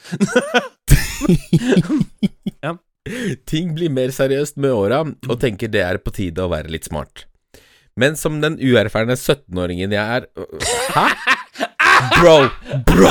Ting 3.51 3.75
blir 3.77 3.93
mer 3.95 4.11
seriøst 4.17 4.59
med 4.59 4.75
åra, 4.75 5.05
og 5.05 5.39
tenker 5.39 5.71
det 5.71 5.85
er 5.87 6.01
på 6.03 6.11
tide 6.17 6.43
å 6.43 6.51
være 6.51 6.73
litt 6.75 6.89
smart. 6.89 7.29
Men 8.01 8.19
som 8.19 8.41
den 8.43 8.59
uerfarne 8.59 9.15
17-åringen 9.15 9.95
jeg 9.95 10.03
er 10.03 10.27
Hæ? 10.97 11.07
Bro! 12.21 12.37
Bro! 12.87 13.11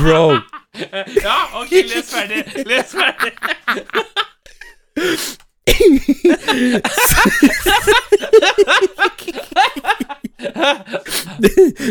Bro! 0.00 0.40
Ja, 1.22 1.36
ok, 1.60 1.70
les 1.70 2.10
ferdig. 2.10 2.44
Les 2.66 2.86
ferdig. 2.90 3.32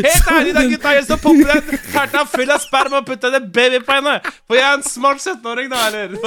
Helt 0.04 0.30
ærlig, 0.30 0.54
da, 0.54 0.62
gutta. 0.62 0.88
Jeg 0.88 1.04
står 1.04 1.16
popper 1.16 1.60
den 1.60 1.78
tærta 1.92 2.24
full 2.28 2.50
av 2.50 2.60
sperm 2.62 2.98
og 2.98 3.06
putter 3.08 3.38
en 3.38 3.50
baby 3.52 3.80
på 3.84 3.98
henne. 3.98 4.18
For 4.46 4.58
jeg 4.58 4.66
er 4.68 4.78
en 4.78 4.86
smart 4.86 5.22
17-åring, 5.22 5.70
da, 5.72 5.86
eller? 5.88 6.18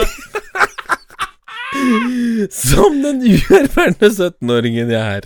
Som 2.53 3.01
den 3.03 3.19
uerfarne 3.27 4.07
17-åringen 4.07 4.91
jeg 4.93 5.17
er, 5.17 5.25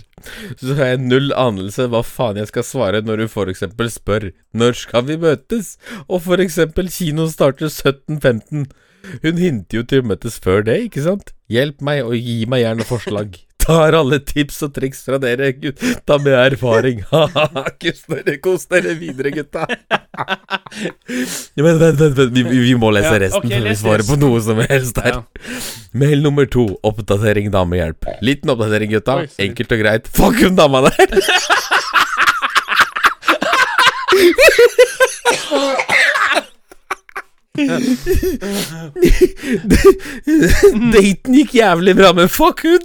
så 0.58 0.74
har 0.78 0.92
jeg 0.92 1.02
null 1.04 1.30
anelse 1.38 1.86
hva 1.92 2.00
faen 2.06 2.40
jeg 2.40 2.50
skal 2.50 2.66
svare 2.66 3.02
når 3.04 3.24
hun 3.24 3.32
eksempel 3.52 3.90
spør 3.92 4.30
når 4.56 4.78
skal 4.80 5.06
vi 5.10 5.18
møtes, 5.22 5.76
og 6.08 6.24
eksempel 6.42 6.90
kino 6.90 7.28
starter 7.30 7.70
17.15. 7.70 8.66
Hun 9.22 9.38
hinter 9.38 9.80
jo 9.80 9.86
til 9.86 10.02
å 10.02 10.10
møtes 10.12 10.38
før 10.42 10.66
det, 10.66 10.78
ikke 10.88 11.06
sant? 11.06 11.32
Hjelp 11.52 11.82
meg 11.84 12.04
og 12.06 12.18
gi 12.18 12.42
meg 12.50 12.64
gjerne 12.64 12.86
forslag. 12.86 13.38
Tar 13.62 13.94
alle 13.94 14.18
tips 14.26 14.56
og 14.66 14.72
triks 14.74 15.04
fra 15.06 15.18
dere, 15.22 15.52
gutta 15.54 16.16
med 16.22 16.34
erfaring. 16.34 17.02
Kos 17.82 18.02
dere, 18.10 18.36
kos 18.42 18.66
dere 18.70 18.94
videre, 18.98 19.30
gutta. 19.34 19.66
Vent, 21.56 21.78
vent, 21.82 22.00
vent, 22.00 22.22
vi, 22.34 22.42
vi 22.42 22.74
må 22.78 22.90
lese 22.94 23.14
resten 23.22 23.52
før 23.52 23.68
vi 23.68 23.76
svarer 23.78 24.06
på 24.08 24.18
noe 24.18 24.40
som 24.42 24.58
helst 24.66 24.98
her. 25.04 25.20
Mail 25.94 26.24
nummer 26.24 26.48
to, 26.50 26.66
oppdatering 26.86 27.52
damehjelp. 27.54 28.10
Liten 28.24 28.54
oppdatering, 28.54 28.96
gutta. 28.96 29.20
Enkelt 29.42 29.76
og 29.76 29.84
greit. 29.84 30.10
Fuck 30.18 30.42
hun 30.42 30.58
dama 30.58 30.82
der! 30.88 31.12
Daten 40.92 41.34
gikk 41.36 41.52
jævlig 41.54 41.94
bra, 41.98 42.12
men 42.16 42.28
fuck 42.32 42.62
hun! 42.64 42.80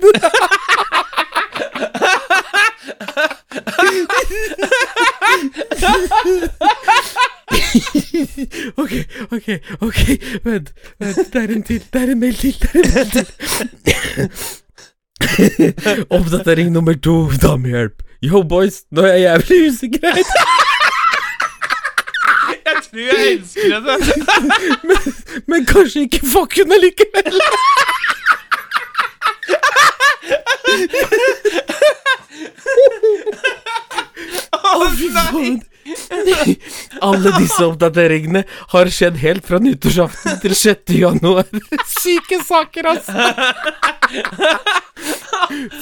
Ok, 8.77 8.93
ok, 9.31 9.47
ok, 9.81 9.99
vent, 10.43 10.73
vent, 10.99 11.33
det 11.33 11.43
er 11.43 11.47
en 11.55 11.63
til, 11.63 11.83
det 11.93 12.01
er 12.01 12.11
en 12.11 12.19
mail 12.19 12.35
til, 12.35 12.55
det 12.61 12.73
er 12.73 12.83
en 12.83 12.95
mail 12.95 13.11
til. 13.11 13.25
Oppdatering 16.09 16.71
nummer 16.71 16.93
to, 16.93 17.29
damehjelp. 17.41 18.03
Yo, 18.23 18.43
boys, 18.43 18.83
nå 18.91 19.01
er 19.01 19.07
jeg 19.07 19.21
jævlig 19.21 19.69
usikker. 19.69 20.15
Jeg 22.67 22.75
tror 22.83 22.99
jeg 22.99 23.31
elsker 23.31 23.61
henne. 23.73 23.95
men, 24.89 24.97
men 25.47 25.65
kanskje 25.65 25.99
ikke 26.01 26.19
fuck 26.33 26.55
henne 26.57 26.73
allikevel. 26.75 27.41
Å, 34.77 34.89
fy 34.97 35.09
faen. 35.15 35.57
Alle 37.07 37.31
disse 37.37 37.63
oppdateringene 37.63 38.43
har 38.73 38.89
skjedd 38.91 39.19
helt 39.21 39.45
fra 39.47 39.59
nyttårsaften 39.63 40.39
til 40.43 40.55
6. 40.57 40.95
januar. 40.99 41.47
Syke 42.01 42.41
saker, 42.45 42.91
altså. 42.93 43.13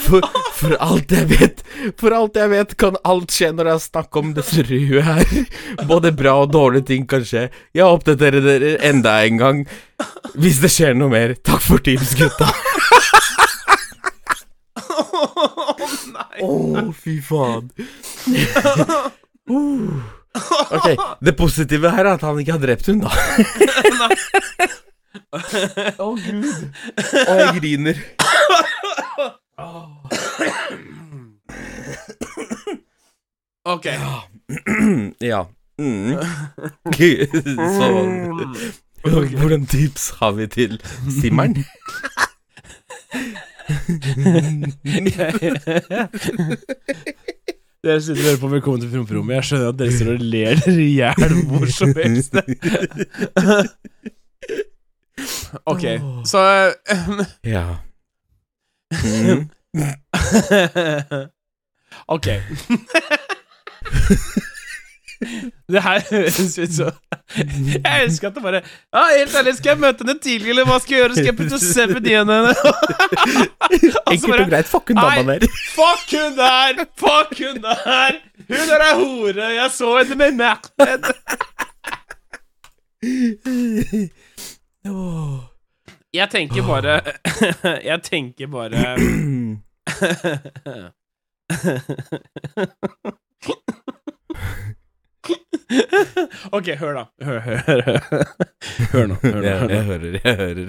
For, 0.02 0.22
for 0.54 0.74
alt 0.82 1.12
jeg 1.14 1.28
vet 1.30 1.60
For 1.98 2.14
alt 2.14 2.36
jeg 2.38 2.50
vet, 2.50 2.72
kan 2.78 2.96
alt 3.06 3.32
skje 3.34 3.48
når 3.54 3.68
det 3.68 3.72
er 3.72 3.82
snakk 3.82 4.18
om 4.18 4.32
dette 4.36 4.64
røde 4.66 5.02
her. 5.06 5.24
Både 5.88 6.12
bra 6.14 6.34
og 6.42 6.52
dårlige 6.54 6.88
ting 6.90 7.06
kan 7.10 7.24
skje. 7.26 7.46
Jeg 7.74 7.86
oppdaterer 7.86 8.44
dere 8.44 8.74
enda 8.86 9.16
en 9.26 9.40
gang 9.40 9.64
hvis 10.36 10.60
det 10.62 10.70
skjer 10.74 10.98
noe 10.98 11.10
mer. 11.12 11.34
Takk 11.46 11.62
for 11.64 11.82
tips, 11.82 12.14
gutta. 12.18 12.50
Å, 16.42 16.92
fy 16.96 17.20
faen. 17.24 17.70
Uh. 19.46 20.02
Ok, 20.74 20.98
det 21.22 21.36
positive 21.38 21.86
her 21.94 22.02
er 22.02 22.16
at 22.16 22.24
han 22.26 22.34
ikke 22.42 22.56
har 22.56 22.62
drept 22.64 22.88
hun 22.90 22.98
da. 23.04 23.10
Å, 26.02 26.04
gud. 26.18 26.50
Å, 27.22 27.32
jeg 27.40 27.50
griner. 27.60 27.96
Ok. 33.66 33.86
ja. 35.30 35.40
Mm. 35.78 36.18
Så 37.78 37.86
Hvordan 39.06 39.62
tips 39.70 40.04
har 40.20 40.32
vi 40.40 40.46
til 40.46 40.72
simmeren? 41.20 41.56
Dere 47.84 48.00
sitter 48.02 48.20
og 48.20 48.26
hører 48.26 48.40
på 48.40 48.48
Velkommen 48.50 48.80
til 48.82 48.90
promperommet. 48.92 49.34
Jeg 49.36 49.44
skjønner 49.48 49.68
at 49.72 49.78
dere 49.80 49.92
står 49.94 50.12
og 50.12 50.20
ler 50.34 50.54
dere 50.62 50.82
i 50.82 50.92
hjel 50.96 51.34
hvor 51.50 51.66
som 51.74 51.92
helst. 51.98 52.32
ok, 55.66 55.84
så 56.30 56.40
Ja. 57.46 57.66
Mm. 59.02 59.50
Ok. 62.08 62.26
Det 65.72 65.82
her 65.82 66.00
høres 66.10 66.58
ut 66.58 66.72
som 66.76 66.90
Jeg 67.84 68.02
elsker 68.04 68.28
at 68.28 68.34
det 68.36 68.42
bare 68.42 68.60
Ja, 68.64 69.02
helt 69.18 69.34
ærlig, 69.36 69.54
skal 69.58 69.70
jeg 69.74 69.80
møte 69.82 69.98
henne 70.04 70.18
tidlig, 70.22 70.50
eller 70.52 70.64
hva 70.68 70.76
skal 70.82 70.94
jeg 70.96 71.02
gjøre? 71.02 71.14
Skal 71.16 71.30
jeg 71.30 71.38
putte 71.40 71.58
sevendien 71.62 72.28
henne? 72.32 72.52
Enkelt 74.12 74.40
og 74.40 74.48
greit. 74.52 74.68
Fuck 74.70 74.86
hun 74.92 74.98
dama 75.00 75.32
der. 75.36 75.42
Fuck 75.78 76.06
hun 76.14 76.32
der! 76.38 76.72
Fuck 77.02 77.32
hun 77.42 77.56
der! 77.64 78.12
Hun 78.46 78.64
der 78.70 78.80
er 78.86 78.94
hore! 79.00 79.46
Jeg 79.56 79.68
så 79.74 79.88
henne 79.98 80.14
med. 80.16 80.28
Åh. 84.86 85.38
Jeg 86.16 86.28
tenker 86.32 86.62
bare 86.64 87.00
Jeg 87.84 87.98
tenker 88.02 88.46
bare 88.46 88.96
Ok, 96.56 96.68
hør 96.78 96.92
da. 96.94 97.04
Hør, 97.26 97.40
hør, 97.40 97.58
hør. 97.66 98.00
Hør 98.92 99.06
nå. 99.10 99.16
Hør 99.22 99.40
nå, 99.40 99.42
Jeg, 99.46 99.70
jeg 99.70 99.84
hører, 99.90 100.20
jeg 100.24 100.36
hører. 100.36 100.66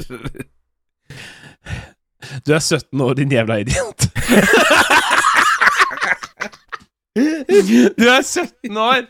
Du 2.48 2.54
er 2.54 2.60
17 2.60 3.02
år, 3.02 3.14
din 3.14 3.32
jævla 3.32 3.60
idiot. 3.64 4.08
Du 7.98 8.06
er 8.10 8.22
17 8.22 8.78
år! 8.78 9.08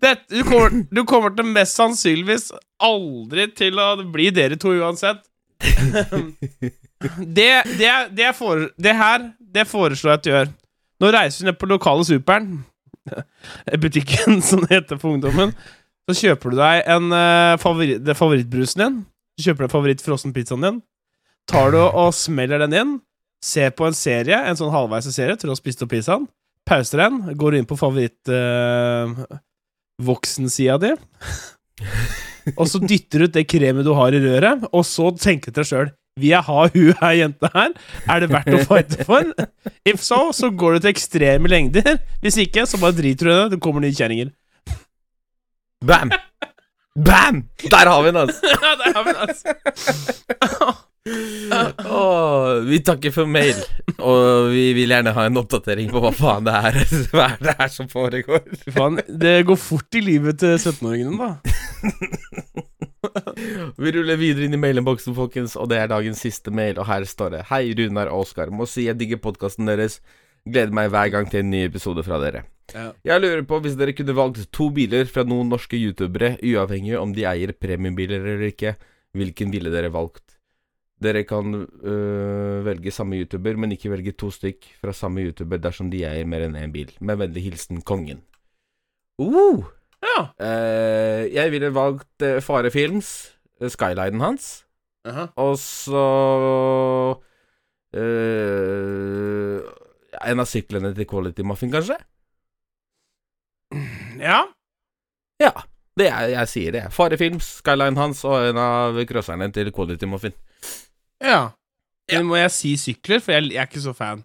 Det, 0.00 0.12
du, 0.30 0.42
kommer, 0.44 0.84
du 0.90 1.04
kommer 1.04 1.34
til 1.36 1.44
mest 1.44 1.76
sannsynligvis 1.76 2.52
aldri 2.80 3.48
til 3.56 3.80
å 3.82 3.90
bli 4.12 4.30
dere 4.32 4.56
to 4.60 4.72
uansett. 4.78 5.20
Det, 7.20 7.50
det, 7.78 7.92
det, 8.16 8.32
for, 8.38 8.68
det 8.80 8.94
her, 8.96 9.28
det 9.38 9.68
foreslår 9.68 10.10
jeg 10.12 10.18
at 10.18 10.24
du 10.24 10.30
gjør. 10.32 10.48
Nå 10.98 11.12
reiser 11.14 11.44
du 11.44 11.50
ned 11.50 11.58
på 11.60 11.68
lokale 11.70 12.04
Superen, 12.06 12.62
butikken 13.84 14.42
som 14.44 14.64
det 14.64 14.72
heter 14.74 15.00
for 15.00 15.14
ungdommen. 15.14 15.54
Så 16.08 16.16
kjøper 16.22 16.54
du 16.54 16.58
deg 16.58 16.88
en 16.88 17.12
uh, 17.12 17.58
favoritt, 17.60 18.00
er 18.00 18.16
favorittbrusen 18.18 18.82
din. 18.82 19.02
Kjøper 19.38 19.66
deg 19.66 19.74
favorittfrossenpizzaen 19.74 20.64
din. 20.64 20.80
Tar 21.48 21.72
du 21.74 21.82
og 21.84 22.14
smeller 22.16 22.64
den 22.64 22.76
inn. 22.76 22.96
Ser 23.44 23.70
på 23.76 23.86
en 23.86 23.94
serie, 23.94 24.40
en 24.48 24.58
sånn 24.58 24.72
halvveis 24.74 25.06
serie, 25.14 25.36
tror 25.38 25.52
du 25.52 25.54
har 25.54 25.60
spist 25.60 25.84
opp 25.84 25.92
pizzaen. 25.92 26.26
Pauser 26.68 27.04
den. 27.04 27.20
Går 27.38 27.54
du 27.54 27.60
inn 27.60 27.68
på 27.68 27.78
favoritt 27.78 28.32
uh, 28.32 29.12
voksensida 30.02 30.78
di. 30.82 30.94
og 32.58 32.64
så 32.70 32.80
dytter 32.82 33.22
du 33.22 33.28
ut 33.28 33.36
det 33.36 33.46
kremet 33.50 33.86
du 33.86 33.92
har 33.94 34.16
i 34.16 34.22
røret, 34.24 34.66
og 34.72 34.84
så 34.88 35.12
tenker 35.14 35.52
du 35.52 35.60
deg 35.60 35.70
sjøl 35.70 35.92
vil 36.18 36.32
jeg 36.34 36.44
ha 36.48 36.66
hun 36.74 36.90
her 37.00 37.14
jenta 37.18 37.50
her? 37.54 37.74
Er 38.08 38.24
det 38.24 38.30
verdt 38.32 38.56
å 38.58 38.62
fighte 38.68 39.06
for? 39.08 39.32
If 39.88 40.02
so, 40.04 40.20
så 40.36 40.50
går 40.50 40.76
du 40.76 40.84
til 40.86 40.92
ekstreme 40.92 41.50
lengder. 41.50 41.98
Hvis 42.24 42.38
ikke, 42.44 42.66
så 42.68 42.80
bare 42.82 42.96
driter 42.98 43.28
du 43.28 43.32
i 43.32 43.38
det. 43.38 43.46
Det 43.56 43.60
kommer 43.64 43.84
nye 43.84 43.94
kjerringer. 43.96 44.34
Bam! 45.86 46.10
Bam! 46.98 47.44
Der 47.70 47.86
har 47.92 48.02
vi 48.02 48.10
den, 48.10 48.16
altså. 48.16 48.40
Ja, 48.64 48.74
der 48.82 48.94
har 48.96 49.04
vi 49.06 49.14
den, 49.14 49.22
altså. 49.28 50.74
Åh, 51.88 52.60
vi 52.68 52.78
takker 52.84 53.12
for 53.14 53.26
mail, 53.30 53.56
og 53.96 54.50
vi 54.52 54.64
vil 54.76 54.92
gjerne 54.92 55.14
ha 55.16 55.22
en 55.28 55.40
oppdatering 55.40 55.88
på 55.92 56.02
hva 56.02 56.10
faen 56.16 56.44
det 56.48 56.54
er 56.58 56.74
Hva 57.14 57.24
er 57.32 57.38
det 57.46 57.54
her 57.60 57.70
som 57.72 57.86
foregår. 57.90 58.42
Faen, 58.74 58.94
det 59.08 59.36
går 59.48 59.58
fort 59.60 59.98
i 59.98 60.02
livet 60.04 60.36
til 60.42 60.54
17-åringene, 60.58 61.18
da. 61.18 61.30
Vi 63.78 63.92
ruller 63.94 64.18
videre 64.18 64.44
inn 64.48 64.56
i 64.56 64.60
mailinnboksen, 64.60 65.14
folkens, 65.16 65.54
og 65.56 65.68
det 65.70 65.78
er 65.80 65.90
dagens 65.90 66.20
siste 66.24 66.50
mail, 66.54 66.78
og 66.80 66.86
her 66.90 67.02
står 67.08 67.28
det 67.36 67.42
Hei, 67.52 67.64
Runar 67.78 68.08
og 68.12 68.18
Oskar. 68.26 68.48
Må 68.54 68.64
si 68.68 68.82
jeg 68.88 68.98
digger 68.98 69.18
podkasten 69.22 69.64
deres. 69.70 69.94
Gleder 70.48 70.72
meg 70.74 70.86
hver 70.92 71.08
gang 71.12 71.26
til 71.30 71.40
en 71.44 71.52
ny 71.52 71.60
episode 71.68 72.02
fra 72.06 72.16
dere. 72.22 72.40
Ja. 72.74 72.90
Jeg 73.06 73.22
lurer 73.22 73.44
på 73.48 73.60
hvis 73.64 73.78
dere 73.80 73.94
kunne 73.96 74.16
valgt 74.16 74.48
to 74.54 74.66
biler 74.74 75.04
fra 75.08 75.22
noen 75.28 75.48
norske 75.52 75.76
youtubere, 75.78 76.30
uavhengig 76.44 76.96
om 77.00 77.10
de 77.16 77.22
eier 77.28 77.50
premiumbiler 77.56 78.20
eller 78.24 78.44
ikke, 78.50 78.70
hvilken 79.16 79.48
ville 79.54 79.72
dere 79.72 79.92
valgt? 79.94 80.37
Dere 80.98 81.22
kan 81.28 81.54
øh, 81.62 82.64
velge 82.66 82.90
samme 82.90 83.20
youtuber, 83.20 83.54
men 83.56 83.72
ikke 83.72 83.90
velge 83.92 84.12
to 84.18 84.32
stykk 84.34 84.66
fra 84.80 84.92
samme 84.92 85.22
youtuber 85.28 85.60
dersom 85.62 85.92
de 85.92 86.02
eier 86.08 86.26
mer 86.26 86.42
enn 86.48 86.58
én 86.58 86.72
bil. 86.74 86.90
Med 87.00 87.20
vennlig 87.20 87.44
hilsen 87.46 87.82
Kongen. 87.86 88.24
Uh! 89.18 89.62
Ja. 90.02 90.28
Eh, 90.46 91.34
jeg 91.34 91.50
ville 91.50 91.74
valgt 91.74 92.22
uh, 92.22 92.38
Fare 92.42 92.70
Films, 92.70 93.32
uh, 93.62 93.66
skylinen 93.70 94.22
hans, 94.22 94.64
Aha. 95.06 95.24
og 95.36 95.56
så 95.58 96.04
eh, 97.98 99.58
En 100.30 100.42
av 100.42 100.46
syklene 100.50 100.92
til 100.94 101.06
Quality 101.06 101.42
Muffin, 101.46 101.72
kanskje? 101.72 101.98
ja. 104.22 104.44
Ja. 105.42 105.52
Det 105.98 106.06
er, 106.06 106.28
jeg 106.30 106.48
sier 106.48 106.74
det. 106.74 106.84
Fare 106.94 107.18
Films, 107.18 107.56
skylinen 107.58 107.98
hans 107.98 108.22
og 108.26 108.50
en 108.52 108.58
av 108.62 108.98
crosserne 109.10 109.50
til 109.54 109.72
Quality 109.74 110.06
Muffin. 110.06 110.34
Ja. 111.24 111.40
Men 112.12 112.26
må 112.28 112.36
jeg 112.40 112.50
si 112.54 112.70
sykler, 112.80 113.20
for 113.20 113.34
jeg, 113.36 113.50
jeg 113.52 113.60
er 113.62 113.68
ikke 113.68 113.82
så 113.84 113.92
fan. 113.96 114.22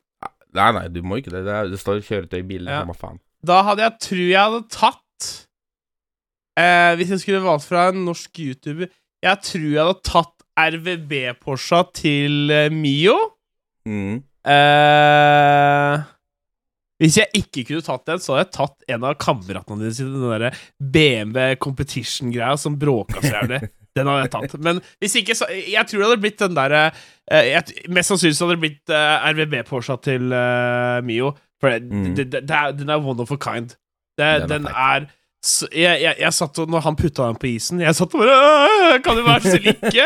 Nei, 0.54 0.68
nei, 0.78 0.84
du 0.94 1.02
må 1.04 1.18
ikke 1.20 1.34
det. 1.34 1.42
Det, 1.48 1.54
er, 1.58 1.72
det 1.74 1.80
står 1.82 2.04
kjøretøy 2.06 2.40
i 2.40 2.46
bilen, 2.48 2.70
Ja. 2.70 2.84
samme 2.84 2.96
faen. 2.96 3.20
Da 3.44 3.58
hadde 3.68 3.84
jeg 3.84 3.98
tror 4.06 4.22
jeg 4.24 4.40
hadde 4.40 4.60
tatt 4.72 5.26
eh, 6.62 6.94
Hvis 6.96 7.10
jeg 7.12 7.20
skulle 7.26 7.42
valgt 7.44 7.66
fra 7.68 7.90
en 7.92 8.06
norsk 8.08 8.40
YouTuber 8.40 8.88
Jeg 9.26 9.42
tror 9.44 9.66
jeg 9.68 9.82
hadde 9.82 10.06
tatt 10.08 10.46
RVB-Porscha 10.78 11.82
til 11.98 12.54
eh, 12.54 12.70
Mio. 12.72 13.18
Mm. 13.90 14.22
Eh, 14.48 16.04
Hvis 17.04 17.18
jeg 17.20 17.28
ikke 17.42 17.66
kunne 17.68 17.84
tatt 17.84 18.06
den, 18.08 18.22
så 18.24 18.36
hadde 18.38 18.46
jeg 18.46 18.54
tatt 18.62 18.88
en 18.96 19.08
av 19.10 19.18
kameratene 19.20 19.82
dine 19.82 19.96
sine. 19.98 20.14
Den 20.16 20.30
derre 20.38 20.54
BMW 20.80 21.58
Competition-greia 21.66 22.56
som 22.62 22.78
bråka 22.80 23.20
så 23.26 23.34
jævlig. 23.42 23.64
Den 23.98 24.08
hadde 24.10 24.24
jeg 24.26 24.32
tatt. 24.34 24.54
Men 24.66 24.80
hvis 25.04 25.16
ikke, 25.20 25.36
så 25.38 25.46
Jeg 25.54 25.86
tror 25.88 26.00
det 26.02 26.08
hadde 26.10 26.22
blitt 26.24 26.40
den 26.42 26.56
derre 26.58 26.80
eh, 27.30 27.60
Mest 27.94 28.10
sannsynlig 28.10 28.40
hadde 28.40 28.56
det 28.56 28.64
blitt 28.64 28.94
uh, 28.94 29.28
RVB-Porscha 29.30 30.00
til 30.02 30.34
uh, 30.34 31.02
Mio. 31.06 31.34
For 31.62 31.70
det, 31.76 31.84
Mm. 31.94 32.16
det, 32.18 32.26
det, 32.34 32.50
er, 32.50 32.72
den 32.76 32.90
er 32.90 32.98
one 33.04 33.22
of 33.22 33.32
a 33.32 33.38
kind. 33.38 33.76
Den 34.18 34.26
er 34.28 34.48
den 34.48 34.66
er 34.68 35.06
så, 35.44 35.68
jeg, 35.76 36.02
jeg, 36.02 36.16
jeg 36.24 36.34
satt 36.34 36.60
og 36.64 36.70
Når 36.72 36.80
han 36.86 36.96
putta 36.96 37.26
den 37.28 37.36
på 37.36 37.50
isen, 37.52 37.82
jeg 37.84 37.96
satt 37.98 38.14
og 38.16 38.22
bare 38.24 39.00
Kan 39.04 39.18
du 39.20 39.24
være 39.28 39.42
så 39.42 39.58
like? 39.60 40.06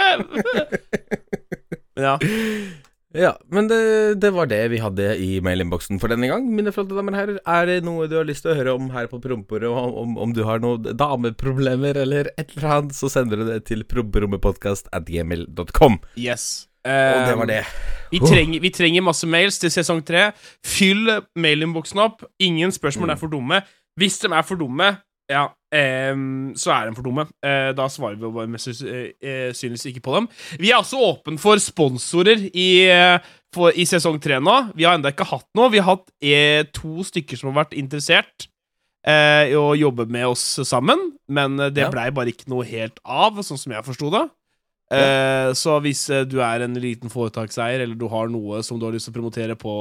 Men 1.95 2.05
ja. 2.07 2.17
Ja, 3.15 3.37
men 3.47 3.69
det, 3.71 4.19
det 4.19 4.33
var 4.35 4.49
det 4.51 4.59
vi 4.73 4.81
hadde 4.83 5.05
i 5.23 5.37
mailinnboksen 5.43 5.99
for 6.01 6.11
denne 6.11 6.27
gang. 6.27 6.43
Mine 6.51 6.73
flotte 6.75 6.95
damer 6.97 7.15
og 7.15 7.19
herrer, 7.21 7.37
er 7.39 7.69
det 7.69 7.77
noe 7.87 8.07
du 8.11 8.17
har 8.19 8.27
lyst 8.27 8.43
til 8.43 8.51
å 8.51 8.57
høre 8.57 8.73
om 8.75 8.89
her 8.91 9.07
på 9.07 9.21
Promperommet, 9.23 9.71
Om, 9.71 9.93
om, 10.01 10.17
om 10.25 10.31
du 10.35 10.41
har 10.47 10.59
noen 10.63 10.83
dameproblemer 10.99 11.95
eller 12.03 12.23
et 12.35 12.51
eller 12.57 12.67
annet, 12.75 12.95
så 12.97 13.07
sender 13.11 13.39
du 13.39 13.45
det 13.47 13.61
til 13.69 13.79
promperommepodkast.gmail.com. 13.87 15.93
Yes. 16.19 16.67
Og 16.87 17.19
det 17.27 17.35
var 17.39 17.47
det. 17.49 17.63
Vi 18.11 18.19
trenger, 18.23 18.59
vi 18.63 18.69
trenger 18.71 19.03
masse 19.03 19.27
mails 19.27 19.57
til 19.59 19.71
sesong 19.73 19.99
tre. 20.07 20.29
Fyll 20.63 21.09
mailinnboksen 21.35 21.99
opp. 22.03 22.23
Ingen 22.43 22.71
spørsmål 22.75 23.09
er 23.15 23.19
for 23.19 23.27
dumme. 23.31 23.61
Hvis 23.99 24.19
de 24.21 24.27
er 24.31 24.45
for 24.47 24.55
dumme, 24.59 24.87
ja, 25.31 25.47
så 25.71 26.71
er 26.71 26.87
de 26.89 26.95
for 26.95 27.03
dumme. 27.03 27.25
Eh, 27.43 27.73
da 27.75 27.87
svarer 27.91 28.15
vi 28.21 28.45
mest 28.53 28.69
sannsynligvis 28.69 29.17
eh, 29.21 29.49
synligvis 29.57 29.85
ikke 29.91 30.03
på 30.05 30.13
dem. 30.15 30.27
Vi 30.61 30.71
er 30.71 30.79
også 30.79 31.01
åpen 31.09 31.37
for 31.41 31.59
sponsorer 31.59 32.45
i, 32.53 32.67
eh, 32.87 33.19
for, 33.53 33.71
i 33.75 33.83
sesong 33.85 34.19
tre 34.23 34.39
nå. 34.39 34.55
Vi 34.77 34.85
har 34.87 34.95
ennå 34.97 35.11
ikke 35.11 35.27
hatt 35.27 35.47
noe. 35.57 35.71
Vi 35.73 35.81
har 35.83 35.97
hatt 35.97 36.07
eh, 36.23 36.63
to 36.71 37.03
stykker 37.03 37.35
som 37.39 37.51
har 37.51 37.65
vært 37.65 37.75
interessert 37.75 38.47
eh, 39.07 39.51
i 39.51 39.55
å 39.59 39.75
jobbe 39.75 40.07
med 40.11 40.27
oss 40.31 40.45
sammen, 40.67 41.11
men 41.27 41.59
eh, 41.59 41.69
det 41.75 41.83
Ja. 41.87 41.91
blei 41.91 42.09
bare 42.15 42.31
ikke 42.31 42.47
noe 42.51 42.63
helt 42.67 42.99
av, 43.03 43.39
sånn 43.43 43.59
som 43.59 43.75
jeg 43.75 43.83
forsto 43.87 44.11
det. 44.15 44.27
Ja. 44.87 45.51
så 45.51 45.81
hvis 45.83 46.05
eh, 46.15 46.21
du 46.23 46.37
er 46.39 46.61
en 46.63 46.77
liten 46.79 47.11
foretakseier, 47.11 47.81
eller 47.83 47.95
du 47.99 48.05
har 48.07 48.29
noe 48.31 48.61
som 48.63 48.79
du 48.79 48.85
har 48.87 48.93
lyst 48.95 49.09
til 49.09 49.11
å 49.11 49.17
promotere 49.19 49.57
på 49.59 49.73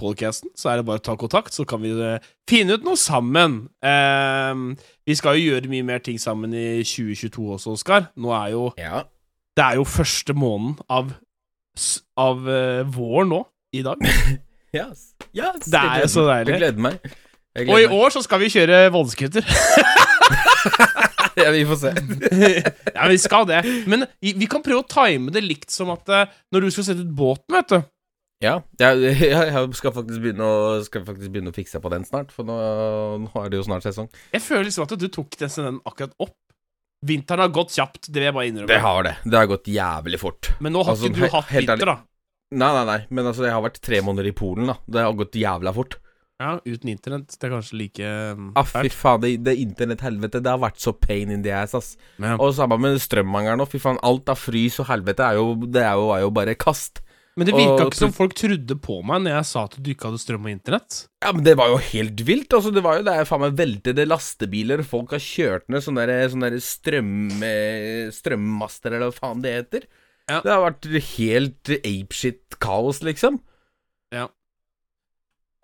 podcasten, 0.00 0.50
så 0.58 0.72
er 0.72 0.80
det 0.80 0.86
bare 0.88 1.02
å 1.02 1.04
ta 1.04 1.16
kontakt, 1.20 1.54
så 1.54 1.66
kan 1.68 1.82
vi 1.84 1.92
eh, 1.92 2.26
finne 2.48 2.76
ut 2.76 2.86
noe 2.86 2.98
sammen. 3.00 3.62
Eh, 3.84 4.64
vi 5.06 5.16
skal 5.18 5.38
jo 5.38 5.54
gjøre 5.54 5.70
mye 5.72 5.86
mer 5.86 6.04
ting 6.04 6.20
sammen 6.20 6.54
i 6.56 6.82
2022 6.82 7.46
også, 7.56 7.76
Oskar. 7.78 8.10
Nå 8.20 8.34
er 8.36 8.52
jo 8.56 8.68
Ja. 8.80 9.04
Det 9.58 9.64
er 9.66 9.80
jo 9.80 9.84
første 9.84 10.32
måneden 10.32 10.76
av, 10.88 11.10
av 12.16 12.46
uh, 12.46 12.86
vår 12.86 13.26
nå, 13.28 13.42
i 13.76 13.82
dag. 13.86 14.06
Yes. 14.70 15.16
Yes, 15.34 15.64
Det 15.66 15.80
er 15.82 16.06
så 16.06 16.22
deilig. 16.28 16.52
Jeg 16.52 16.60
gleder 16.60 16.82
meg. 16.84 17.14
Jeg 17.58 17.66
Og 17.74 17.80
i 17.82 17.88
år 17.90 18.12
så 18.14 18.20
skal 18.22 18.38
vi 18.38 18.52
kjøre 18.54 18.84
voldsskuter. 18.94 19.42
Ja, 21.36 21.50
vi 21.50 21.62
får 21.66 21.76
se. 21.76 21.92
ja, 22.96 23.06
vi 23.08 23.18
skal 23.18 23.46
det. 23.48 23.60
Men 23.86 24.04
vi 24.22 24.34
vi 24.38 24.48
kan 24.50 24.62
prøve 24.64 24.82
å 24.82 24.90
time 24.90 25.32
det 25.34 25.42
likt 25.44 25.72
som 25.72 25.92
at 25.94 26.08
eh, 26.10 26.28
når 26.52 26.66
du 26.66 26.74
skal 26.74 26.86
sette 26.90 27.06
ut 27.06 27.16
båten, 27.16 27.54
vet 27.56 27.72
du 27.72 27.78
Ja, 28.40 28.54
jeg, 28.80 29.16
jeg, 29.20 29.64
skal, 29.76 29.92
faktisk 29.92 30.22
begynne 30.22 30.46
å, 30.46 30.60
skal 30.86 31.04
faktisk 31.04 31.32
begynne 31.32 31.52
å 31.52 31.56
fikse 31.56 31.80
på 31.82 31.92
den 31.92 32.06
snart, 32.08 32.30
for 32.32 32.48
nå, 32.48 32.56
nå 33.26 33.32
er 33.42 33.50
det 33.52 33.60
jo 33.60 33.66
snart 33.68 33.84
sesong. 33.84 34.08
Jeg 34.32 34.44
føler 34.44 34.70
liksom 34.70 34.86
at 34.86 34.94
du 34.96 35.08
tok 35.12 35.36
den 35.42 35.80
akkurat 35.84 36.14
opp. 36.22 36.36
Vinteren 37.06 37.46
har 37.46 37.52
gått 37.52 37.72
kjapt, 37.72 38.08
det 38.08 38.18
vil 38.18 38.28
jeg 38.28 38.36
bare 38.36 38.48
innrømme. 38.50 38.68
Det 38.68 38.80
har 38.84 39.04
det. 39.06 39.14
Det 39.24 39.38
har 39.38 39.48
gått 39.48 39.68
jævlig 39.72 40.20
fort. 40.20 40.50
Men 40.60 40.74
nå 40.76 40.84
har 40.84 40.92
Altså, 40.92 41.08
ikke 41.08 41.28
du 41.28 41.34
hatt 41.36 41.52
vinter, 41.52 41.88
da. 41.88 41.96
Nei, 42.50 42.70
nei, 42.74 42.84
nei, 42.88 43.00
men 43.14 43.28
altså, 43.30 43.44
jeg 43.46 43.54
har 43.54 43.62
vært 43.64 43.78
tre 43.84 44.00
måneder 44.04 44.28
i 44.28 44.36
Polen, 44.36 44.72
da. 44.72 44.76
Det 44.84 45.04
har 45.06 45.16
gått 45.16 45.38
jævla 45.40 45.72
fort. 45.76 46.00
Ja, 46.40 46.54
Uten 46.64 46.88
internett. 46.88 47.36
Det 47.36 47.46
er 47.46 47.52
kanskje 47.52 47.76
like 47.76 48.10
um, 48.32 48.48
Ah, 48.56 48.64
fy 48.64 48.88
faen, 48.92 49.20
det, 49.20 49.34
det 49.44 49.58
internetthelvetet. 49.60 50.40
det 50.44 50.52
har 50.54 50.60
vært 50.62 50.80
så 50.80 50.94
pain 50.96 51.32
in 51.32 51.44
the 51.44 51.52
ass, 51.52 51.76
ass. 51.76 51.92
Ja. 52.16 52.38
Og 52.40 52.54
sammen 52.56 52.80
med 52.80 52.96
strømmangelen 53.04 53.60
nå, 53.60 53.68
fy 53.68 53.80
faen, 53.82 54.00
alt 54.06 54.32
av 54.32 54.40
frys 54.40 54.80
og 54.80 54.88
helvete 54.88 55.26
er 55.26 55.36
jo, 55.36 55.52
det 55.68 55.84
er 55.84 56.00
jo, 56.00 56.08
er 56.16 56.24
jo 56.24 56.32
bare 56.40 56.56
kast. 56.56 57.02
Men 57.40 57.48
det 57.48 57.54
virka 57.56 57.86
ikke 57.86 57.96
som 57.96 58.10
folk 58.12 58.34
trodde 58.36 58.74
på 58.84 58.98
meg 59.08 59.22
når 59.24 59.32
jeg 59.38 59.48
sa 59.48 59.62
at 59.64 59.76
du 59.80 59.86
ikke 59.88 60.10
hadde 60.10 60.20
strøm 60.20 60.44
og 60.44 60.50
internett. 60.52 60.96
Ja, 61.24 61.30
men 61.32 61.44
det 61.46 61.54
var 61.56 61.70
jo 61.72 61.78
helt 61.80 62.20
vilt. 62.28 62.52
Altså, 62.52 62.72
det 62.76 62.82
var 62.84 62.98
jo 62.98 63.06
der 63.06 63.24
faen 63.28 63.40
meg 63.46 63.54
veltede 63.56 64.04
lastebiler. 64.04 64.82
Folk 64.84 65.14
har 65.16 65.22
kjørt 65.24 65.64
ned 65.72 65.86
sånne, 65.86 66.04
der, 66.10 66.28
sånne 66.34 66.50
der 66.52 66.64
strøm, 66.66 67.14
eh, 67.48 68.10
strømmaster, 68.12 68.92
eller 68.92 69.08
hva 69.08 69.16
faen 69.16 69.40
det 69.46 69.54
heter. 69.56 69.88
Ja. 70.28 70.42
Det 70.44 70.52
har 70.52 70.66
vært 70.66 70.90
helt 71.14 71.72
apeshit 71.80 72.60
kaos, 72.60 73.00
liksom. 73.08 73.40
Ja. 74.12 74.28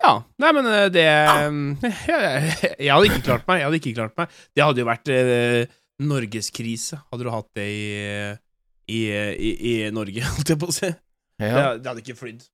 Ja. 0.01 0.13
Nei, 0.41 0.53
men 0.57 0.73
eh, 0.73 0.89
det 0.97 1.05
ja. 1.13 1.37
jeg, 1.53 2.53
jeg 2.73 2.89
hadde 2.89 3.11
ikke 3.11 3.25
klart 3.29 3.45
meg. 3.45 3.61
Jeg 3.61 3.69
hadde 3.69 3.81
ikke 3.83 3.97
klart 4.01 4.17
meg. 4.17 4.37
Det 4.57 4.65
hadde 4.65 4.81
jo 4.81 4.89
vært 4.89 5.13
eh, 5.13 5.77
norgeskrise, 6.09 7.03
hadde 7.11 7.25
du 7.29 7.33
hatt 7.33 7.53
det 7.57 7.67
i, 7.69 7.89
i, 8.89 9.01
i, 9.13 9.51
i 9.71 9.75
Norge, 9.93 10.25
holdt 10.33 10.57
jeg 10.57 10.65
på 10.65 10.73
å 10.73 10.81
si. 10.81 10.97
Det, 11.37 11.49
det 11.83 11.89
hadde 11.91 12.01
ikke 12.03 12.17
flydd. 12.17 12.45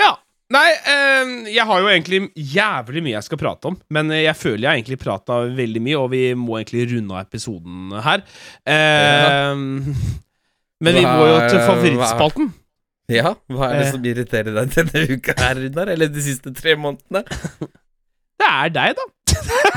Ja. 0.00 0.12
Nei, 0.54 0.66
eh, 0.92 1.30
jeg 1.54 1.64
har 1.66 1.80
jo 1.80 1.88
egentlig 1.88 2.18
jævlig 2.36 3.00
mye 3.02 3.14
jeg 3.16 3.26
skal 3.26 3.40
prate 3.40 3.70
om, 3.70 3.78
men 3.96 4.10
eh, 4.12 4.26
jeg 4.26 4.36
føler 4.36 4.60
jeg 4.66 4.68
har 4.70 4.76
egentlig 4.78 4.98
prata 5.00 5.38
veldig 5.56 5.80
mye, 5.82 5.96
og 5.98 6.10
vi 6.12 6.20
må 6.38 6.58
egentlig 6.60 6.84
runde 6.92 7.16
av 7.16 7.24
episoden 7.24 7.94
her. 8.04 8.22
Eh, 8.68 9.54
Men 10.84 10.98
vi 10.98 11.04
må 11.06 11.24
jo 11.30 11.36
til 11.48 11.60
favorittspalten. 11.64 12.48
Ja, 13.12 13.30
hva 13.52 13.68
er 13.70 13.78
det 13.78 13.86
Eh. 13.86 13.92
som 13.94 14.04
irriterer 14.08 14.52
deg 14.56 14.72
denne 14.74 15.02
uka 15.16 15.34
her, 15.38 15.54
Runar? 15.62 15.90
Eller 15.92 16.10
de 16.12 16.22
siste 16.24 16.52
tre 16.56 16.74
månedene? 16.76 17.22
Det 18.40 18.48
er 18.50 18.72
deg, 18.74 18.98
da. 18.98 19.06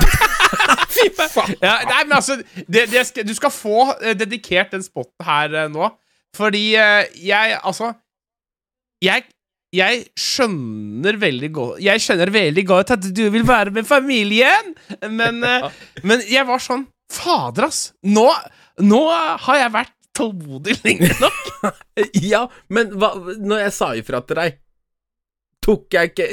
Fy 0.98 1.06
faen! 1.16 1.54
Ja, 1.62 1.78
nei, 1.88 2.02
men 2.08 2.16
altså 2.18 2.38
det, 2.42 2.88
det 2.92 3.04
skal, 3.08 3.28
Du 3.28 3.34
skal 3.38 3.54
få 3.54 3.86
eh, 4.02 4.16
dedikert 4.20 4.74
den 4.76 4.84
spotten 4.86 5.28
her 5.28 5.70
nå. 5.72 5.90
Fordi 6.36 6.64
eh, 6.76 7.08
jeg 7.24 7.60
Altså 7.64 7.94
Jeg 9.04 9.28
jeg 9.76 10.06
skjønner 10.16 11.18
veldig 11.20 11.50
godt 11.56 11.82
Jeg 11.84 12.00
skjønner 12.04 12.32
veldig 12.32 12.64
godt 12.70 12.94
at 12.96 13.08
du 13.16 13.26
vil 13.34 13.44
være 13.48 13.74
med 13.76 13.88
familien, 13.88 14.74
men, 15.12 15.42
eh, 15.44 15.68
men 16.08 16.24
jeg 16.32 16.48
var 16.48 16.64
sånn 16.64 16.86
Fader, 17.12 17.68
ass! 17.68 17.92
Nå, 18.04 18.26
nå 18.84 19.02
har 19.12 19.60
jeg 19.60 19.74
vært 19.76 19.94
tålmodig 20.18 20.78
lenge 20.86 21.12
nok. 21.22 21.76
Ja, 22.32 22.46
men 22.74 22.96
hva, 23.00 23.14
når 23.40 23.68
jeg 23.68 23.76
sa 23.76 23.92
ifra 24.00 24.24
til 24.28 24.40
deg 24.42 24.58
Tok 25.68 25.98
jeg, 25.98 26.14
ikke, 26.14 26.28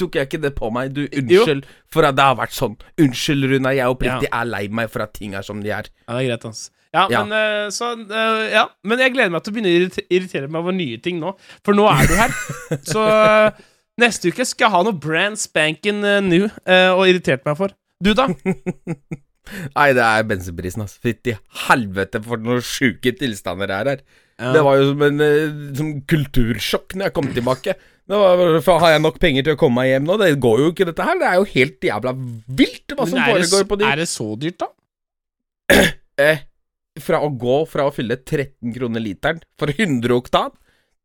tok 0.00 0.16
jeg 0.16 0.28
ikke 0.30 0.40
det 0.40 0.54
på 0.56 0.70
meg? 0.72 0.94
Du, 0.96 1.02
unnskyld 1.04 1.66
for 1.92 2.08
at 2.08 2.16
det 2.16 2.24
har 2.24 2.38
vært 2.38 2.54
sånn. 2.56 2.78
Unnskyld, 2.96 3.44
Runa. 3.50 3.74
Jeg 3.76 3.92
oppriktig 3.92 4.30
er 4.32 4.46
lei 4.48 4.62
meg 4.72 4.88
for 4.88 5.04
at 5.04 5.12
ting 5.18 5.34
er 5.36 5.44
som 5.44 5.60
de 5.60 5.74
er. 5.76 5.90
Ja, 6.06 6.14
det 6.14 6.22
er 6.22 6.28
greit, 6.30 6.46
ass. 6.48 6.62
Ja, 6.94 7.06
Ja. 7.12 7.24
Men, 7.24 7.32
eh, 7.36 7.70
så, 7.74 7.92
eh, 7.92 8.50
ja. 8.54 8.66
men 8.84 8.98
jeg 9.02 9.12
gleder 9.12 9.32
meg 9.34 9.44
til 9.44 9.52
å 9.52 9.56
begynne 9.56 9.72
å 9.72 10.04
irritere 10.08 10.48
meg 10.48 10.62
over 10.62 10.76
nye 10.76 11.00
ting 11.04 11.20
nå. 11.20 11.34
For 11.66 11.76
nå 11.76 11.84
er 11.90 12.08
du 12.08 12.14
her. 12.16 12.36
så 12.92 13.04
eh, 13.12 13.64
neste 14.00 14.32
uke 14.32 14.46
skal 14.48 14.68
jeg 14.68 14.76
ha 14.76 14.84
noe 14.86 14.96
brand 14.96 15.38
spanking 15.40 16.00
new 16.28 16.46
og 16.46 17.02
irritert 17.08 17.44
meg 17.48 17.58
for. 17.60 17.74
Du, 18.00 18.14
da? 18.16 18.28
Nei, 19.76 19.90
det 19.96 20.04
er 20.04 20.24
bensinprisen, 20.28 20.84
altså. 20.84 21.00
Fytti 21.08 21.34
helvete 21.66 22.20
for 22.24 22.40
noen 22.40 22.64
sjuke 22.64 23.14
tilstander 23.16 23.68
det 23.68 23.76
er 23.78 23.92
her. 23.92 24.02
Ja. 24.38 24.50
Det 24.54 24.64
var 24.64 24.76
jo 24.78 24.90
som 24.92 25.00
en 25.02 25.22
som 25.74 25.94
kultursjokk 26.06 26.94
når 26.94 27.08
jeg 27.08 27.16
kom 27.16 27.30
tilbake. 27.34 27.74
Var, 28.08 28.60
for 28.64 28.80
Har 28.80 28.94
jeg 28.94 29.02
nok 29.04 29.18
penger 29.20 29.44
til 29.44 29.56
å 29.56 29.60
komme 29.60 29.82
meg 29.82 29.90
hjem 29.90 30.06
nå? 30.08 30.16
Det 30.20 30.28
går 30.40 30.60
jo 30.62 30.68
ikke, 30.72 30.86
dette 30.88 31.04
her. 31.04 31.18
Det 31.20 31.26
er 31.28 31.40
jo 31.40 31.48
helt 31.50 31.88
jævla 31.90 32.12
vilt 32.60 32.94
hva 32.94 33.04
Men 33.04 33.10
som 33.10 33.24
foregår 33.26 33.64
det, 33.64 33.68
på 33.72 33.80
de 33.80 33.88
er 33.88 34.00
det 34.00 34.06
så 34.08 34.28
dyrt, 34.40 34.62
da? 34.62 34.70
eh, 36.24 36.46
Fra 37.04 37.20
å 37.24 37.30
gå 37.38 37.58
fra 37.70 37.86
å 37.88 37.92
fylle 37.94 38.16
13 38.20 38.72
kroner 38.74 39.00
literen 39.04 39.40
for 39.58 39.70
100 39.72 40.14
oktan, 40.16 40.50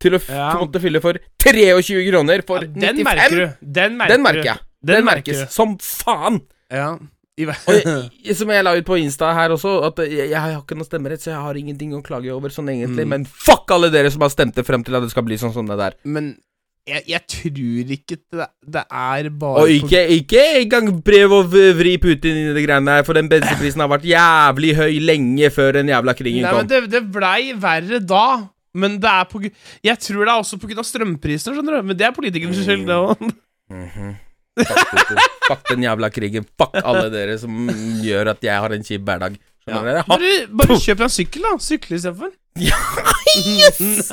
til 0.02 0.18
å 0.18 0.20
f 0.22 0.30
Ja. 0.30 0.52
måtte 0.60 0.82
fylle 0.84 1.00
for 1.04 1.20
23 1.40 2.10
kroner 2.10 2.44
for 2.46 2.64
Ja, 2.64 2.68
den 2.68 2.98
95 2.98 3.04
merker 3.08 3.36
du. 3.36 3.46
Den 3.62 3.98
merker, 3.98 4.14
Den 4.16 4.24
merker 4.24 4.44
jeg. 4.52 4.58
Den, 4.84 4.96
Den 4.98 5.06
merker 5.06 5.34
merkes 5.34 5.48
du. 5.48 5.54
som 5.54 5.78
faen. 5.80 6.42
Ja. 6.72 6.98
I, 7.40 7.46
Og 7.48 7.74
jeg, 8.26 8.36
som 8.38 8.50
jeg 8.54 8.64
la 8.64 8.76
ut 8.78 8.86
på 8.86 8.98
Insta 9.02 9.32
her 9.34 9.50
også, 9.56 9.80
at 9.88 9.98
jeg, 10.06 10.30
jeg 10.30 10.38
har 10.40 10.58
ikke 10.60 10.76
noe 10.78 10.86
stemmerett, 10.86 11.22
så 11.24 11.32
jeg 11.32 11.40
har 11.42 11.56
ingenting 11.58 11.94
å 11.98 12.04
klage 12.06 12.30
over 12.34 12.50
sånn 12.54 12.70
egentlig. 12.70 13.06
Mm. 13.08 13.10
Men 13.16 13.26
fuck 13.26 13.72
alle 13.74 13.90
dere 13.90 14.12
som 14.14 14.22
har 14.22 14.30
stemt 14.30 14.54
det 14.60 14.66
frem 14.68 14.84
til 14.86 14.94
at 15.00 15.02
det 15.02 15.10
skal 15.16 15.24
bli 15.26 15.40
sånn 15.42 15.54
som 15.56 15.66
det 15.66 15.78
der. 15.80 15.96
men 16.04 16.36
jeg, 16.84 17.04
jeg 17.08 17.22
tror 17.32 17.92
ikke 17.96 18.18
det, 18.18 18.48
det 18.76 18.82
er 18.92 19.30
bare 19.40 19.62
Og 19.64 19.70
ikke, 19.72 20.02
ikke 20.18 20.42
engang 20.60 20.90
prøv 21.06 21.36
å 21.38 21.42
vri 21.48 21.94
Putin 22.02 22.40
inn 22.42 22.50
i 22.52 22.56
det 22.58 22.66
greiene 22.66 22.98
her, 22.98 23.06
for 23.08 23.16
den 23.16 23.30
bensinprisen 23.32 23.84
har 23.84 23.92
vært 23.92 24.08
jævlig 24.10 24.74
høy 24.76 24.98
lenge 25.04 25.52
før 25.56 25.78
den 25.80 25.94
jævla 25.94 26.16
krigen 26.18 26.44
Nei, 26.44 26.52
kom. 26.52 26.64
men 26.66 26.72
det, 26.74 26.82
det 26.92 27.04
blei 27.14 27.54
verre 27.56 28.02
da. 28.04 28.26
Men 28.74 28.98
det 28.98 29.10
er 29.10 29.26
på 29.30 29.40
Jeg 29.46 30.00
tror 30.02 30.24
det 30.26 30.32
er 30.34 30.42
også 30.42 30.58
av 30.58 30.86
strømprisene, 30.90 31.56
skjønner 31.56 31.78
du. 31.78 31.90
Men 31.92 31.98
det 31.98 32.08
er 32.08 32.16
politikernes 32.16 32.64
skyld, 32.66 32.88
det 32.90 33.00
òg. 33.00 33.28
Mhm. 33.72 34.14
Fuck, 34.54 35.14
Fuck 35.48 35.70
den 35.72 35.86
jævla 35.86 36.10
krigen. 36.14 36.46
Fuck 36.60 36.76
alle 36.84 37.08
dere 37.14 37.38
som 37.42 37.70
gjør 38.04 38.34
at 38.36 38.44
jeg 38.46 38.66
har 38.66 38.76
en 38.76 38.86
kjip 38.86 39.06
hverdag. 39.08 39.38
Dere? 39.64 40.04
Bare, 40.08 40.32
bare 40.52 40.76
kjøp 40.76 40.98
deg 41.00 41.06
en 41.08 41.14
sykkel, 41.14 41.46
da. 41.46 41.54
Sykle 41.64 42.00
istedenfor. 42.00 42.34
Yes! 43.34 44.12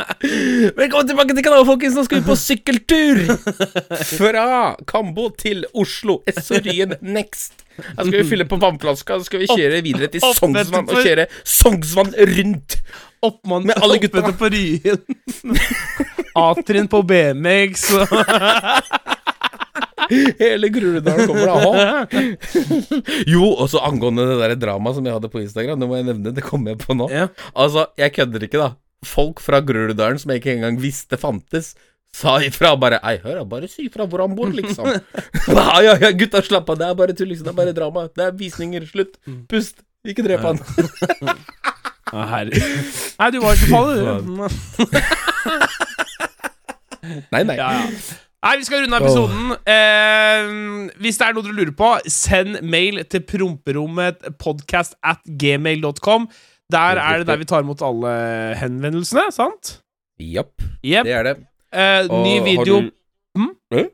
Velkommen 0.78 1.08
tilbake 1.10 1.34
til 1.36 1.44
kanalen, 1.44 1.66
folkens. 1.68 1.92
Nå 1.98 2.06
skal 2.06 2.22
vi 2.22 2.24
på 2.30 2.36
sykkeltur! 2.40 3.18
Fra 4.16 4.44
Kambo 4.88 5.26
til 5.36 5.66
Oslo. 5.76 6.22
Essoryen 6.30 6.94
next. 7.04 7.66
Her 7.76 7.98
skal 7.98 8.14
vi 8.14 8.22
fylle 8.30 8.46
på 8.48 8.56
vannflaska, 8.62 9.18
så 9.20 9.28
skal 9.28 9.42
vi 9.42 9.50
kjøre 9.50 9.82
videre 9.84 10.08
til 10.14 10.24
Sognsvann 10.24 10.88
og 10.88 11.04
kjøre 11.04 11.28
Sognsvann 11.44 12.14
rundt. 12.32 12.78
Oppmann 13.20 13.66
Med 13.68 13.76
alle 13.84 13.98
gutta. 14.00 14.24
på 14.32 14.48
Ryen. 14.54 15.02
A-trinn 16.40 16.88
på 16.88 17.02
BMX 17.04 17.90
Hele 20.40 20.70
Groruddalen 20.74 21.28
kommer 21.30 21.46
da. 21.46 22.22
Jo, 23.32 23.44
og 23.54 23.68
så 23.72 23.82
angående 23.86 24.26
det 24.28 24.38
der 24.42 24.56
dramaet 24.66 24.98
som 24.98 25.06
jeg 25.06 25.16
hadde 25.16 25.30
på 25.32 25.42
Instagram, 25.42 25.80
det 25.80 25.88
må 25.90 25.98
jeg 26.00 26.08
nevne, 26.10 26.34
det 26.36 26.44
kommer 26.46 26.74
jeg 26.74 26.80
på 26.82 26.96
nå. 26.98 27.10
Ja. 27.12 27.28
Altså, 27.54 27.86
jeg 28.00 28.14
kødder 28.16 28.46
ikke, 28.46 28.60
da. 28.60 28.72
Folk 29.06 29.40
fra 29.40 29.62
Groruddalen 29.64 30.20
som 30.20 30.32
jeg 30.32 30.42
ikke 30.42 30.56
engang 30.58 30.80
visste 30.82 31.16
fantes, 31.20 31.72
sa 32.16 32.40
ifra 32.42 32.72
bare 32.80 32.98
Ei, 33.06 33.20
hør 33.22 33.44
bare 33.48 33.68
si 33.70 33.86
ifra 33.86 34.06
hvor 34.10 34.24
han 34.24 34.34
bor, 34.36 34.50
liksom. 34.54 34.88
ja, 35.56 35.68
ja, 35.86 35.94
ja, 35.94 36.10
gutta, 36.16 36.42
slapp 36.44 36.70
av, 36.72 36.80
det 36.80 36.88
er 36.88 36.98
bare 36.98 37.14
tull, 37.16 37.30
liksom. 37.32 37.46
Det 37.46 37.54
er 37.54 37.60
bare 37.62 37.76
drama. 37.76 38.08
Det 38.10 38.26
er 38.26 38.34
visninger. 38.36 38.82
Slutt. 38.90 39.14
Pust. 39.50 39.76
Ikke 40.08 40.24
drep 40.24 40.40
han. 40.46 40.58
Herre. 42.10 42.56
Nei, 43.20 43.28
du 43.30 43.38
var 43.44 43.52
ikke 43.54 43.70
faller, 43.70 43.96
du. 44.00 44.30
Nei, 47.30 47.42
nei. 47.44 47.56
Ja, 47.56 47.70
ja. 47.76 47.86
Nei, 48.40 48.54
vi 48.56 48.64
skal 48.64 48.80
runde 48.86 48.96
av 48.96 49.04
episoden. 49.04 49.50
Eh, 49.68 50.94
hvis 51.04 51.18
det 51.20 51.26
er 51.26 51.34
noe 51.36 51.44
dere 51.44 51.56
lurer 51.58 51.74
på, 51.76 51.90
send 52.08 52.62
mail 52.64 53.02
til 53.12 53.20
promperommet 53.28 54.22
podcast 54.40 54.94
at 55.04 55.20
gmail.com. 55.42 56.24
Der 56.72 57.00
er 57.02 57.20
det 57.20 57.26
der 57.28 57.36
vi 57.42 57.44
tar 57.50 57.60
imot 57.66 57.82
alle 57.84 58.12
henvendelsene, 58.56 59.26
sant? 59.34 59.74
Japp, 60.20 60.54
Yep. 60.84 61.04
det 61.04 61.12
er 61.18 61.22
det. 61.28 61.36
Eh, 61.72 62.06
Og 62.08 62.24
ny 62.24 62.38
video 62.46 62.80
du- 62.80 62.90
mm? 63.36 63.50
Hæ? 63.74 63.84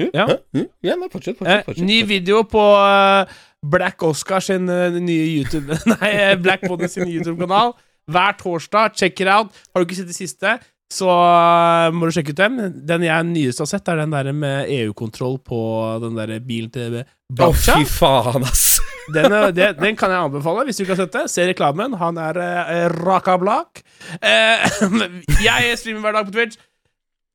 Hæ? 0.00 0.08
Ja. 0.14 0.26
Hæ? 0.54 0.64
Ja, 0.82 0.96
nei, 0.96 1.08
fortsett, 1.12 1.36
eh, 1.36 1.46
fortsett. 1.46 1.64
fortsett, 1.66 1.86
Ny 1.86 2.02
video 2.08 2.42
på 2.42 2.58
eh, 2.82 3.26
Black 3.70 4.02
Oscar 4.02 4.40
sin 4.40 4.68
eh, 4.68 4.90
nye 4.98 5.26
YouTube 5.36 5.78
Nei, 6.00 6.34
Black 6.42 6.66
Bonnie 6.66 6.88
sin 6.88 7.06
YouTube-kanal. 7.06 7.74
Hver 8.10 8.32
torsdag. 8.42 8.96
Check 8.96 9.20
it 9.20 9.28
out. 9.28 9.52
Har 9.74 9.82
du 9.82 9.86
ikke 9.86 9.96
sett 10.00 10.08
det 10.10 10.16
siste, 10.16 10.58
så 10.92 11.08
eh, 11.08 11.88
må 11.96 12.06
du 12.08 12.12
sjekke 12.14 12.34
ut 12.34 12.40
dem. 12.42 12.58
Den 12.88 13.06
jeg 13.06 13.28
nyeste 13.30 13.64
har 13.64 13.70
sett, 13.72 13.88
er 13.88 14.02
den 14.02 14.12
der 14.14 14.28
med 14.36 14.68
EU-kontroll 14.72 15.38
på 15.46 15.60
den 16.04 16.18
der 16.18 16.34
bilen 16.44 16.72
til 16.74 16.98
Å, 17.02 17.04
Bacha. 17.32 17.78
fy 17.80 17.86
faen, 17.88 18.44
ass. 18.48 18.68
Den, 19.12 19.32
er- 19.34 19.50
det, 19.50 19.66
den 19.80 19.96
kan 19.98 20.12
jeg 20.14 20.22
anbefale 20.28 20.62
hvis 20.68 20.78
du 20.78 20.84
ikke 20.84 20.92
har 20.94 21.00
sett 21.00 21.14
det. 21.16 21.22
Se 21.32 21.42
reklamen. 21.48 21.96
Han 21.98 22.20
er 22.22 22.36
eh, 22.38 22.84
raka 23.02 23.34
blak. 23.42 23.80
Eh, 24.22 24.62
jeg 25.48 25.72
streamer 25.80 26.04
hver 26.04 26.14
dag 26.20 26.28
på 26.28 26.36
Twitch. 26.36 26.60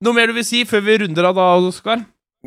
Noe 0.06 0.16
mer 0.16 0.30
du 0.32 0.38
vil 0.38 0.46
si 0.48 0.62
før 0.70 0.86
vi 0.86 0.96
runder 1.02 1.28
av 1.28 1.36
da, 1.36 1.48
Oskar? 1.68 2.06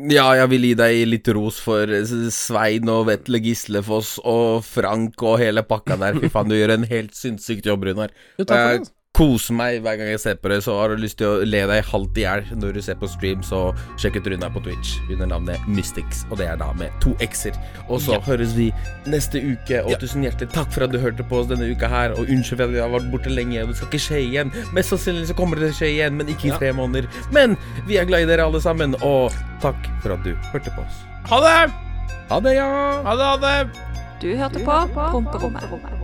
Ja, 0.09 0.25
jeg 0.39 0.49
vil 0.55 0.65
gi 0.71 0.73
deg 0.79 1.01
litt 1.11 1.29
ros 1.37 1.59
for 1.61 1.91
Svein 2.33 2.89
og 2.89 3.03
Vetle 3.11 3.41
Gislefoss 3.43 4.15
og 4.25 4.63
Frank 4.65 5.21
og 5.27 5.37
hele 5.43 5.61
pakka 5.69 5.99
der. 6.01 6.17
Fy 6.23 6.31
faen, 6.33 6.49
du 6.49 6.57
gjør 6.57 6.73
en 6.79 6.87
helt 6.89 7.13
sinnssykt 7.17 7.67
jobb, 7.69 7.85
Runar. 7.91 8.15
Jo, 8.39 8.47
takk 8.47 8.55
for 8.55 8.73
Jeg 8.73 8.81
det. 8.87 8.93
Koser 9.21 9.53
meg 9.53 9.83
hver 9.85 9.99
gang 9.99 10.07
jeg 10.09 10.19
ser 10.23 10.37
på 10.41 10.49
det, 10.49 10.57
så 10.65 10.73
har 10.79 10.89
du 10.95 11.01
lyst 11.03 11.19
til 11.21 11.27
å 11.29 11.45
le 11.45 11.59
deg 11.69 11.85
halvt 11.91 12.17
i 12.17 12.23
hjel 12.23 12.41
når 12.57 12.73
du 12.73 12.81
ser 12.81 12.97
på 12.97 13.09
stream, 13.11 13.43
så 13.45 13.59
sjekk 14.01 14.17
ut 14.17 14.29
Runa 14.33 14.49
på 14.49 14.63
Twitch 14.65 14.95
under 15.13 15.29
navnet 15.29 15.67
Mystics, 15.69 16.23
og 16.31 16.39
det 16.41 16.47
er 16.49 16.57
da 16.57 16.71
med 16.79 16.89
to 17.03 17.13
x-er. 17.21 17.53
Og 17.87 18.01
så 18.01 18.15
Ja. 18.17 18.19
høres 18.25 18.55
vi 18.57 18.71
neste 19.05 19.37
uke, 19.37 19.83
og 19.85 19.91
Ja. 19.91 19.97
tusen 20.01 20.23
hjertelig 20.25 20.49
takk 20.55 20.71
for 20.73 20.83
at 20.87 20.91
du 20.91 20.97
hørte 20.97 21.21
på 21.29 21.37
oss 21.41 21.47
denne 21.47 21.69
uka 21.69 21.87
her, 21.87 22.11
og 22.17 22.25
unnskyld 22.25 22.57
for 22.57 22.63
at 22.63 22.71
vi 22.73 22.79
har 22.81 22.89
vært 22.89 23.11
borte 23.11 23.29
lenge, 23.29 23.61
og 23.61 23.67
det 23.69 23.77
skal 23.77 23.87
ikke 23.89 24.05
skje 24.07 24.19
igjen. 24.31 24.51
Mest 24.73 24.89
sannsynlig 24.89 25.27
så 25.29 25.35
kommer 25.37 25.55
det 25.59 25.69
til 25.69 25.75
å 25.75 25.79
skje 25.81 25.93
igjen, 25.93 26.17
men 26.17 26.27
ikke 26.27 26.45
i 26.45 26.47
Ja. 26.49 26.57
tre 26.57 26.71
måneder. 26.73 27.05
Men 27.31 27.57
vi 27.85 27.97
er 27.97 28.05
glad 28.05 28.21
i 28.23 28.25
dere 28.25 28.43
alle 28.49 28.59
sammen, 28.61 28.95
og 29.03 29.31
takk 29.61 29.77
for 30.01 30.13
at 30.13 30.23
du 30.23 30.33
hørte 30.51 30.73
på 30.73 30.81
oss. 30.81 30.97
Ha 31.29 31.39
det! 31.45 31.71
Ha 32.29 32.39
det, 32.39 32.55
ja! 32.55 33.03
Ha 33.03 33.15
det, 33.15 33.25
ha 33.25 33.37
det! 33.37 33.69
Du 34.19 34.35
hørte 34.35 34.59
på 34.65 34.93
Promperommet. 34.93 36.00